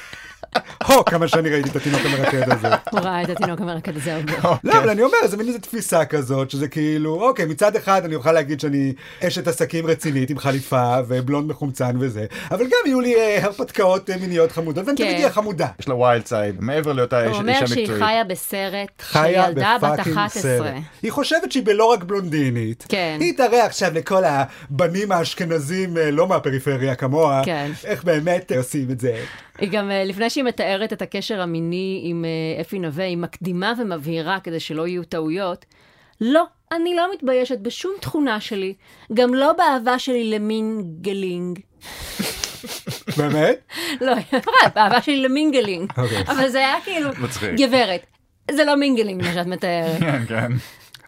הו, 0.86 1.04
כמה 1.04 1.28
שאני 1.28 1.48
ראיתי 1.50 1.68
את 1.70 1.76
התינוק 1.76 2.00
המרקד 2.04 2.52
הזה. 2.52 2.68
הוא 2.90 3.00
ראה 3.00 3.22
את 3.22 3.28
התינוק 3.30 3.60
המרקד 3.60 3.96
הזה 3.96 4.14
הרבה. 4.14 4.32
לא, 4.64 4.72
אבל 4.78 4.90
אני 4.90 5.02
אומר, 5.02 5.16
זה 5.26 5.36
מין 5.36 5.46
איזה 5.48 5.58
תפיסה 5.58 6.04
כזאת, 6.04 6.50
שזה 6.50 6.68
כאילו, 6.68 7.28
אוקיי, 7.28 7.44
מצד 7.46 7.76
אחד 7.76 8.04
אני 8.04 8.14
אוכל 8.14 8.32
להגיד 8.32 8.60
שאני 8.60 8.92
אשת 9.26 9.48
עסקים 9.48 9.86
רצינית 9.86 10.30
עם 10.30 10.38
חליפה 10.38 10.96
ובלונד 11.08 11.50
מחומצן 11.50 11.96
וזה, 12.00 12.26
אבל 12.50 12.64
גם 12.64 12.78
יהיו 12.86 13.00
לי 13.00 13.14
אה, 13.16 13.44
הרפתקאות 13.44 14.10
אה, 14.10 14.16
מיניות 14.16 14.52
חמודות, 14.52 14.86
ואני 14.86 14.96
כן. 14.98 15.04
תמיד 15.04 15.16
אהיה 15.16 15.30
חמודה. 15.30 15.66
יש 15.80 15.88
לה 15.88 15.94
wild 15.94 16.26
side, 16.26 16.56
מעבר 16.60 16.92
להיותה 16.92 17.20
הוא 17.20 17.28
איש- 17.30 17.36
אומר 17.38 17.52
אישה 17.52 17.66
שהיא 17.66 17.82
מקצועית. 17.82 18.02
חיה 18.02 18.24
בסרט 18.24 18.88
של 18.98 19.04
חיה 19.04 19.48
ילדה 19.48 19.76
בת 19.82 19.90
ב 19.92 19.95
fucking 19.95 20.16
11. 20.16 20.42
סרט. 20.42 20.74
היא 21.02 21.12
חושבת 21.12 21.52
שהיא 21.52 21.62
בלא 21.66 21.84
רק 21.84 22.04
בלונדינית. 22.04 22.86
כן. 22.88 23.16
היא 23.20 23.36
תראה 23.36 23.66
עכשיו 23.66 23.90
לכל 23.94 24.22
הבנים 24.26 25.12
האשכנזים, 25.12 25.96
אה, 25.98 26.10
לא 26.10 26.26
מהפריפריה 26.28 26.94
כמוה, 26.94 27.42
כן. 27.44 27.70
איך 27.84 28.04
באמת 28.04 28.52
עושים 28.56 28.90
את 28.90 29.00
זה. 29.00 29.16
היא 29.58 29.70
גם, 29.70 29.90
לפני 30.06 30.30
שהיא 30.30 30.41
מתארת 30.42 30.92
את 30.92 31.02
הקשר 31.02 31.40
המיני 31.40 32.00
עם 32.04 32.24
אה, 32.24 32.60
אפי 32.60 32.78
נווה, 32.78 33.04
היא 33.04 33.16
מקדימה 33.16 33.72
ומבהירה 33.78 34.40
כדי 34.40 34.60
שלא 34.60 34.86
יהיו 34.86 35.04
טעויות. 35.04 35.64
לא, 36.20 36.44
אני 36.72 36.94
לא 36.94 37.12
מתביישת 37.14 37.58
בשום 37.58 37.92
תכונה 38.00 38.40
שלי, 38.40 38.74
גם 39.14 39.34
לא 39.34 39.52
באהבה 39.52 39.98
שלי 39.98 40.30
ל 40.30 40.43
mingling. 40.43 41.58
באמת? 43.16 43.58
לא, 44.00 44.14
היא 44.14 44.24
אמרה, 44.32 44.68
באהבה 44.74 45.02
שלי 45.02 45.22
ל 45.22 45.29
mingling. 45.29 45.92
אוקיי. 45.98 46.22
אבל 46.22 46.48
זה 46.48 46.58
היה 46.58 46.76
כאילו. 46.84 47.10
גברת, 47.56 48.06
זה 48.50 48.64
לא 48.64 48.76
mingling 48.76 49.22
מה 49.22 49.32
שאת 49.34 49.46
מתארת. 49.46 50.00
כן, 50.00 50.24
כן. 50.28 50.52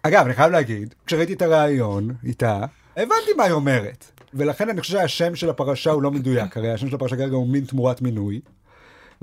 אגב, 0.03 0.25
אני 0.25 0.35
חייב 0.35 0.53
להגיד, 0.53 0.95
כשראיתי 1.07 1.33
את 1.33 1.43
הריאיון 1.43 2.11
איתה, 2.25 2.61
הבנתי 2.97 3.33
מה 3.37 3.45
היא 3.45 3.53
אומרת. 3.53 4.05
ולכן 4.35 4.69
אני 4.69 4.81
חושב 4.81 4.93
שהשם 4.93 5.35
של 5.35 5.51
הפרשה 5.51 5.91
הוא 5.91 6.03
לא 6.03 6.11
מדויק, 6.11 6.57
הרי 6.57 6.73
השם 6.73 6.89
של 6.89 6.95
הפרשה 6.95 7.17
כרגע 7.17 7.35
הוא 7.35 7.49
מין 7.49 7.65
תמורת 7.65 8.03
מינוי. 8.03 8.41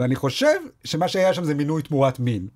ואני 0.02 0.16
חושב 0.16 0.58
שמה 0.84 1.08
שהיה 1.08 1.34
שם 1.34 1.44
זה 1.44 1.54
מינוי 1.54 1.82
תמורת 1.82 2.20
מין, 2.20 2.48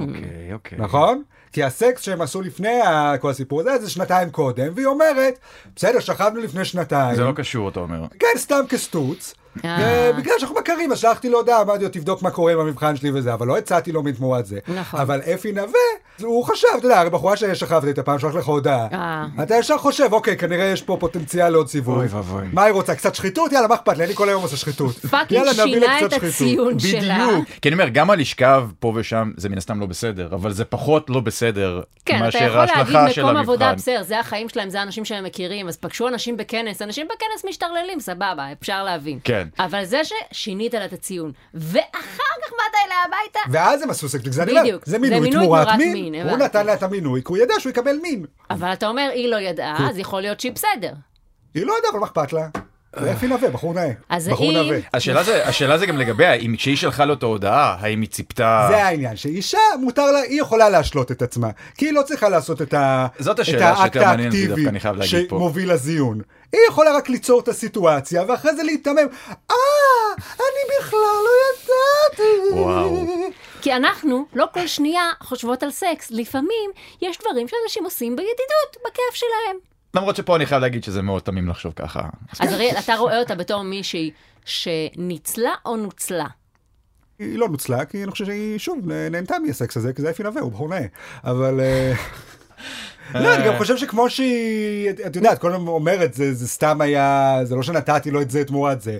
אוקיי, 0.00 0.52
אוקיי. 0.52 0.78
נכון? 0.78 1.22
כי 1.52 1.64
הסקס 1.64 2.02
שהם 2.02 2.20
עשו 2.20 2.42
לפני 2.42 2.78
כל 3.20 3.30
הסיפור 3.30 3.60
הזה, 3.60 3.78
זה 3.78 3.90
שנתיים 3.90 4.30
קודם, 4.30 4.72
והיא 4.74 4.86
אומרת, 4.86 5.38
בסדר, 5.76 6.00
שכבנו 6.00 6.40
לפני 6.40 6.64
שנתיים. 6.64 7.16
זה 7.16 7.24
לא 7.24 7.32
קשור, 7.32 7.68
אתה 7.68 7.80
אומר. 7.80 8.06
כן, 8.18 8.26
סתם 8.36 8.60
כסטוץ. 8.68 9.34
אה. 9.64 10.10
ובגלל 10.14 10.34
שאנחנו 10.38 10.56
מכירים, 10.56 10.92
אז 10.92 10.98
שלחתי 10.98 11.28
לו 11.28 11.38
הודעה, 11.38 11.62
אמרתי 11.62 11.84
לו, 11.84 11.90
תבדוק 11.90 12.22
מה 12.22 12.30
קורה 12.30 12.52
עם 12.52 12.60
המבחן 12.60 12.96
שלי 12.96 13.10
וזה, 13.10 13.34
אבל 13.34 13.46
לא 13.46 13.58
הצעתי 13.58 13.92
לו 13.92 14.02
מתמורת 14.02 14.46
זה. 14.46 14.58
נכון. 14.68 15.00
אבל 15.00 15.20
אפי 15.20 15.52
נווה, 15.52 15.80
הוא 16.22 16.44
חשב, 16.44 16.66
אתה 16.78 16.86
יודע, 16.86 17.00
הרי 17.00 17.10
בחורה 17.10 17.36
ששכבת 17.36 17.84
איתה 17.84 18.02
פעם, 18.02 18.18
שלח 18.18 18.34
לך 18.34 18.46
הודעה. 18.46 18.86
אה. 18.92 19.26
אתה 19.42 19.54
ישר 19.54 19.78
חושב, 19.78 20.12
אוקיי, 20.12 20.36
כנראה 20.36 20.64
יש 20.64 20.82
פה 20.82 20.96
פוטנציאל 21.00 21.48
לעוד 21.48 21.68
סיבוב. 21.68 21.98
אוי 21.98 22.06
ואבוי. 22.06 22.46
מה 22.52 22.64
היא 22.64 22.72
רוצה? 22.72 22.94
קצת 22.94 23.14
שחיתות? 23.14 23.52
יאללה, 23.52 23.68
מה 23.68 23.74
אכפת 23.74 23.96
לי? 23.96 24.04
אני 24.04 24.14
כל 24.14 24.28
היום 24.28 24.42
עושה 24.42 24.56
שחיתות. 24.56 24.96
fucking 25.10 25.52
שינה 25.52 26.00
את. 26.00 26.12
הציון 26.12 26.78
שלה. 26.78 27.26
בדיוק. 27.28 27.48
כי 27.62 27.68
אני 27.68 27.74
אומר, 27.74 27.88
גם 27.88 28.10
הלשכב 28.10 28.68
פה 28.80 28.92
ושם 28.96 29.30
זה 29.36 29.48
מן 29.48 29.58
הסתם 29.58 29.80
לא 29.80 29.86
בסדר, 29.86 30.28
אבל 30.32 30.52
זה 30.52 30.64
פחות 30.64 31.10
לא 31.10 31.20
בסדר 31.20 31.80
כן, 32.04 32.14
אתה 32.16 32.24
מאשר 32.24 32.38
יכול 32.38 32.56
להגיד 32.56 32.76
ההשלכה 32.76 33.10
של 33.10 33.24
מקום 33.24 33.36
עבודה, 33.36 33.64
המבחן. 33.66 33.76
בסדר, 33.76 34.02
זה 34.02 34.20
החיים 34.20 34.48
שלהם, 34.48 34.70
זה 34.70 34.80
האנשים 34.80 35.04
שהם 35.04 35.24
מכירים, 35.24 35.68
אז 35.68 35.76
פגשו 35.76 36.08
אנשים 36.08 36.36
בכנס, 36.36 36.82
אנשים 36.82 37.06
בכנס 37.06 37.44
משתרללים, 37.48 38.00
סבבה, 38.00 38.52
אפשר 38.60 38.84
להבין. 38.84 39.18
כן. 39.24 39.48
אבל 39.58 39.84
זה 39.84 40.00
ששינית 40.04 40.74
לה 40.74 40.84
את 40.84 40.92
הציון, 40.92 41.32
ואחר 41.54 42.34
כך 42.42 42.50
באת 42.50 42.74
אליה 42.86 42.96
הביתה, 43.06 43.38
ואז 43.50 43.82
הם 43.82 43.90
עשו 43.90 44.08
בגלל 44.18 44.78
זה 44.84 44.98
מינוי 44.98 45.30
תמורת 45.30 45.68
תמורת 45.68 45.78
מין. 46.10 46.20
מין, 46.20 46.28
הוא 46.28 46.36
הבנתי. 46.36 46.44
נתן 46.44 46.66
לה 46.66 46.74
את 46.74 46.82
המינוי, 46.82 47.22
כי 47.22 47.28
הוא 47.28 47.38
ידע 47.38 47.54
שהוא 47.58 47.70
יקבל 47.70 47.96
מין. 48.02 48.24
אבל 48.50 48.72
אתה 48.72 48.88
אומר, 48.88 49.10
היא 49.14 49.28
לא 49.28 49.36
ידעה, 49.36 49.90
אז 49.90 49.98
יכול 49.98 50.20
להיות 50.20 50.40
שהיא 50.40 50.52
בסדר. 50.52 50.92
היא 51.54 51.66
לא 51.66 51.72
יודעה, 51.72 51.90
אבל 51.90 52.00
מה 52.00 52.06
אכפת 52.06 52.32
לה? 52.32 52.48
זה 52.96 53.12
אפי 53.12 53.26
נווה, 53.26 53.50
בחור 53.50 53.74
נאה. 53.74 53.90
אז 54.08 54.28
בחור 54.28 54.50
היא- 54.50 54.58
נווה. 54.58 54.78
השאלה 54.94 55.22
זה, 55.22 55.46
השאלה 55.48 55.78
זה 55.78 55.86
גם 55.86 55.96
לגביה, 55.98 56.32
אם 56.34 56.54
כשהיא 56.58 56.76
שלחה 56.76 57.04
לו 57.04 57.14
את 57.14 57.22
ההודעה, 57.22 57.76
האם 57.80 58.00
היא 58.00 58.08
ציפתה... 58.08 58.66
זה 58.70 58.84
העניין, 58.84 59.16
שאישה 59.16 59.58
מותר 59.80 60.10
לה, 60.12 60.18
היא 60.18 60.40
יכולה 60.40 60.68
להשלות 60.68 61.12
את 61.12 61.22
עצמה, 61.22 61.48
כי 61.76 61.86
היא 61.86 61.92
לא 61.92 62.02
צריכה 62.02 62.28
לעשות 62.28 62.62
את, 62.62 62.74
ה, 62.74 63.06
זאת 63.18 63.34
את 63.34 63.40
השאלה 63.40 63.68
האקט 63.68 63.92
שיותר 63.92 64.06
מעניינת 64.08 64.32
אותי 64.32 64.38
האקטיבי 64.42 64.54
דווקא, 64.62 64.68
אני 64.70 64.80
חייב 64.80 64.96
להגיד 64.96 65.28
פה. 65.28 65.36
שמוביל 65.36 65.72
לזיון. 65.72 66.20
היא 66.52 66.60
יכולה 66.68 66.96
רק 66.96 67.08
ליצור 67.08 67.40
את 67.40 67.48
הסיטואציה, 67.48 68.22
ואחרי 68.28 68.54
זה 68.54 68.62
להיתמם, 68.62 68.96
אה, 69.50 69.54
אני 70.36 70.76
בכלל 70.80 70.98
לא 71.24 71.30
ידעתי. 71.52 72.58
וואו. 72.60 73.06
כי 73.62 73.72
אנחנו, 73.72 74.24
לא 74.34 74.46
כל 74.54 74.66
שנייה, 74.66 75.10
חושבות 75.20 75.62
על 75.62 75.70
סקס. 75.70 76.10
לפעמים 76.10 76.70
יש 77.02 77.18
דברים 77.20 77.46
שאנשים 77.48 77.84
עושים 77.84 78.16
בידידות, 78.16 78.76
בכיף 78.86 79.14
שלהם. 79.14 79.56
למרות 79.94 80.16
שפה 80.16 80.36
אני 80.36 80.46
חייב 80.46 80.60
להגיד 80.62 80.84
שזה 80.84 81.02
מאוד 81.02 81.22
תמים 81.22 81.48
לחשוב 81.48 81.72
ככה. 81.76 82.00
אז 82.40 82.52
אריאל, 82.52 82.76
אתה 82.78 82.94
רואה 82.96 83.18
אותה 83.20 83.34
בתור 83.34 83.62
מישהי 83.62 84.10
שניצלה 84.44 85.50
או 85.66 85.76
נוצלה? 85.76 86.26
היא 87.18 87.38
לא 87.38 87.48
נוצלה, 87.48 87.84
כי 87.84 88.02
אני 88.02 88.10
חושב 88.10 88.24
שהיא, 88.24 88.58
שוב, 88.58 88.78
נהנתה 89.10 89.36
מהסקס 89.46 89.76
הזה, 89.76 89.92
כי 89.92 90.02
זה 90.02 90.10
אפי 90.10 90.22
נווה, 90.22 90.40
הוא 90.42 90.52
בחור 90.52 90.68
נאה. 90.68 90.86
אבל... 91.24 91.60
אה, 91.60 91.92
לא, 93.14 93.34
אני 93.34 93.46
גם 93.46 93.58
חושב 93.58 93.76
שכמו 93.76 94.10
שהיא, 94.10 94.90
את 95.06 95.16
יודעת, 95.16 95.38
כל 95.38 95.52
הזמן 95.52 95.66
אומרת, 95.66 96.14
זה 96.14 96.34
זה 96.34 96.48
סתם 96.48 96.80
היה, 96.80 97.38
זה 97.44 97.54
לא 97.56 97.62
שנתתי 97.62 98.10
לו 98.10 98.20
את 98.22 98.30
זה 98.30 98.44
תמורת 98.44 98.80
זה. 98.80 98.98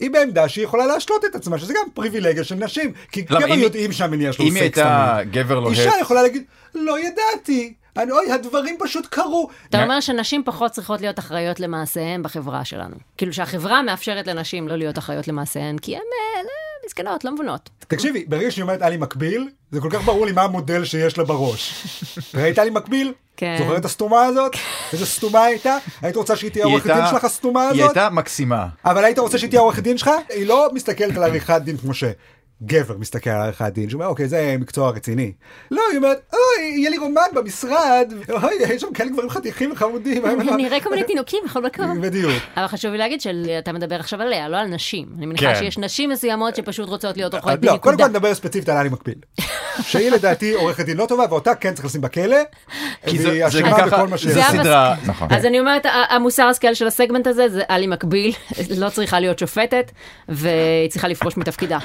היא 0.00 0.10
בעמדה 0.10 0.48
שהיא 0.48 0.64
יכולה 0.64 0.86
להשלות 0.86 1.24
את 1.24 1.34
עצמה, 1.34 1.58
שזה 1.58 1.72
גם 1.74 1.90
פריבילגיה 1.94 2.44
של 2.44 2.54
נשים. 2.54 2.92
כי 3.12 3.22
גבר 3.22 3.38
אם 3.46 3.52
היא- 3.52 3.62
יודעים 3.64 3.92
שהמניע 3.92 4.32
שלו 4.32 4.44
אם 4.44 4.54
היא 4.54 4.64
סקס 4.64 4.78
הייתה. 4.78 5.18
גבר 5.30 5.60
לוהט, 5.60 5.78
אישה 5.78 5.90
יכולה 6.00 6.22
להגיד, 6.22 6.42
לא 6.74 6.96
ידעתי. 7.00 7.74
אני, 7.98 8.12
אוי, 8.12 8.32
הדברים 8.32 8.76
פשוט 8.78 9.06
קרו. 9.06 9.48
אתה 9.70 9.82
אומר 9.82 10.00
שנשים 10.00 10.42
פחות 10.44 10.72
צריכות 10.72 11.00
להיות 11.00 11.18
אחראיות 11.18 11.60
למעשיהן 11.60 12.22
בחברה 12.22 12.64
שלנו. 12.64 12.96
כאילו 13.16 13.32
שהחברה 13.32 13.82
מאפשרת 13.82 14.26
לנשים 14.26 14.68
לא 14.68 14.76
להיות 14.76 14.98
אחראיות 14.98 15.28
למעשיהן, 15.28 15.78
כי 15.78 15.96
הן 15.96 16.02
אה, 16.02 16.42
לא, 16.42 16.86
מסכנות, 16.86 17.24
לא 17.24 17.32
מבינות. 17.32 17.70
תקשיבי, 17.88 18.24
ברגע 18.28 18.50
שהיא 18.50 18.62
אומרת 18.62 18.82
עלי 18.82 18.96
מקביל, 18.96 19.48
זה 19.70 19.80
כל 19.80 19.90
כך 19.90 20.04
ברור 20.04 20.26
לי 20.26 20.32
מה 20.32 20.42
המודל 20.42 20.84
שיש 20.84 21.18
לה 21.18 21.24
בראש. 21.24 21.84
ראית 22.34 22.58
עלי 22.58 22.70
מקביל? 22.70 23.12
כן. 23.36 23.56
זוכרת 23.58 23.80
את 23.80 23.84
הסתומה 23.84 24.24
הזאת? 24.24 24.52
איזה 24.92 25.06
סתומה 25.06 25.44
הייתה? 25.44 25.76
היית 26.02 26.16
רוצה 26.16 26.36
שהיא 26.36 26.50
תהיה 26.50 26.64
היא 26.64 26.74
עורכת 26.74 26.86
דין 26.94 27.06
שלך 27.10 27.24
הסתומה 27.24 27.62
היא 27.62 27.70
הזאת? 27.70 27.96
הייתה 27.96 28.10
מקסימה. 28.10 28.66
אבל 28.84 29.04
היית 29.04 29.18
רוצה 29.18 29.38
שהיא 29.38 29.50
תהיה 29.50 29.60
עורכת 29.60 29.82
דין 29.82 29.98
שלך? 29.98 30.10
היא 30.28 30.46
לא 30.46 30.68
מסתכלת 30.72 31.16
על 31.16 31.22
עריכת 31.22 31.60
דין 31.64 31.76
כמו 31.76 31.94
שגבר 32.62 32.96
מסתכל 32.98 33.30
על 33.30 33.40
עריכת 33.42 33.64
דין, 33.72 33.90
שאומר, 33.90 34.06
אוקיי, 34.06 34.28
זה 34.28 34.56
מקצוע 34.58 34.90
רציני. 34.90 35.32
לא, 35.70 35.82
היא 35.90 35.96
אומרת, 35.96 36.20
אוי, 36.32 36.66
יהיה 36.76 36.90
לי 36.90 36.98
רומן 36.98 37.20
במשרד, 37.34 38.12
אוי, 38.30 38.50
יש 38.68 38.80
שם 38.82 38.92
כאלה 38.94 39.10
גברים 39.10 39.30
חתיכים 39.30 39.72
וחמודים. 39.72 40.26
נראה 40.56 40.80
כל 40.80 40.90
מיני 40.90 41.04
תינוקים 41.04 41.38
בכל 41.44 41.62
מקום. 41.62 42.00
בדיוק. 42.00 42.32
אבל 42.56 42.66
חשוב 42.66 42.92
לי 42.92 42.98
להגיד 42.98 43.20
שאתה 43.20 43.72
מדבר 43.72 43.96
עכשיו 44.00 44.22
עליה, 44.22 44.48
לא 44.48 44.56
על 44.56 44.66
נשים. 44.66 45.06
אני 45.18 45.26
מניחה 45.26 45.44
כן. 45.54 45.54
שיש 45.58 45.78
נשים 45.78 46.10
מסוימות 46.10 46.56
שפשוט 46.56 46.88
רוצות 46.88 47.16
להיות 47.16 47.34
עורכות 47.34 47.52
דין, 47.60 47.70
לא, 47.72 47.76
קודם 47.76 47.96
כל. 47.98 48.06
נדבר 48.06 48.34
ספציפית 48.34 48.68
על 48.68 48.76
עלי 48.76 48.88
מקביל. 48.88 49.14
שהיא 49.82 50.10
לדעתי 50.10 50.52
עורכת 50.54 50.84
דין 50.84 50.96
לא 50.96 51.06
טובה, 51.06 51.24
ואותה 51.30 51.54
כן 51.54 51.74
צריך 51.74 51.86
לשים 51.86 52.00
בכלא. 52.00 52.36
כי 53.06 53.18
זה 53.18 53.46
אשמה 53.48 53.86
בכל 53.86 54.08
מה 54.08 54.18
שהיא 54.18 54.32
זה 54.34 54.46
עושה. 54.46 54.62
סדרה, 54.62 54.94
המס- 54.94 55.08
נכון. 55.08 55.28
אז 55.30 55.44
אני 55.46 55.60
אומרת, 55.60 55.82
המוסר 56.10 56.42
השכל 56.44 56.74
של 56.74 56.86
הסגמנט 56.86 57.26
הזה 57.26 57.48
זה 57.48 57.62
עלי 57.68 57.86
מקביל, 57.86 58.32
לא 58.76 58.88
צריכה 58.90 59.20
להיות 59.20 59.38
שופטת, 59.38 59.90
והיא 60.28 60.90
צריכה 60.90 61.08
לפרוש 61.08 61.36
מתפקידה. 61.36 61.78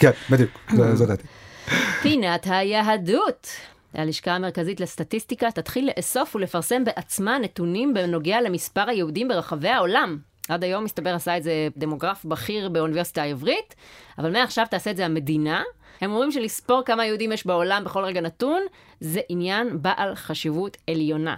כן, 0.00 0.10
בדיוק, 0.30 0.50
זה- 0.76 0.94
זו 0.96 1.06
דעתי. 1.06 1.22
פינת 2.02 2.46
היהדות. 2.50 3.46
הלשכה 3.94 4.32
המרכזית 4.32 4.80
לסטטיסטיקה 4.80 5.50
תתחיל 5.50 5.90
לאסוף 5.96 6.36
ולפרסם 6.36 6.84
בעצמה 6.84 7.38
נתונים 7.38 7.94
בנוגע 7.94 8.40
למספר 8.40 8.88
היהודים 8.88 9.28
ברחבי 9.28 9.68
העולם. 9.68 10.18
עד 10.48 10.64
היום 10.64 10.84
מסתבר 10.84 11.14
עשה 11.14 11.36
את 11.36 11.42
זה 11.42 11.52
דמוגרף 11.76 12.24
בכיר 12.24 12.68
באוניברסיטה 12.68 13.22
העברית, 13.22 13.74
אבל 14.18 14.32
מעכשיו 14.32 14.66
תעשה 14.70 14.90
את 14.90 14.96
זה 14.96 15.04
המדינה. 15.06 15.62
הם 16.00 16.10
אומרים 16.12 16.32
שלספור 16.32 16.82
כמה 16.86 17.06
יהודים 17.06 17.32
יש 17.32 17.46
בעולם 17.46 17.84
בכל 17.84 18.04
רגע 18.04 18.20
נתון, 18.20 18.62
זה 19.00 19.20
עניין 19.28 19.82
בעל 19.82 20.14
חשיבות 20.14 20.76
עליונה. 20.90 21.36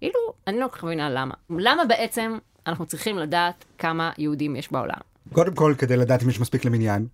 כאילו, 0.00 0.14
אני 0.46 0.58
לא 0.60 0.66
כל 0.68 0.76
כך 0.76 0.84
מבינה 0.84 1.10
למה. 1.10 1.34
למה 1.50 1.84
בעצם 1.84 2.38
אנחנו 2.66 2.86
צריכים 2.86 3.18
לדעת 3.18 3.64
כמה 3.78 4.10
יהודים 4.18 4.56
יש 4.56 4.72
בעולם? 4.72 4.98
קודם 5.32 5.54
כל, 5.54 5.74
כדי 5.78 5.96
לדעת 5.96 6.22
אם 6.22 6.28
יש 6.30 6.40
מספיק 6.40 6.64
למניין. 6.64 7.06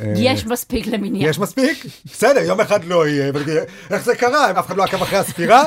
אה, 0.00 0.12
יש 0.16 0.46
מספיק 0.46 0.86
למניין. 0.86 1.28
יש 1.30 1.38
מספיק? 1.38 1.84
בסדר, 2.04 2.40
יום 2.40 2.60
אחד 2.60 2.84
לא 2.84 3.08
יהיה, 3.08 3.32
איך 3.90 4.04
זה 4.04 4.16
קרה? 4.16 4.50
אף 4.50 4.66
אחד 4.66 4.76
לא 4.76 4.82
עקב 4.84 5.02
אחרי 5.02 5.18
הספירה? 5.18 5.62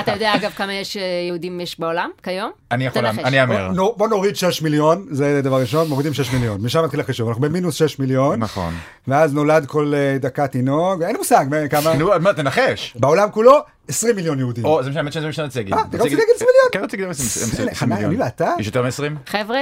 אתה 0.00 0.12
יודע 0.12 0.34
אגב 0.34 0.50
כמה 0.50 0.74
יש 0.74 0.96
אה, 0.96 1.02
יהודים 1.28 1.60
יש 1.60 1.80
בעולם 1.80 2.10
כיום? 2.22 2.50
אני 2.70 2.86
יכול. 2.86 3.06
אני 3.06 3.40
אאמר. 3.42 3.68
נו, 3.68 3.94
בוא 3.96 4.08
נוריד 4.08 4.36
6 4.36 4.62
מיליון, 4.62 5.06
זה 5.10 5.40
דבר 5.42 5.60
ראשון, 5.60 5.88
מורידים 5.88 6.14
6 6.14 6.32
מיליון, 6.32 6.60
משם 6.62 6.84
מתחיל 6.84 7.00
החישוב, 7.00 7.28
אנחנו 7.28 7.42
במינוס 7.42 7.74
6 7.74 7.98
מיליון, 7.98 8.38
נכון. 8.40 8.74
ואז 9.08 9.34
נולד 9.34 9.66
כל 9.66 9.92
אה, 9.96 10.16
דקה 10.18 10.46
תינוק, 10.46 11.02
אין 11.02 11.16
מושג 11.16 11.46
מה- 11.50 11.68
כמה, 11.68 11.94
נו, 11.94 12.10
מה, 12.20 12.32
תנחש. 12.32 12.94
בעולם 13.00 13.30
כולו 13.30 13.58
20 13.88 14.16
מיליון 14.16 14.38
יהודים. 14.38 14.64
או, 14.64 14.82
זה 14.82 14.90
משנה, 14.90 15.10
זה 15.20 15.28
משנה 15.28 15.44
רציתי 15.44 15.58
להגיד. 15.58 15.74
אה, 15.74 15.80
אתה 15.80 15.96
רציתי 15.96 16.04
רצית 16.14 16.18
להגיד 16.18 16.34
20 16.36 16.48
מיליון? 16.50 16.68
כן, 16.72 16.84
רציתי 16.84 17.02
להגיד 17.02 17.10
20 17.20 17.50
חנן, 17.68 17.68
20 17.72 17.90
מיליון. 17.92 18.10
אני 18.14 18.22
ואתה? 18.24 18.50
יש 18.58 18.66
יותר 18.66 18.82
מ-20? 18.82 19.30
חבר'ה, 19.30 19.60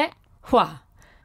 וואה, 0.52 0.66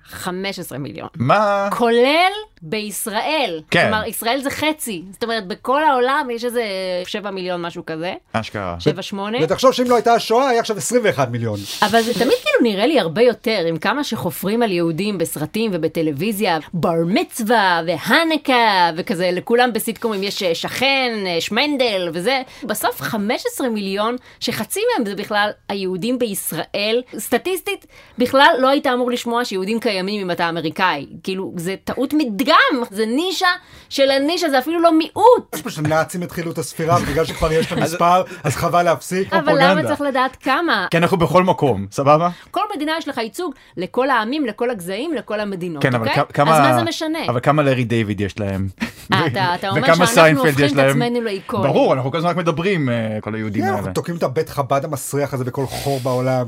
15 0.05 0.77
מיליון. 0.77 1.07
מה? 1.15 1.69
כולל 1.71 2.31
בישראל. 2.61 3.61
כן. 3.71 3.81
כלומר, 3.81 4.07
ישראל 4.07 4.41
זה 4.43 4.49
חצי. 4.49 5.03
זאת 5.11 5.23
אומרת, 5.23 5.47
בכל 5.47 5.83
העולם 5.83 6.27
יש 6.31 6.45
איזה 6.45 6.63
7 7.05 7.31
מיליון, 7.31 7.61
משהו 7.61 7.85
כזה. 7.85 8.13
אשכרה. 8.33 8.75
7, 8.79 9.01
8. 9.01 9.37
ותחשוב 9.41 9.71
שאם 9.71 9.85
לא 9.89 9.95
הייתה 9.95 10.13
השואה, 10.13 10.49
היה 10.49 10.59
עכשיו 10.59 10.77
21 10.77 11.29
מיליון. 11.29 11.59
אבל 11.81 12.01
זה 12.01 12.13
תמיד 12.13 12.37
כאילו 12.43 12.71
נראה 12.71 12.85
לי 12.85 12.99
הרבה 12.99 13.21
יותר, 13.21 13.65
עם 13.67 13.77
כמה 13.77 14.03
שחופרים 14.03 14.63
על 14.63 14.71
יהודים 14.71 15.17
בסרטים 15.17 15.71
ובטלוויזיה, 15.73 16.57
בר 16.73 17.03
מצווה 17.07 17.81
והנקה 17.87 18.91
וכזה, 18.97 19.29
לכולם 19.33 19.73
בסיטקומים 19.73 20.23
יש 20.23 20.43
אה, 20.43 20.55
שכן, 20.55 21.13
אה, 21.27 21.41
שמנדל 21.41 22.09
וזה. 22.13 22.41
בסוף 22.63 23.01
15 23.01 23.69
מיליון, 23.69 24.15
שחצי 24.39 24.79
מהם 24.93 25.05
זה 25.05 25.15
בכלל 25.15 25.49
היהודים 25.69 26.19
בישראל. 26.19 27.01
סטטיסטית, 27.17 27.85
בכלל 28.17 28.55
לא 28.59 28.67
היית 28.67 28.87
אמור 28.87 29.11
לשמוע 29.11 29.45
שיהודים 29.45 29.79
קיימים 29.93 30.21
אם 30.21 30.31
אתה 30.31 30.49
אמריקאי. 30.49 31.05
כאילו, 31.23 31.53
זה 31.57 31.75
טעות 31.83 32.13
מדגם, 32.13 32.55
זה 32.91 33.05
נישה 33.05 33.47
של 33.89 34.11
הנישה, 34.11 34.49
זה 34.49 34.59
אפילו 34.59 34.81
לא 34.81 34.97
מיעוט. 34.97 35.55
יש 35.55 35.61
פשוט 35.61 35.87
נאצים 35.87 36.23
התחילו 36.23 36.51
את 36.51 36.57
הספירה, 36.57 36.99
בגלל 36.99 37.25
שכבר 37.25 37.51
יש 37.51 37.67
את 37.67 37.77
המספר, 37.77 38.23
אז 38.43 38.55
חבל 38.55 38.83
להפסיק. 38.83 39.33
אבל 39.33 39.53
למה. 39.61 39.83
צריך 39.87 40.01
לדעת 40.01 40.35
כמה? 40.35 40.87
כי 40.91 40.97
אנחנו 40.97 41.17
בכל 41.17 41.43
מקום, 41.43 41.87
סבבה? 41.91 42.29
כל 42.51 42.61
מדינה 42.75 42.91
יש 42.97 43.07
לך 43.07 43.17
ייצוג 43.17 43.53
לכל 43.77 44.09
העמים, 44.09 44.45
לכל 44.45 44.69
הגזעים, 44.69 45.13
לכל 45.13 45.39
המדינות, 45.39 45.83
כן, 45.83 45.95
אוקיי? 45.95 46.13
כמה... 46.33 46.55
אז 46.55 46.71
מה 46.71 46.79
זה 46.79 46.83
משנה? 46.83 47.19
אבל 47.27 47.39
כמה 47.39 47.63
לארי 47.63 47.83
דיוויד 47.83 48.21
יש 48.21 48.39
להם? 48.39 48.67
אה, 49.13 49.27
אתה- 49.27 49.55
אתה 49.55 49.69
אומר 49.69 49.81
וכמה 49.81 49.95
שאנחנו 49.95 50.13
סיינפלד 50.13 50.45
הופכים 50.47 50.65
יש 50.65 50.71
את 50.71 50.77
להם? 50.77 50.89
עצמנו 50.89 51.21
לאיקונים. 51.21 51.71
ברור, 51.71 51.93
אנחנו 51.93 52.11
כל 52.11 52.17
הזמן 52.17 52.29
רק 52.29 52.35
מדברים, 52.37 52.89
אה, 52.89 53.17
כל 53.21 53.35
היהודים 53.35 53.61
כן, 53.61 53.67
האלה. 53.67 53.77
אנחנו 53.79 53.93
תוקעים 53.93 54.17
את 54.17 54.23
הבית 54.23 54.49
חב"ד 54.49 54.85
המסריח 54.85 55.33
הזה 55.33 55.43
בכל 55.43 55.65
חור 55.65 55.99
בעולם. 55.99 56.45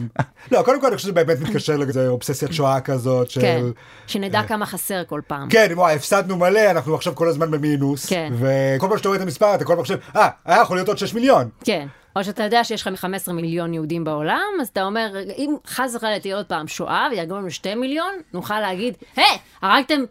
לא, 0.51 0.61
קודם 0.61 0.81
כל 0.81 0.87
אני 0.87 0.95
חושב 0.95 1.07
שזה 1.07 1.13
באמת 1.13 1.37
מתקשר 1.41 1.77
לאיזה 1.77 2.07
אובססיית 2.07 2.53
שואה 2.53 2.81
כזאת 2.81 3.29
של... 3.35 3.41
כן, 3.41 3.61
שנדע 4.07 4.43
כמה 4.43 4.65
חסר 4.65 5.03
כל 5.07 5.21
פעם. 5.27 5.49
כן, 5.49 5.67
וואי, 5.73 5.95
הפסדנו 5.95 6.37
מלא, 6.37 6.71
אנחנו 6.71 6.95
עכשיו 6.95 7.15
כל 7.15 7.27
הזמן 7.27 7.51
במינוס. 7.51 8.05
כן. 8.05 8.33
וכל 8.33 8.87
פעם 8.87 8.97
שאתה 8.97 9.09
רואה 9.09 9.17
את 9.17 9.23
המספר, 9.23 9.55
אתה 9.55 9.65
כל 9.65 9.73
פעם 9.73 9.81
חושב, 9.83 9.97
אה, 10.15 10.29
היה 10.45 10.61
יכול 10.61 10.77
להיות 10.77 10.87
עוד 10.87 10.97
6 10.97 11.13
מיליון. 11.13 11.49
כן. 11.63 11.87
או 12.15 12.23
שאתה 12.23 12.43
יודע 12.43 12.63
שיש 12.63 12.81
לך 12.81 12.89
15 12.95 13.33
מיליון 13.33 13.73
יהודים 13.73 14.03
בעולם, 14.03 14.51
אז 14.61 14.67
אתה 14.67 14.83
אומר, 14.83 15.07
אם 15.37 15.55
חס 15.67 15.95
וחלילה 15.95 16.19
תהיה 16.19 16.35
עוד 16.35 16.45
פעם 16.45 16.67
שואה 16.67 17.07
וירגמו 17.11 17.37
לנו 17.37 17.51
2 17.51 17.81
מיליון, 17.81 18.13
נוכל 18.33 18.59
להגיד, 18.59 18.93
היי, 19.15 19.37
הרגתם 19.61 20.01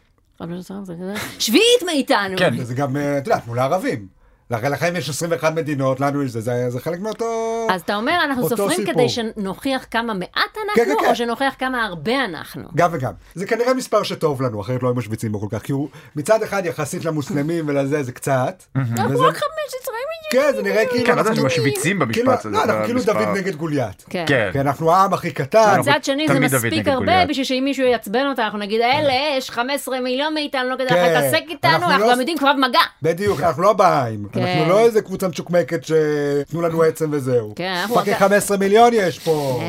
שביעית 1.38 1.82
מאיתנו. 1.86 2.36
כן. 2.36 2.54
וזה 2.58 2.74
גם, 2.74 2.96
אה, 2.96 3.18
את 3.18 3.26
יודעת, 3.26 3.46
מול 3.46 3.58
הערבים. 3.58 4.06
לכן 4.54 4.72
לכם 4.72 4.96
יש 4.96 5.08
21 5.08 5.52
מדינות, 5.54 6.00
לנו 6.00 6.22
יש 6.22 6.30
זה, 6.30 6.40
זה, 6.40 6.70
זה 6.70 6.80
חלק 6.80 7.00
מאותו... 7.00 7.66
אז 7.70 7.80
אתה 7.80 7.96
אומר, 7.96 8.18
אנחנו 8.24 8.48
סופרים 8.48 8.70
סיפור. 8.70 8.94
כדי 8.94 9.08
שנוכיח 9.08 9.86
כמה 9.90 10.14
מעט 10.14 10.28
כן, 10.54 10.60
אנחנו, 10.68 10.84
כן, 10.84 11.04
או 11.04 11.08
כן. 11.08 11.14
שנוכיח 11.14 11.54
כמה 11.58 11.84
הרבה 11.84 12.24
אנחנו. 12.24 12.62
גם 12.74 12.90
וגם. 12.92 13.12
זה 13.34 13.46
כנראה 13.46 13.74
מספר 13.74 14.02
שטוב 14.02 14.42
לנו, 14.42 14.60
אחרת 14.60 14.82
לא 14.82 14.88
היו 14.88 14.94
משוויצים 14.94 15.32
בו 15.32 15.40
כל 15.40 15.56
כך, 15.58 15.62
כי 15.62 15.72
הוא 15.72 15.88
מצד 16.16 16.42
אחד 16.42 16.66
יחסית 16.66 17.04
למוסלמים 17.04 17.64
ולזה 17.68 18.02
זה 18.02 18.12
קצת. 18.12 18.62
אנחנו 18.76 19.04
וזה- 19.14 19.24
רק 19.24 19.34
15 19.36 19.94
מיליון. 19.94 20.50
כן, 20.52 20.56
זה 20.56 20.62
נראה 20.62 20.86
כאילו... 20.86 21.06
כן, 21.06 21.14
לא 21.16 21.20
אנחנו- 21.20 21.44
משוויצים 21.46 21.82
כאילו, 22.12 22.30
במשפט 22.30 22.46
הזה. 22.46 22.56
לא, 22.56 22.64
אנחנו 22.64 22.84
כאילו. 22.84 23.00
דוד 23.04 23.28
נגד 23.36 23.54
גוליית. 23.56 24.04
כן. 24.10 24.24
כן. 24.28 24.48
כי 24.52 24.60
אנחנו 24.60 24.92
העם 24.92 25.12
הכי 25.14 25.30
קטן. 25.32 25.76
מצד 25.80 26.04
שני 26.04 26.28
זה 26.28 26.40
מספיק 26.40 26.88
הרבה. 26.88 27.26
בשביל 27.26 27.44
שאם 27.44 27.62
מישהו 27.64 27.86
יעצבן 27.86 28.26
אותה, 28.26 28.44
אנחנו 28.44 28.58
נגיד, 28.58 28.80
אלה, 28.80 29.12
יש 29.38 29.50
15 29.50 30.00
מיליון 30.00 30.34
מאיתנו, 30.34 30.68
לא 30.70 30.74
כדאי 30.74 30.86
לך 30.86 30.92
כן. 30.92 31.12
להתעסק 31.14 31.42
איתנו, 31.48 31.70
אנחנו 31.72 31.86
אנחנו 31.90 32.06
לא- 32.06 32.12
גם 32.12 32.20
יודעים 32.20 32.38
קרב 32.38 32.56
מגע. 32.68 32.80
בדיוק, 33.02 33.40
אנחנו 33.40 33.62
לא 33.62 33.70
הבאים. 33.70 34.26
כן. 34.44 34.58
אנחנו 34.58 34.72
לא 34.72 34.80
איזה 34.80 35.02
קבוצה 35.02 35.28
מצ'וקמקת 35.28 35.84
שתנו 35.84 36.62
לנו 36.62 36.82
עצם 36.82 37.08
וזהו. 37.12 37.52
כן, 37.56 37.72
אנחנו 37.80 37.94
fucking 37.94 38.14
רק- 38.16 38.20
15 38.22 38.56
מיליון 38.56 38.90
יש 38.94 39.18
פה. 39.18 39.60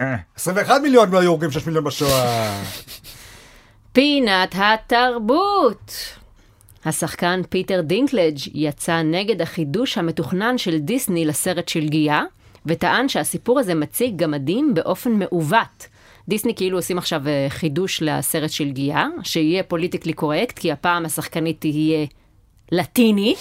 אה, 0.00 0.06
אה, 0.06 0.16
21 0.36 0.80
מיליון 0.82 1.10
לא 1.10 1.18
היו 1.18 1.30
הורגים 1.30 1.50
6 1.50 1.66
מיליון 1.66 1.84
בשואה. 1.84 2.62
פינת 3.92 4.54
התרבות. 4.58 5.92
השחקן 6.84 7.40
פיטר 7.48 7.80
דינקלג' 7.80 8.38
יצא 8.54 9.02
נגד 9.02 9.42
החידוש 9.42 9.98
המתוכנן 9.98 10.58
של 10.58 10.78
דיסני 10.78 11.24
לסרט 11.24 11.68
שלגיה, 11.68 12.22
וטען 12.66 13.08
שהסיפור 13.08 13.58
הזה 13.58 13.74
מציג 13.74 14.16
גמדים 14.16 14.74
באופן 14.74 15.12
מעוות. 15.12 15.86
דיסני 16.28 16.54
כאילו 16.54 16.78
עושים 16.78 16.98
עכשיו 16.98 17.28
אה, 17.28 17.46
חידוש 17.48 18.02
לסרט 18.02 18.50
שלגיה, 18.50 19.06
שיהיה 19.22 19.62
politically 19.62 20.12
correct, 20.12 20.58
כי 20.58 20.72
הפעם 20.72 21.04
השחקנית 21.06 21.60
תהיה 21.60 22.06
לטינית. 22.72 23.38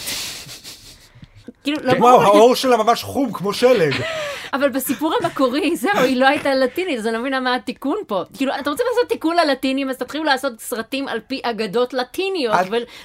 כאילו, 1.64 1.78
לא 1.84 1.94
וואו, 1.94 2.20
ברור, 2.20 2.36
העור 2.36 2.56
שלה 2.56 2.78
ממש 2.78 3.04
חום 3.04 3.34
כמו 3.34 3.54
שלג. 3.54 3.94
אבל 4.54 4.70
בסיפור 4.70 5.14
המקורי, 5.22 5.76
זהו, 5.82 6.00
היא 6.00 6.18
לא 6.18 6.28
הייתה 6.28 6.56
לטינית, 6.56 7.00
אז 7.00 7.08
אני 7.08 7.14
לא 7.14 7.20
מבינה 7.20 7.40
מה 7.40 7.56
התיקון 7.56 7.98
פה. 8.08 8.24
כאילו, 8.38 8.54
אתם 8.60 8.72
רוצים 8.72 8.86
לעשות 8.90 9.10
תיקון 9.10 9.36
ללטינים, 9.36 9.90
אז 9.90 9.98
תתחילו 9.98 10.24
לעשות 10.24 10.54
סרטים 10.60 11.08
על 11.08 11.20
פי 11.28 11.42
אגדות 11.44 11.94
לטיניות, 11.94 12.56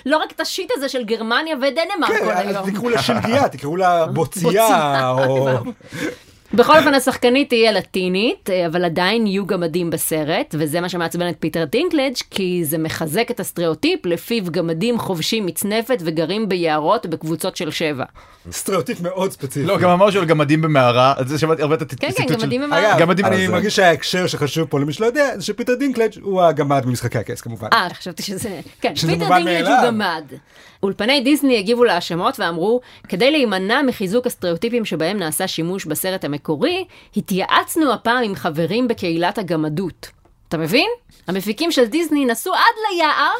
ולא 0.07 0.17
רק 0.17 0.33
את 0.33 0.41
ה 0.41 0.47
shit 0.47 0.71
הזה 0.77 0.89
של 0.89 1.05
גרמניה 1.05 1.57
ודנמרק 1.57 2.11
כן, 2.11 2.25
כל 2.25 2.31
אז 2.31 2.49
היום. 2.49 2.71
תקראו 2.71 2.89
לה 2.89 3.03
שלגיה, 3.03 3.49
תקראו 3.55 3.77
לה 3.77 4.07
בוצייה, 4.07 5.11
או... 5.11 5.49
בכל 6.55 6.79
אופן, 6.79 6.95
השחקנית 6.95 7.49
תהיה 7.49 7.73
לטינית, 7.73 8.51
אה, 8.51 8.67
אבל 8.67 8.85
עדיין 8.85 9.27
יהיו 9.27 9.47
גמדים 9.47 9.91
בסרט, 9.91 10.55
וזה 10.59 10.81
מה 10.81 10.89
שמעצבן 10.89 11.29
את 11.29 11.37
פיטר 11.41 11.67
דינקלג', 11.67 12.15
כי 12.31 12.65
זה 12.65 12.79
מחזק 12.79 13.31
את 13.31 13.41
הסטריאוטיפ 13.41 14.07
לפיו 14.07 14.45
גמדים 14.51 14.99
חובשים 14.99 15.47
מצנפת 15.47 15.99
וגרים 16.01 16.49
ביערות 16.49 17.07
בקבוצות 17.07 17.57
של 17.57 17.71
שבע. 17.71 18.05
סטריאוטיפ 18.51 19.01
מאוד 19.01 19.33
ספציפי. 19.33 19.67
לא, 19.67 19.79
גם 19.79 19.91
אמרנו 19.91 20.19
על 20.19 20.25
גמדים 20.25 20.63
במערה, 20.63 21.15
על 21.17 21.27
זה 21.27 21.39
שמעתי 21.39 21.63
הרבה 21.63 21.75
את 21.75 21.83
כן, 21.83 21.97
כן, 21.97 22.07
הציטוט 22.07 22.41
של... 22.41 22.45
גמדים 22.45 22.63
במערה. 22.63 22.93
אגב, 22.93 23.01
גמדים 23.01 23.27
אני. 23.27 23.49
מרגיש 23.49 23.77
שההקשר 23.77 24.27
שחשוב 24.27 24.69
פה 24.69 24.81
למי 24.81 24.93
שלא 24.93 25.07
יודע, 25.07 25.31
זה 25.37 25.45
שפיטר 25.45 25.75
דינקלג' 25.75 26.11
הוא 26.23 26.43
הגמד 26.43 26.83
במשחקי 26.87 27.19
הכס 27.19 27.41
כמובן. 27.41 27.69
אה, 27.73 27.89
חשבתי 27.95 28.23
שזה... 28.23 28.61
כן, 28.81 28.97
שזה 28.97 29.13
פיטר 29.13 29.29
מאליו. 29.29 29.79
הוא 29.79 29.87
גמד. 29.87 30.25
אולפני 30.83 31.21
דיסני 31.21 31.59
הגיבו 31.59 31.85
להאשמות 31.85 32.41
ואמרו, 32.41 32.81
כדי 33.09 33.31
להימנע 33.31 33.83
מחיזוק 33.83 34.27
הסטריאוטיפים 34.27 34.85
שבהם 34.85 35.19
נעשה 35.19 35.49
שימוש 35.49 35.85
בסרט 35.85 36.25
המקורי, 36.25 36.42
התייעצנו 37.17 37.93
הפעם 37.93 38.25
עם 38.25 38.35
חברים 38.35 38.89
בקהילת 38.89 39.39
הגמדות. 39.39 40.11
אתה 40.49 40.59
מבין? 40.59 40.89
המפיקים 41.27 41.73
של 41.73 41.85
דיסני 41.85 42.25
נסעו 42.25 42.55
עד 42.55 42.75
ליער 42.91 43.33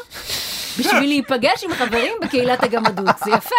בשביל 0.79 1.09
להיפגש 1.09 1.63
עם 1.63 1.73
חברים 1.73 2.13
בקהילת 2.21 2.63
הגמדות. 2.63 3.15
זה 3.25 3.31
יפה. 3.31 3.55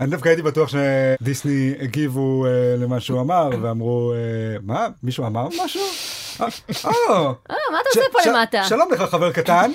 אני 0.00 0.10
דווקא 0.10 0.28
הייתי 0.28 0.42
בטוח 0.42 0.68
שדיסני 0.68 1.74
הגיבו 1.80 2.46
אה, 2.46 2.50
למה 2.78 3.00
שהוא 3.00 3.20
אמר 3.20 3.50
ואמרו, 3.62 4.12
אה, 4.12 4.58
מה? 4.62 4.88
מישהו 5.02 5.26
אמר 5.26 5.48
משהו? 5.64 5.82
אה, 6.40 6.46
אה, 7.50 7.56
מה 7.72 7.80
אתה 7.80 7.88
עושה 7.94 8.00
פה 8.12 8.30
למטה? 8.30 8.64
שלום 8.64 8.92
לך 8.92 9.02
חבר 9.02 9.32
קטן. 9.32 9.70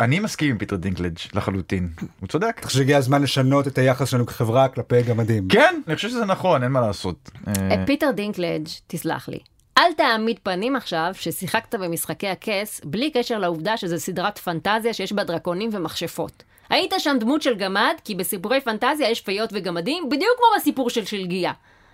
אני 0.00 0.20
מסכים 0.20 0.50
עם 0.50 0.58
פיטר 0.58 0.76
דינקלג' 0.76 1.18
לחלוטין, 1.34 1.88
הוא 2.20 2.28
צודק. 2.28 2.54
אני 2.58 2.66
חושב 2.66 2.78
שהגיע 2.78 2.98
הזמן 2.98 3.22
לשנות 3.22 3.66
את 3.66 3.78
היחס 3.78 4.08
שלנו 4.08 4.26
כחברה 4.26 4.68
כלפי 4.68 5.02
גמדים. 5.02 5.48
כן, 5.48 5.80
אני 5.86 5.96
חושב 5.96 6.08
שזה 6.08 6.24
נכון, 6.24 6.62
אין 6.62 6.72
מה 6.72 6.80
לעשות. 6.80 7.30
אה, 7.48 7.52
אה, 7.70 7.86
פיטר 7.86 8.10
דינקלג', 8.10 8.68
תסלח 8.86 9.28
לי. 9.28 9.38
אל 9.78 9.92
תעמיד 9.96 10.38
פנים 10.42 10.76
עכשיו 10.76 11.10
ששיחקת 11.14 11.74
במשחקי 11.74 12.28
הכס 12.28 12.80
בלי 12.84 13.10
קשר 13.10 13.38
לעובדה 13.38 13.76
שזו 13.76 13.98
סדרת 13.98 14.38
פנטזיה 14.38 14.92
שיש 14.92 15.12
בה 15.12 15.24
דרקונים 15.24 15.70
ומכשפות. 15.72 16.42
היית 16.70 16.92
שם 16.98 17.16
דמות 17.20 17.42
של 17.42 17.54
גמד, 17.54 17.94
כי 18.04 18.14
בסיפורי 18.14 18.60
פנטזיה 18.60 19.10
יש 19.10 19.20
פיות 19.20 19.50
וגמדים, 19.52 20.08
בדיוק 20.08 20.36
כמו 20.36 20.46
בסיפור 20.56 20.90
של 20.90 21.04
שלגיה. 21.04 21.52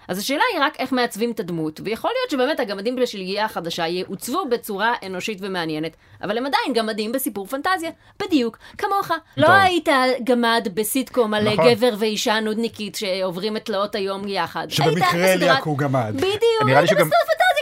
אז 0.09 0.19
השאלה 0.19 0.43
היא 0.53 0.61
רק 0.63 0.77
איך 0.81 0.93
מעצבים 0.93 1.31
את 1.31 1.41
הדמות, 1.41 1.81
ויכול 1.85 2.11
להיות 2.21 2.31
שבאמת 2.31 2.61
הגמדים 2.61 2.97
בשלגיה 2.97 3.45
החדשה 3.45 3.87
יעוצבו 3.87 4.45
בצורה 4.51 4.95
אנושית 5.07 5.39
ומעניינת, 5.41 5.93
אבל 6.23 6.39
הם 6.39 6.47
עדיין 6.47 6.73
גמדים 6.75 7.13
בסיפור 7.13 7.47
פנטזיה, 7.47 7.91
בדיוק, 8.23 8.59
כמוך. 8.79 9.11
לא 9.37 9.47
טוב. 9.47 9.55
היית 9.57 9.89
גמד 10.25 10.69
בסיטקום 10.75 11.35
על 11.35 11.53
נכון. 11.53 11.71
גבר 11.75 11.91
ואישה 11.99 12.41
נודניקית 12.41 12.95
שעוברים 12.97 13.57
את 13.57 13.65
תלאות 13.65 13.95
היום 13.95 14.29
יחד. 14.29 14.67
שבמקרה 14.71 15.09
בסדרת- 15.09 15.39
ליאק 15.41 15.63
הוא 15.65 15.79
גמד. 15.79 16.13
בדיוק, 16.17 16.33
היית 16.67 16.83
בסרט 16.91 16.99
פנטזיה. 17.01 17.58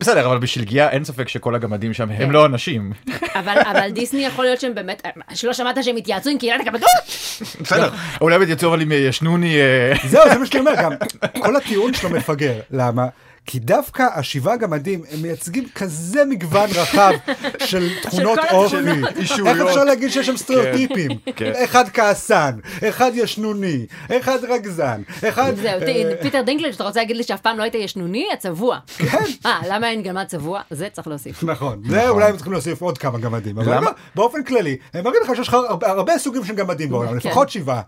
בסדר, 0.00 0.26
אבל 0.26 0.38
בשלגיה 0.38 0.90
אין 0.90 1.04
ספק 1.04 1.28
שכל 1.28 1.54
הגמדים 1.54 1.94
שם 1.94 2.16
כן. 2.16 2.22
הם 2.22 2.30
לא 2.30 2.46
אנשים. 2.46 2.92
אבל, 3.34 3.58
אבל 3.70 3.90
דיסני 3.90 4.24
יכול 4.24 4.44
להיות 4.44 4.60
שהם 4.60 4.74
באמת, 4.74 5.06
שלא 5.34 5.52
שמעת 5.52 5.84
שהם 5.84 5.96
התייעצו 5.96 6.30
עם 6.30 6.38
קהילת 6.38 6.60
הגמדות? 6.60 6.88
בסדר, 7.60 7.90
אולי 8.20 8.38
באמת 8.38 8.50
יצאו 8.50 8.68
אבל 8.68 8.82
אם 8.82 8.92
ישנוני... 8.92 9.60
אה, 9.60 9.92
זהו, 10.08 10.22
זה 10.32 10.38
מה 10.38 10.46
שאני 10.46 10.60
אומר, 10.60 10.74
גם 10.82 10.92
כל 11.40 11.56
הטיעון 11.56 11.94
שלו 11.94 12.10
מפגר. 12.10 12.60
למה? 12.70 13.06
כי 13.46 13.58
דווקא 13.58 14.06
השבעה 14.14 14.56
גמדים 14.56 15.02
הם 15.10 15.22
מייצגים 15.22 15.64
כזה 15.74 16.24
מגוון 16.24 16.70
רחב 16.74 17.12
של 17.70 17.88
תכונות 18.02 18.38
אופי. 18.52 18.76
איך 19.46 19.60
אפשר 19.68 19.84
להגיד 19.84 20.10
שיש 20.10 20.26
שם 20.26 20.36
סטריאוטיפים? 20.36 21.10
כן. 21.36 21.52
אחד 21.64 21.84
כעסן, 21.88 22.52
אחד 22.88 23.10
ישנוני, 23.14 23.86
אחד 24.10 24.38
רגזן, 24.48 25.02
אחד... 25.28 25.52
זהו, 25.56 25.66
אה, 25.66 25.80
ת- 26.16 26.22
פיטר 26.22 26.42
דינקלג', 26.42 26.74
אתה 26.74 26.84
רוצה 26.84 27.00
להגיד 27.00 27.16
לי 27.16 27.22
שאף 27.22 27.40
פעם 27.40 27.58
לא 27.58 27.62
היית 27.62 27.74
ישנוני? 27.74 28.26
הצבוע. 28.32 28.78
כן. 28.98 29.18
אה, 29.46 29.60
למה 29.68 29.90
אין 29.90 30.02
גמד 30.02 30.24
צבוע? 30.26 30.60
זה 30.70 30.88
צריך 30.92 31.08
להוסיף. 31.08 31.42
נכון, 31.42 31.82
זה 31.88 32.08
אולי 32.08 32.26
הם 32.26 32.34
צריכים 32.34 32.52
להוסיף 32.52 32.82
עוד 32.82 32.98
כמה 32.98 33.18
גמדים, 33.18 33.58
אבל 33.58 33.74
למה? 33.74 33.86
לא, 33.86 33.90
באופן 34.14 34.42
כללי, 34.44 34.76
הם 34.94 35.04
מראים 35.04 35.20
לך 35.24 35.36
שיש 35.36 35.48
לך 35.48 35.54
הרבה- 35.54 35.88
הרבה 35.90 36.18
סוגים 36.18 36.44
של 36.44 36.54
גמדים 36.54 36.90
בעולם, 36.90 37.20
כן. 37.20 37.28
לפחות 37.28 37.50
שבעה. 37.50 37.80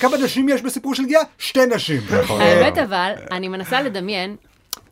כמה 0.00 0.16
נשים 0.16 0.48
יש 0.48 0.62
בסיפור 0.62 0.94
שלגיה? 0.94 1.20
שתי 1.38 1.66
נשים. 1.66 2.00
נכון. 2.22 2.40
האמת 2.40 2.78
אבל, 2.78 3.12
אני 3.30 3.48
מנסה 3.48 3.82
לדמיין, 3.82 4.36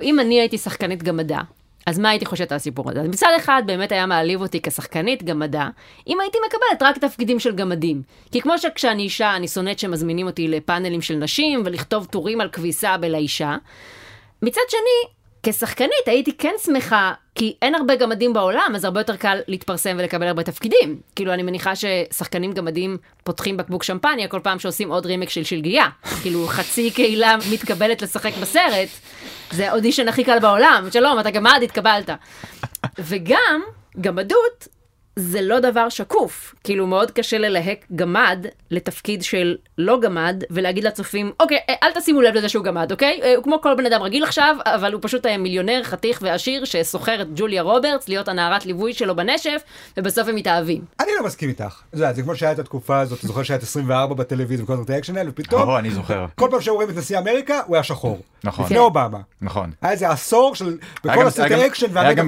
אם 0.02 0.20
אני 0.20 0.40
הייתי 0.40 0.58
שחקנית 0.58 1.02
גמדה, 1.02 1.40
אז 1.86 1.98
מה 1.98 2.08
הייתי 2.08 2.26
חושבת 2.26 2.52
על 2.52 2.56
הסיפור 2.56 2.90
הזה? 2.90 3.02
מצד 3.02 3.28
אחד 3.36 3.62
באמת 3.66 3.92
היה 3.92 4.06
מעליב 4.06 4.40
אותי 4.40 4.60
כשחקנית 4.62 5.22
גמדה, 5.22 5.68
אם 6.06 6.20
הייתי 6.20 6.38
מקבלת 6.46 6.82
רק 6.82 6.98
תפקידים 6.98 7.38
של 7.38 7.54
גמדים. 7.54 8.02
כי 8.32 8.40
כמו 8.40 8.58
שכשאני 8.58 9.02
אישה, 9.02 9.36
אני 9.36 9.48
שונאת 9.48 9.78
שמזמינים 9.78 10.26
אותי 10.26 10.48
לפאנלים 10.48 11.02
של 11.02 11.14
נשים 11.14 11.62
ולכתוב 11.64 12.04
טורים 12.04 12.40
על 12.40 12.48
כביסה 12.48 12.96
בלאישה. 12.96 13.56
מצד 14.42 14.60
שני, 14.68 15.15
כשחקנית 15.48 16.06
הייתי 16.06 16.36
כן 16.36 16.54
שמחה, 16.64 17.12
כי 17.34 17.54
אין 17.62 17.74
הרבה 17.74 17.94
גמדים 17.94 18.32
בעולם, 18.32 18.72
אז 18.74 18.84
הרבה 18.84 19.00
יותר 19.00 19.16
קל 19.16 19.38
להתפרסם 19.48 19.96
ולקבל 19.98 20.26
הרבה 20.26 20.42
תפקידים. 20.42 21.00
כאילו, 21.16 21.32
אני 21.32 21.42
מניחה 21.42 21.72
ששחקנים 21.76 22.52
גמדים 22.52 22.96
פותחים 23.24 23.56
בקבוק 23.56 23.82
שמפניה 23.82 24.28
כל 24.28 24.40
פעם 24.42 24.58
שעושים 24.58 24.92
עוד 24.92 25.06
רימק 25.06 25.28
של 25.28 25.44
שלגיה. 25.44 25.86
כאילו, 26.22 26.46
חצי 26.46 26.90
קהילה 26.90 27.36
מתקבלת 27.52 28.02
לשחק 28.02 28.32
בסרט, 28.40 28.88
זה 29.50 29.70
האודישן 29.70 30.08
הכי 30.08 30.24
קל 30.24 30.38
בעולם. 30.38 30.88
שלום, 30.92 31.20
אתה 31.20 31.30
גמד, 31.30 31.60
התקבלת. 31.62 32.10
וגם, 32.98 33.62
גמדות 34.00 34.68
זה 35.18 35.42
לא 35.42 35.60
דבר 35.60 35.88
שקוף. 35.88 36.54
כאילו, 36.64 36.86
מאוד 36.86 37.10
קשה 37.10 37.38
ללהק 37.38 37.86
גמד 37.94 38.46
לתפקיד 38.70 39.22
של 39.22 39.56
לא 39.78 40.00
גמד, 40.00 40.44
ולהגיד 40.50 40.84
לצופים, 40.84 41.32
אוקיי, 41.40 41.58
אה, 41.68 41.74
אל 41.82 41.92
תשימו 41.92 42.22
לב 42.22 42.34
לזה 42.34 42.48
שהוא 42.48 42.64
גמד, 42.64 42.92
אוקיי? 42.92 43.20
אה, 43.22 43.34
הוא 43.36 43.44
כמו 43.44 43.60
כל 43.60 43.74
בן 43.76 43.86
אדם 43.86 44.02
רגיל 44.02 44.24
עכשיו, 44.24 44.56
אבל 44.64 44.92
הוא 44.92 45.00
פשוט 45.02 45.26
היה 45.26 45.38
מיליונר, 45.38 45.80
חתיך 45.84 46.18
ועשיר, 46.22 46.64
ששוכר 46.64 47.22
את 47.22 47.26
ג'וליה 47.34 47.62
רוברטס 47.62 48.08
להיות 48.08 48.28
הנערת 48.28 48.66
ליווי 48.66 48.92
שלו 48.92 49.16
בנשף, 49.16 49.62
ובסוף 49.96 50.28
הם 50.28 50.34
מתאהבים. 50.34 50.84
אני 51.00 51.10
לא 51.18 51.26
מסכים 51.26 51.48
איתך. 51.48 51.80
זה 51.92 52.12
זה 52.12 52.22
כמו 52.22 52.36
שהיה 52.36 52.52
את 52.52 52.58
התקופה 52.58 52.98
הזאת, 52.98 53.18
זוכר 53.22 53.42
שהיה 53.42 53.58
את 53.58 53.62
24 53.62 54.14
בטלוויזיה 54.14 54.64
וכל 54.64 54.76
זאת 54.76 54.90
האקשן 54.90 55.16
האלה, 55.16 55.30
ופתאום, 55.30 55.68
או, 55.68 55.78
אני 55.78 55.90
זוכר. 55.90 56.26
כל 56.34 56.48
פעם 56.50 56.60
שהיו 56.60 56.74
רואים 56.74 56.90
את 56.90 56.96
נשיא 56.96 57.18
אמריקה, 57.18 57.60
הוא 57.66 57.76
היה 57.76 57.82
שחור. 57.82 58.20
נכון. 58.44 58.64
לפני 58.64 58.76
כן. 58.76 58.82
אובמה. 58.82 59.18
נכון. 59.42 59.70
היה 59.82 59.92
איזה 59.92 60.10
עשור 60.10 60.54
של, 60.54 60.76
בכל 61.04 61.26
הסרטי 61.26 61.54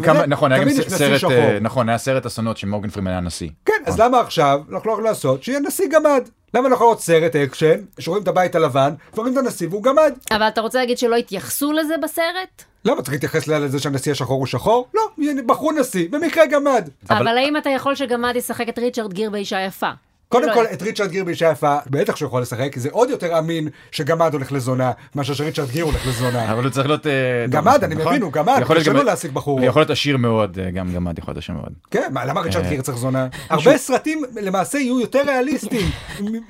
כמה, 0.03 0.19
וזה, 0.19 0.27
נכון, 0.27 0.53
היה 0.53 0.61
גם 0.61 0.69
תמיד 0.69 0.81
יש 0.81 0.87
נשיא 0.87 0.99
סרט, 0.99 1.21
שחור. 1.21 1.33
אה, 1.33 1.59
נכון, 1.61 1.89
היה 1.89 1.99
סרט 1.99 2.27
אסונות 2.27 2.57
שמורגן 2.79 2.91
פרימן 2.91 3.11
היה 3.11 3.21
נשיא. 3.21 3.49
כן, 3.65 3.83
אז 3.87 4.01
למה 4.01 4.21
עכשיו 4.21 4.61
אנחנו 4.73 4.89
לא 4.89 4.93
יכולים 4.93 5.05
לעשות 5.05 5.43
שיהיה 5.43 5.61
נשיא 5.61 5.89
גמד? 5.91 6.29
למה 6.55 6.69
לא 6.69 6.75
יכול 6.75 6.87
להיות 6.87 7.01
סרט 7.01 7.37
אקשן, 7.37 7.81
שרואים 7.99 8.23
את 8.23 8.29
הבית 8.29 8.55
הלבן, 8.55 8.95
ורואים 9.15 9.33
את 9.33 9.39
הנשיא 9.39 9.69
והוא 9.69 9.83
גמד? 9.83 10.13
אבל 10.31 10.49
אתה 10.49 10.61
רוצה 10.61 10.79
להגיד 10.79 10.99
שלא 10.99 11.17
התייחסו 11.17 11.73
לזה 11.73 11.95
בסרט? 12.03 12.65
למה 12.85 13.03
צריך 13.03 13.13
להתייחס 13.13 13.47
לזה 13.49 13.79
שהנשיא 13.79 14.13
השחור 14.13 14.39
הוא 14.39 14.47
שחור? 14.47 14.89
לא, 14.95 15.03
בחרו 15.47 15.73
נשיא, 15.73 16.09
במקרה 16.11 16.47
גמד. 16.47 16.89
אבל 17.11 17.39
האם 17.39 17.57
אתה 17.57 17.71
יכול 17.71 17.95
שגמד 17.95 18.37
ישחק 18.37 18.69
את 18.69 18.79
ריצ'רד 18.79 19.13
גיר 19.13 19.31
באישה 19.31 19.61
יפה? 19.61 19.91
קודם 20.29 20.49
לא 20.49 20.55
כל. 20.55 20.65
את 20.73 20.83
ריצ'רד 20.83 21.11
גיר 21.11 21.25
באישה 21.25 21.51
יפה, 21.51 21.77
בטח 21.91 22.17
שהוא 22.17 22.27
יכול 22.27 22.43
לשחק, 22.43 22.79
זה 22.79 22.89
עוד 22.93 23.11
יותר 23.11 23.39
אמין 23.39 23.69
שגמד 23.91 24.33
הולך 24.33 24.53
לזונה, 24.53 24.93
מאשר 25.15 25.35
שריצ'רד 25.35 25.71
גיר 25.71 25.85
הולך 25.85 26.07
לזונה. 26.07 26.53
אבל 26.53 26.65
הוא 26.65 26.71
צריך 26.71 26.87
להיות... 26.87 27.07
אה, 27.07 27.13
גמד, 27.51 27.73
טוב, 27.75 27.85
אני 27.85 27.95
נכון? 27.95 28.09
מבין, 28.09 28.23
הוא 28.23 28.33
גמד, 28.33 28.59
יכול 28.61 28.81
קשה 28.81 28.93
לו 28.93 29.03
להשיג 29.03 29.33
בחורה. 29.33 29.65
יכול 29.65 29.81
להיות 29.81 29.91
עשיר 29.91 30.17
מאוד, 30.17 30.59
אה, 30.59 30.71
גם 30.71 30.93
גמד 30.93 31.19
יכול 31.19 31.33
להיות 31.33 31.45
עשיר 31.45 31.55
מאוד. 31.55 31.73
כן, 31.91 32.09
מה, 32.13 32.25
למה 32.25 32.41
ריצ'רד 32.41 32.65
אה, 32.65 32.71
גיר 32.71 32.83
צריך 32.83 32.99
זונה? 32.99 33.27
הרבה 33.51 33.79
סרטים 33.79 34.23
למעשה 34.43 34.79
יהיו 34.79 35.01
יותר 35.01 35.23
ריאליסטיים, 35.27 35.91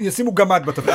ישימו 0.01 0.35
גמד 0.35 0.63
בתפקיד. 0.67 0.95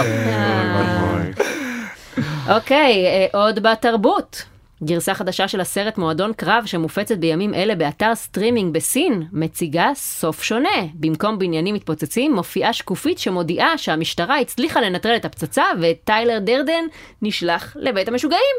אוקיי, 2.49 3.05
עוד 3.33 3.59
בתרבות. 3.63 4.52
גרסה 4.85 5.13
חדשה 5.13 5.47
של 5.47 5.61
הסרט 5.61 5.97
מועדון 5.97 6.33
קרב 6.33 6.63
שמופצת 6.65 7.17
בימים 7.17 7.53
אלה 7.53 7.75
באתר 7.75 8.15
סטרימינג 8.15 8.73
בסין, 8.73 9.23
מציגה 9.31 9.89
סוף 9.95 10.43
שונה. 10.43 10.69
במקום 10.93 11.39
בניינים 11.39 11.75
מתפוצצים, 11.75 12.35
מופיעה 12.35 12.73
שקופית 12.73 13.19
שמודיעה 13.19 13.77
שהמשטרה 13.77 14.39
הצליחה 14.39 14.81
לנטרל 14.81 15.15
את 15.15 15.25
הפצצה 15.25 15.63
וטיילר 15.81 16.39
דרדן 16.39 16.83
נשלח 17.21 17.77
לבית 17.79 18.07
המשוגעים. 18.07 18.55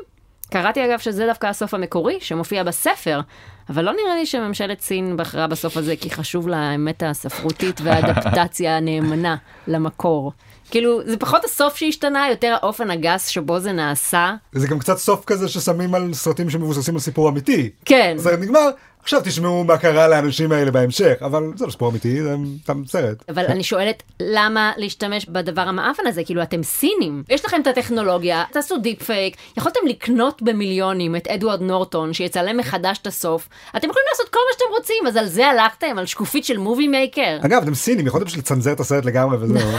קראתי 0.50 0.84
אגב 0.84 0.98
שזה 0.98 1.26
דווקא 1.26 1.46
הסוף 1.46 1.74
המקורי 1.74 2.18
שמופיע 2.20 2.62
בספר, 2.62 3.20
אבל 3.68 3.84
לא 3.84 3.92
נראה 3.92 4.14
לי 4.16 4.26
שממשלת 4.26 4.80
סין 4.80 5.16
בחרה 5.16 5.46
בסוף 5.46 5.76
הזה 5.76 5.96
כי 5.96 6.10
חשוב 6.10 6.48
לה 6.48 6.56
האמת 6.56 7.02
הספרותית 7.06 7.80
והאדפטציה 7.80 8.76
הנאמנה 8.76 9.36
למקור. 9.66 10.32
כאילו, 10.70 11.00
זה 11.06 11.16
פחות 11.16 11.44
הסוף 11.44 11.76
שהשתנה, 11.76 12.26
יותר 12.30 12.56
האופן 12.62 12.90
הגס 12.90 13.26
שבו 13.26 13.60
זה 13.60 13.72
נעשה. 13.72 14.34
זה 14.52 14.66
גם 14.68 14.78
קצת 14.78 14.98
סוף 14.98 15.24
כזה 15.24 15.48
ששמים 15.48 15.94
על 15.94 16.14
סרטים 16.14 16.50
שמבוססים 16.50 16.94
על 16.94 17.00
סיפור 17.00 17.28
אמיתי. 17.28 17.70
כן. 17.84 18.16
הסרט 18.18 18.38
נגמר, 18.38 18.70
עכשיו 19.04 19.20
תשמעו 19.24 19.64
מה 19.64 19.78
קרה 19.78 20.08
לאנשים 20.08 20.52
האלה 20.52 20.70
בהמשך, 20.70 21.14
אבל 21.20 21.42
זה 21.56 21.66
לא 21.66 21.70
סיפור 21.70 21.90
אמיתי, 21.90 22.22
זה 22.22 22.36
סתם 22.62 22.82
סרט. 22.86 23.24
אבל 23.28 23.44
אני 23.44 23.62
שואלת, 23.62 24.02
למה 24.20 24.72
להשתמש 24.76 25.26
בדבר 25.26 25.60
המאפן 25.60 26.02
הזה? 26.06 26.24
כאילו, 26.24 26.42
אתם 26.42 26.62
סינים, 26.62 27.22
יש 27.28 27.44
לכם 27.44 27.60
את 27.62 27.66
הטכנולוגיה, 27.66 28.44
תעשו 28.52 28.78
דיפ 28.78 29.02
פייק, 29.02 29.36
יכולתם 29.56 29.80
לקנות 29.88 30.42
במיליונים 30.42 31.16
את 31.16 31.28
אדוארד 31.28 31.62
נורטון, 31.62 32.12
שיצלם 32.12 32.56
מחדש 32.56 32.98
את 32.98 33.06
הסוף, 33.06 33.48
אתם 33.76 33.88
יכולים 33.90 34.06
לעשות 34.10 34.28
כל 34.28 34.40
מה 34.48 34.52
שאתם 34.52 34.64
רוצים, 34.78 35.06
אז 35.06 35.16
על 35.16 35.26
זה 35.26 35.46
הלכתם? 35.46 35.98
על 35.98 36.06
שקופית 36.06 36.44
של 36.44 36.58
מובי 36.58 36.88
מייקר? 36.88 37.38
אגב, 37.40 37.62
אתם 37.62 37.74
סינים, 37.74 38.06
יכולתם 38.06 38.26
פשוט 38.26 38.38
לצנזר 38.38 38.72
את 38.72 38.80
הסרט 38.80 39.04
לגמרי 39.04 39.36
וזהו. 39.36 39.70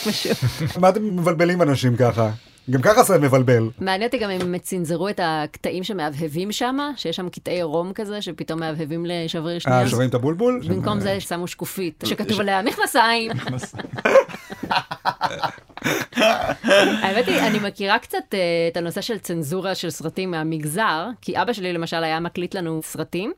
מה 0.80 0.88
אתם 0.88 1.16
מבלבלים 1.18 1.62
אנשים 1.62 1.96
ככה? 1.96 2.30
גם 2.70 2.82
ככה 2.82 3.04
סרט 3.04 3.20
מבלבל. 3.20 3.70
מעניין 3.80 4.08
אותי 4.08 4.18
גם 4.18 4.30
אם 4.30 4.40
הם 4.40 4.58
צנזרו 4.58 5.08
את 5.08 5.20
הקטעים 5.22 5.84
שמהבהבים 5.84 6.52
שם, 6.52 6.78
שיש 6.96 7.16
שם 7.16 7.28
קטעי 7.28 7.62
רום 7.62 7.92
כזה, 7.92 8.22
שפתאם 8.22 8.60
מהבהבים 8.60 9.06
לשבריר 9.06 9.58
שנייה. 9.58 9.80
אה, 9.80 9.88
שרואים 9.88 10.08
את 10.08 10.14
הבולבול? 10.14 10.62
במקום 10.68 11.00
זה 11.00 11.20
שמו 11.20 11.46
שקופית, 11.46 12.04
שכתוב 12.06 12.40
עליה 12.40 12.62
מכנסיים. 12.62 13.30
האמת 17.02 17.28
היא, 17.28 17.38
אני 17.40 17.58
מכירה 17.58 17.98
קצת 17.98 18.34
אה, 18.34 18.38
את 18.72 18.76
הנושא 18.76 19.00
של 19.00 19.18
צנזורה 19.18 19.74
של 19.74 19.90
סרטים 19.90 20.30
מהמגזר, 20.30 21.08
כי 21.22 21.42
אבא 21.42 21.52
שלי 21.52 21.72
למשל 21.72 22.04
היה 22.04 22.20
מקליט 22.20 22.54
לנו 22.54 22.80
סרטים, 22.82 23.32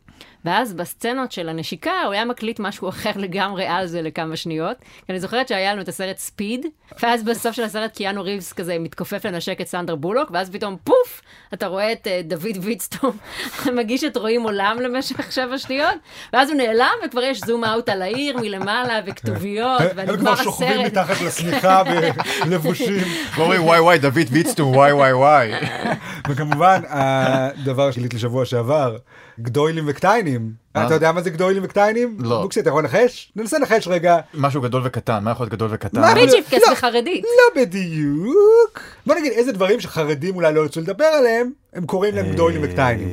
ואז 0.45 0.75
בסצנות 0.75 1.33
של 1.33 1.49
הנשיקה 1.49 2.03
הוא 2.05 2.13
היה 2.13 2.25
מקליט 2.25 2.61
משהו 2.61 2.89
אחר 2.99 3.11
לגמרי 3.17 3.67
על 3.67 3.87
זה 3.87 4.03
לכמה 4.03 4.37
שניות. 4.37 4.77
כי 4.79 5.13
אני 5.13 5.21
זוכרת 5.21 5.49
שהיה 5.49 5.73
לנו 5.73 5.83
את 5.83 5.89
הסרט 5.89 6.19
ספיד, 6.19 6.67
ואז 7.03 7.23
בסוף 7.23 7.57
של 7.57 7.63
הסרט 7.63 7.97
קיאנו 7.97 8.23
ריבס 8.23 8.53
כזה 8.53 8.79
מתכופף 8.79 9.27
לנשק 9.27 9.61
את 9.61 9.67
סנדר 9.67 9.97
בולוק, 9.97 10.31
ואז 10.33 10.51
פתאום 10.51 10.77
פוף, 10.85 11.23
אתה 11.55 11.67
רואה 11.67 11.93
את 11.93 12.07
אה, 12.07 12.21
דוד 12.25 12.57
ויצטום 12.61 13.17
מגיש 13.79 14.05
את 14.05 14.17
רואים 14.17 14.43
עולם 14.43 14.77
למשך 14.81 15.33
שבע 15.33 15.59
שניות, 15.59 15.95
ואז 16.33 16.51
הוא 16.51 16.59
נעלם 16.59 16.95
וכבר 17.07 17.23
יש 17.23 17.41
זום 17.41 17.65
אאוט 17.65 17.89
על 17.89 18.03
העיר 18.03 18.37
מלמעלה 18.39 19.01
וכתוביות, 19.07 19.81
הם 19.81 19.89
ונגמר 19.95 20.17
כבר 20.17 20.37
שוכבים 20.37 20.81
הסרט. 20.81 20.87
מתחת 20.87 21.21
לשמיכה 21.21 21.83
ולבושים. 22.47 23.05
אומרים 23.39 23.65
וואי 23.65 23.81
וואי 23.81 23.99
דוד 23.99 24.27
ויצטום 24.31 24.77
וואי 24.77 24.93
וואי 24.93 25.13
וואי. 25.13 25.51
וכמובן, 26.29 26.81
הדבר 26.89 27.91
שגיליתי 27.91 28.19
שבוע 28.19 28.45
שעבר, 28.45 28.97
גדוילים 29.41 29.85
וקטיינים. 29.87 30.53
מה? 30.75 30.87
אתה 30.87 30.95
יודע 30.95 31.13
מה 31.13 31.23
זה 31.23 31.31
גדוילים 31.31 31.65
וקטיינים? 31.65 32.17
לא. 32.21 32.43
בוקסי, 32.43 32.61
אתה 32.61 32.69
יכול 32.69 32.83
לנחש? 32.83 33.33
ננסה 33.37 33.59
לנחש 33.59 33.89
רגע. 33.89 34.19
משהו 34.35 34.61
גדול 34.61 34.83
וקטן, 34.85 35.25
מה 35.25 35.31
יכול 35.31 35.45
להיות 35.45 35.53
גדול 35.53 35.69
וקטן? 35.73 36.01
מה? 36.01 36.15
ביצ'יפקס 36.15 36.69
לא. 36.69 36.73
וחרדית. 36.73 37.25
לא 37.25 37.63
בדיוק. 37.63 38.81
בוא 39.07 39.15
נגיד 39.15 39.33
איזה 39.33 39.53
דברים 39.53 39.81
שחרדים 39.81 40.37
אולי 40.37 40.55
לא 40.55 40.61
ירצו 40.61 40.81
לדבר 40.81 41.05
עליהם, 41.05 41.51
הם 41.75 41.87
קוראים 41.87 42.15
להם 42.15 42.33
גדוילים 42.33 42.61
וקטיינים. 42.65 43.09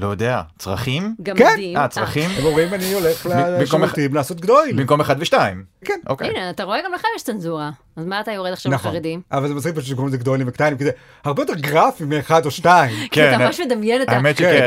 לא 0.00 0.06
יודע, 0.06 0.42
צרכים? 0.58 1.14
גמדים. 1.22 1.76
אה, 1.76 1.88
צרכים? 1.88 2.30
הם 2.38 2.44
אומרים 2.44 2.74
אני 2.74 2.92
הולך 2.92 3.26
לשירותים 3.60 4.14
לעשות 4.14 4.40
גדויל. 4.40 4.76
במקום 4.76 5.00
אחד 5.00 5.16
ושתיים. 5.18 5.64
כן. 5.84 6.00
אוקיי. 6.08 6.28
הנה, 6.30 6.50
אתה 6.50 6.64
רואה, 6.64 6.78
גם 6.84 6.92
לך 6.92 7.02
יש 7.16 7.22
צנזורה. 7.22 7.70
אז 7.96 8.06
מה 8.06 8.20
אתה 8.20 8.32
יורד 8.32 8.52
עכשיו 8.52 8.72
נכון, 8.72 8.90
לחרדים? 8.90 9.20
אבל 9.32 9.48
זה 9.48 9.54
מצחיק 9.54 9.74
פשוט 9.74 9.88
שקוראים 9.88 10.08
לזה 10.08 10.16
גדולים 10.16 10.48
וקטנים, 10.48 10.78
כי 10.78 10.84
זה 10.84 10.90
הרבה 11.24 11.42
יותר 11.42 11.54
גרפי 11.54 12.04
מאחד 12.04 12.46
או 12.46 12.50
שתיים. 12.50 13.08
כי 13.10 13.28
אתה 13.28 13.38
כן, 13.38 13.44
ממש 13.44 13.60
מדמיין 13.60 14.02
את. 14.02 14.08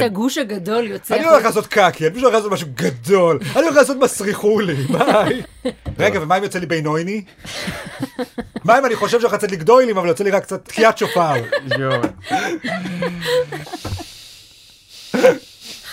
הגוש 0.03 0.37
הגדול 0.37 0.87
יוצא. 0.87 1.15
אני 1.15 1.25
הולך 1.25 1.45
לעשות 1.45 1.67
קקי, 1.67 2.07
אני 2.07 2.13
פשוט 2.13 2.23
הולך 2.23 2.35
לעשות 2.35 2.51
משהו 2.51 2.67
גדול, 2.75 3.39
אני 3.55 3.63
הולך 3.63 3.75
לעשות 3.75 3.97
מסריחולי, 3.97 4.73
ביי. 4.73 5.41
רגע, 5.99 6.19
ומה 6.21 6.37
אם 6.37 6.43
יוצא 6.43 6.59
לי 6.59 6.65
בינויני? 6.65 7.23
מה 8.63 8.79
אם 8.79 8.85
אני 8.85 8.95
חושב 8.95 9.19
שהולך 9.19 9.33
לצאת 9.33 9.51
לי 9.51 9.57
גדוילים, 9.57 9.97
אבל 9.97 10.07
יוצא 10.07 10.23
לי 10.23 10.31
רק 10.31 10.43
קצת 10.43 10.65
תקיעת 10.65 10.97
שופר? 10.97 11.33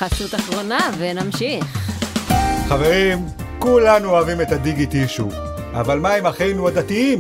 חסות 0.01 0.35
אחרונה 0.35 0.79
ונמשיך. 0.99 1.65
חברים, 2.69 3.27
כולנו 3.59 4.11
אוהבים 4.11 4.41
את 4.41 4.53
הדיגי 4.53 4.87
טישו, 4.87 5.29
אבל 5.73 5.99
מה 5.99 6.15
עם 6.15 6.27
אחינו 6.27 6.69
הדתיים, 6.69 7.19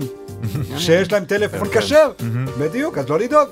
שיש 0.79 1.12
להם 1.12 1.25
טלפון 1.25 1.69
כשר? 1.73 2.11
בדיוק, 2.59 2.99
אז 2.99 3.09
לא 3.09 3.19
לדאוג. 3.19 3.49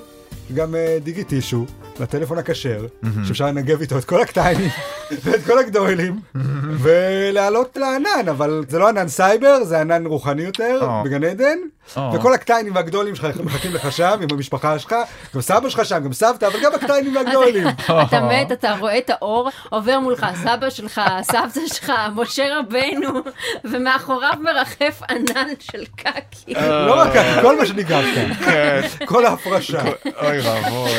גם 0.53 0.75
אה, 0.75 0.97
דיגי 1.03 1.23
טישו, 1.23 1.65
לטלפון 1.99 2.37
הכשר, 2.37 2.85
שאפשר 3.27 3.45
לנגב 3.45 3.81
איתו 3.81 3.97
את 3.97 4.05
כל 4.05 4.21
הקטיינים 4.21 4.69
ואת 5.11 5.45
כל 5.45 5.59
הגדולים, 5.59 6.19
ולעלות 6.81 7.77
לענן, 7.77 8.29
אבל 8.29 8.63
זה 8.67 8.79
לא 8.79 8.89
ענן 8.89 9.07
סייבר, 9.07 9.63
זה 9.63 9.81
ענן 9.81 10.05
רוחני 10.05 10.41
יותר, 10.41 10.79
או. 10.81 11.03
בגן 11.03 11.23
עדן, 11.23 11.57
או. 11.97 12.13
וכל 12.13 12.33
הקטיינים 12.33 12.75
והגדולים 12.75 13.15
שלך 13.15 13.37
מחכים 13.43 13.73
לך 13.73 13.91
שם, 13.91 14.19
עם 14.21 14.27
המשפחה 14.31 14.79
שלך, 14.79 14.95
גם 15.35 15.41
סבא 15.41 15.69
שלך 15.69 15.85
שם, 15.85 16.03
גם 16.03 16.13
סבתא, 16.13 16.45
אבל 16.45 16.59
גם 16.63 16.71
הקטיינים 16.75 17.15
והגדולים. 17.15 17.67
אתה 18.07 18.21
מת, 18.21 18.51
אתה 18.51 18.75
רואה 18.79 18.97
את 18.97 19.09
האור, 19.09 19.49
עובר 19.69 19.99
מולך 19.99 20.25
סבא 20.43 20.69
שלך, 20.69 21.01
סבתא 21.21 21.67
שלך, 21.67 21.91
משה 22.15 22.43
רבנו, 22.59 23.19
ומאחוריו 23.63 24.33
מרחף 24.39 25.01
ענן 25.09 25.47
של 25.59 25.85
קקי. 25.95 26.53
לא 26.53 26.99
רק 26.99 27.13
ככה, 27.13 27.41
כל 27.41 27.57
מה 27.59 27.65
שניגבת, 27.65 28.37
כן. 28.45 28.81
כל 29.05 29.25
ההפרשה. 29.25 29.81
אוי 30.21 30.39
ואבוי. 30.39 30.91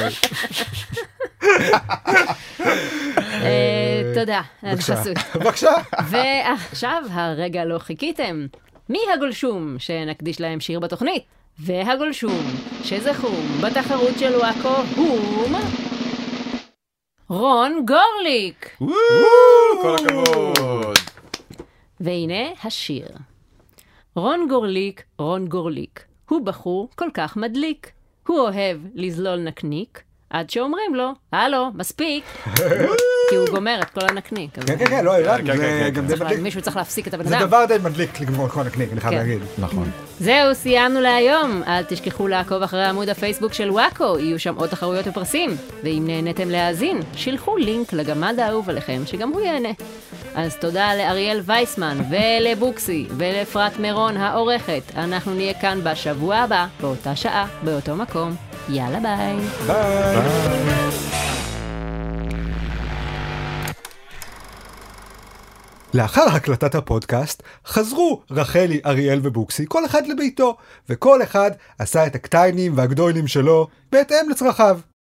אה, 3.42 4.12
תודה 4.14 4.42
על 4.62 4.74
בבקשה. 4.74 4.96
חסות. 4.96 5.16
בבקשה. 5.35 5.72
ועכשיו 6.11 7.03
הרגע 7.11 7.64
לא 7.64 7.79
חיכיתם. 7.79 8.46
מי 8.88 8.98
הגולשום 9.14 9.76
שנקדיש 9.79 10.40
להם 10.40 10.61
שיר 10.61 10.81
בתוכנית? 10.81 11.22
והגולשום 11.59 12.40
שזכו 12.85 13.33
בתחרות 13.62 14.18
של 14.18 14.37
וואקו 14.37 14.83
הוא... 14.96 15.48
רון 17.29 17.87
גורליק. 17.87 18.76
כל 19.83 19.96
הכבוד. 19.96 20.96
והנה 22.00 22.48
השיר. 22.64 23.09
רון 24.16 24.46
גורליק, 24.48 25.03
רון 25.18 25.48
גורליק, 25.48 26.05
הוא 26.29 26.46
בחור 26.46 26.88
כל 26.94 27.09
כך 27.14 27.37
מדליק. 27.37 27.92
הוא 28.26 28.40
אוהב 28.40 28.79
לזלול 28.94 29.38
נקניק, 29.38 30.03
עד 30.31 30.51
שאומרים 30.51 30.95
לו, 30.95 31.12
הלו, 31.33 31.66
מספיק. 31.75 32.25
כי 33.31 33.37
הוא 33.37 33.49
גומר 33.49 33.79
את 33.83 33.90
כל 33.90 34.01
הנקניק. 34.09 34.51
כן, 34.55 34.79
כן, 34.79 34.87
כן, 34.87 35.05
לא, 35.05 35.16
ערן, 35.16 35.47
כן, 35.47 35.57
זה 35.57 35.62
כן, 35.62 35.81
כן, 35.81 35.90
גם 35.90 36.07
די 36.07 36.14
מדליק. 36.14 36.40
מישהו 36.40 36.62
צריך 36.62 36.77
להפסיק 36.77 37.09
את 37.09 37.14
הבן 37.14 37.29
זה 37.29 37.38
אדם. 37.38 37.47
דבר 37.47 37.64
די 37.64 37.77
מדליק 37.83 38.21
לגמור 38.21 38.47
את 38.47 38.51
כל 38.51 38.61
הנקניק, 38.61 38.93
אני 38.93 39.01
חייב 39.01 39.12
כן. 39.12 39.19
להגיד. 39.19 39.38
נכון. 39.59 39.90
זהו, 40.21 40.55
סיימנו 40.55 41.01
להיום. 41.01 41.62
אל 41.66 41.83
תשכחו 41.83 42.29
לעקוב 42.29 42.62
אחרי 42.62 42.85
עמוד 42.85 43.09
הפייסבוק 43.09 43.53
של 43.53 43.71
וואקו, 43.71 44.19
יהיו 44.19 44.38
שם 44.38 44.55
עוד 44.55 44.69
תחרויות 44.69 45.07
ופרסים. 45.07 45.57
ואם 45.83 46.03
נהניתם 46.07 46.51
להאזין, 46.51 47.01
שילחו 47.14 47.57
לינק 47.57 47.93
לגמד 47.93 48.35
האהוב 48.38 48.71
עליכם, 48.71 49.03
שגם 49.07 49.31
הוא 49.31 49.40
ייהנה. 49.40 49.73
אז 50.35 50.57
תודה 50.57 50.95
לאריאל 50.95 51.40
וייסמן, 51.45 51.99
ולבוקסי, 52.11 53.07
ולאפרת 53.16 53.79
מירון 53.79 54.16
העורכת. 54.16 54.83
אנחנו 54.97 55.35
נהיה 55.35 55.55
כאן 55.55 55.81
בשבוע 55.85 56.37
הבא, 56.37 56.66
באותה 56.81 57.16
שעה, 57.16 57.47
באותו 57.64 57.97
מקום. 57.97 58.50
יאללה 58.68 59.01
ביי. 59.01 59.37
ביי. 59.66 60.16
לאחר 65.94 66.25
הקלטת 66.29 66.75
הפודקאסט, 66.75 67.42
חזרו 67.66 68.23
רחלי, 68.31 68.81
אריאל 68.87 69.20
ובוקסי, 69.23 69.64
כל 69.68 69.85
אחד 69.85 70.07
לביתו, 70.07 70.57
וכל 70.88 71.23
אחד 71.23 71.51
עשה 71.79 72.07
את 72.07 72.14
הקטיינים 72.14 72.73
והגדוילים 72.77 73.27
שלו 73.27 73.66
בהתאם 73.92 74.31
לצרכיו. 74.31 74.81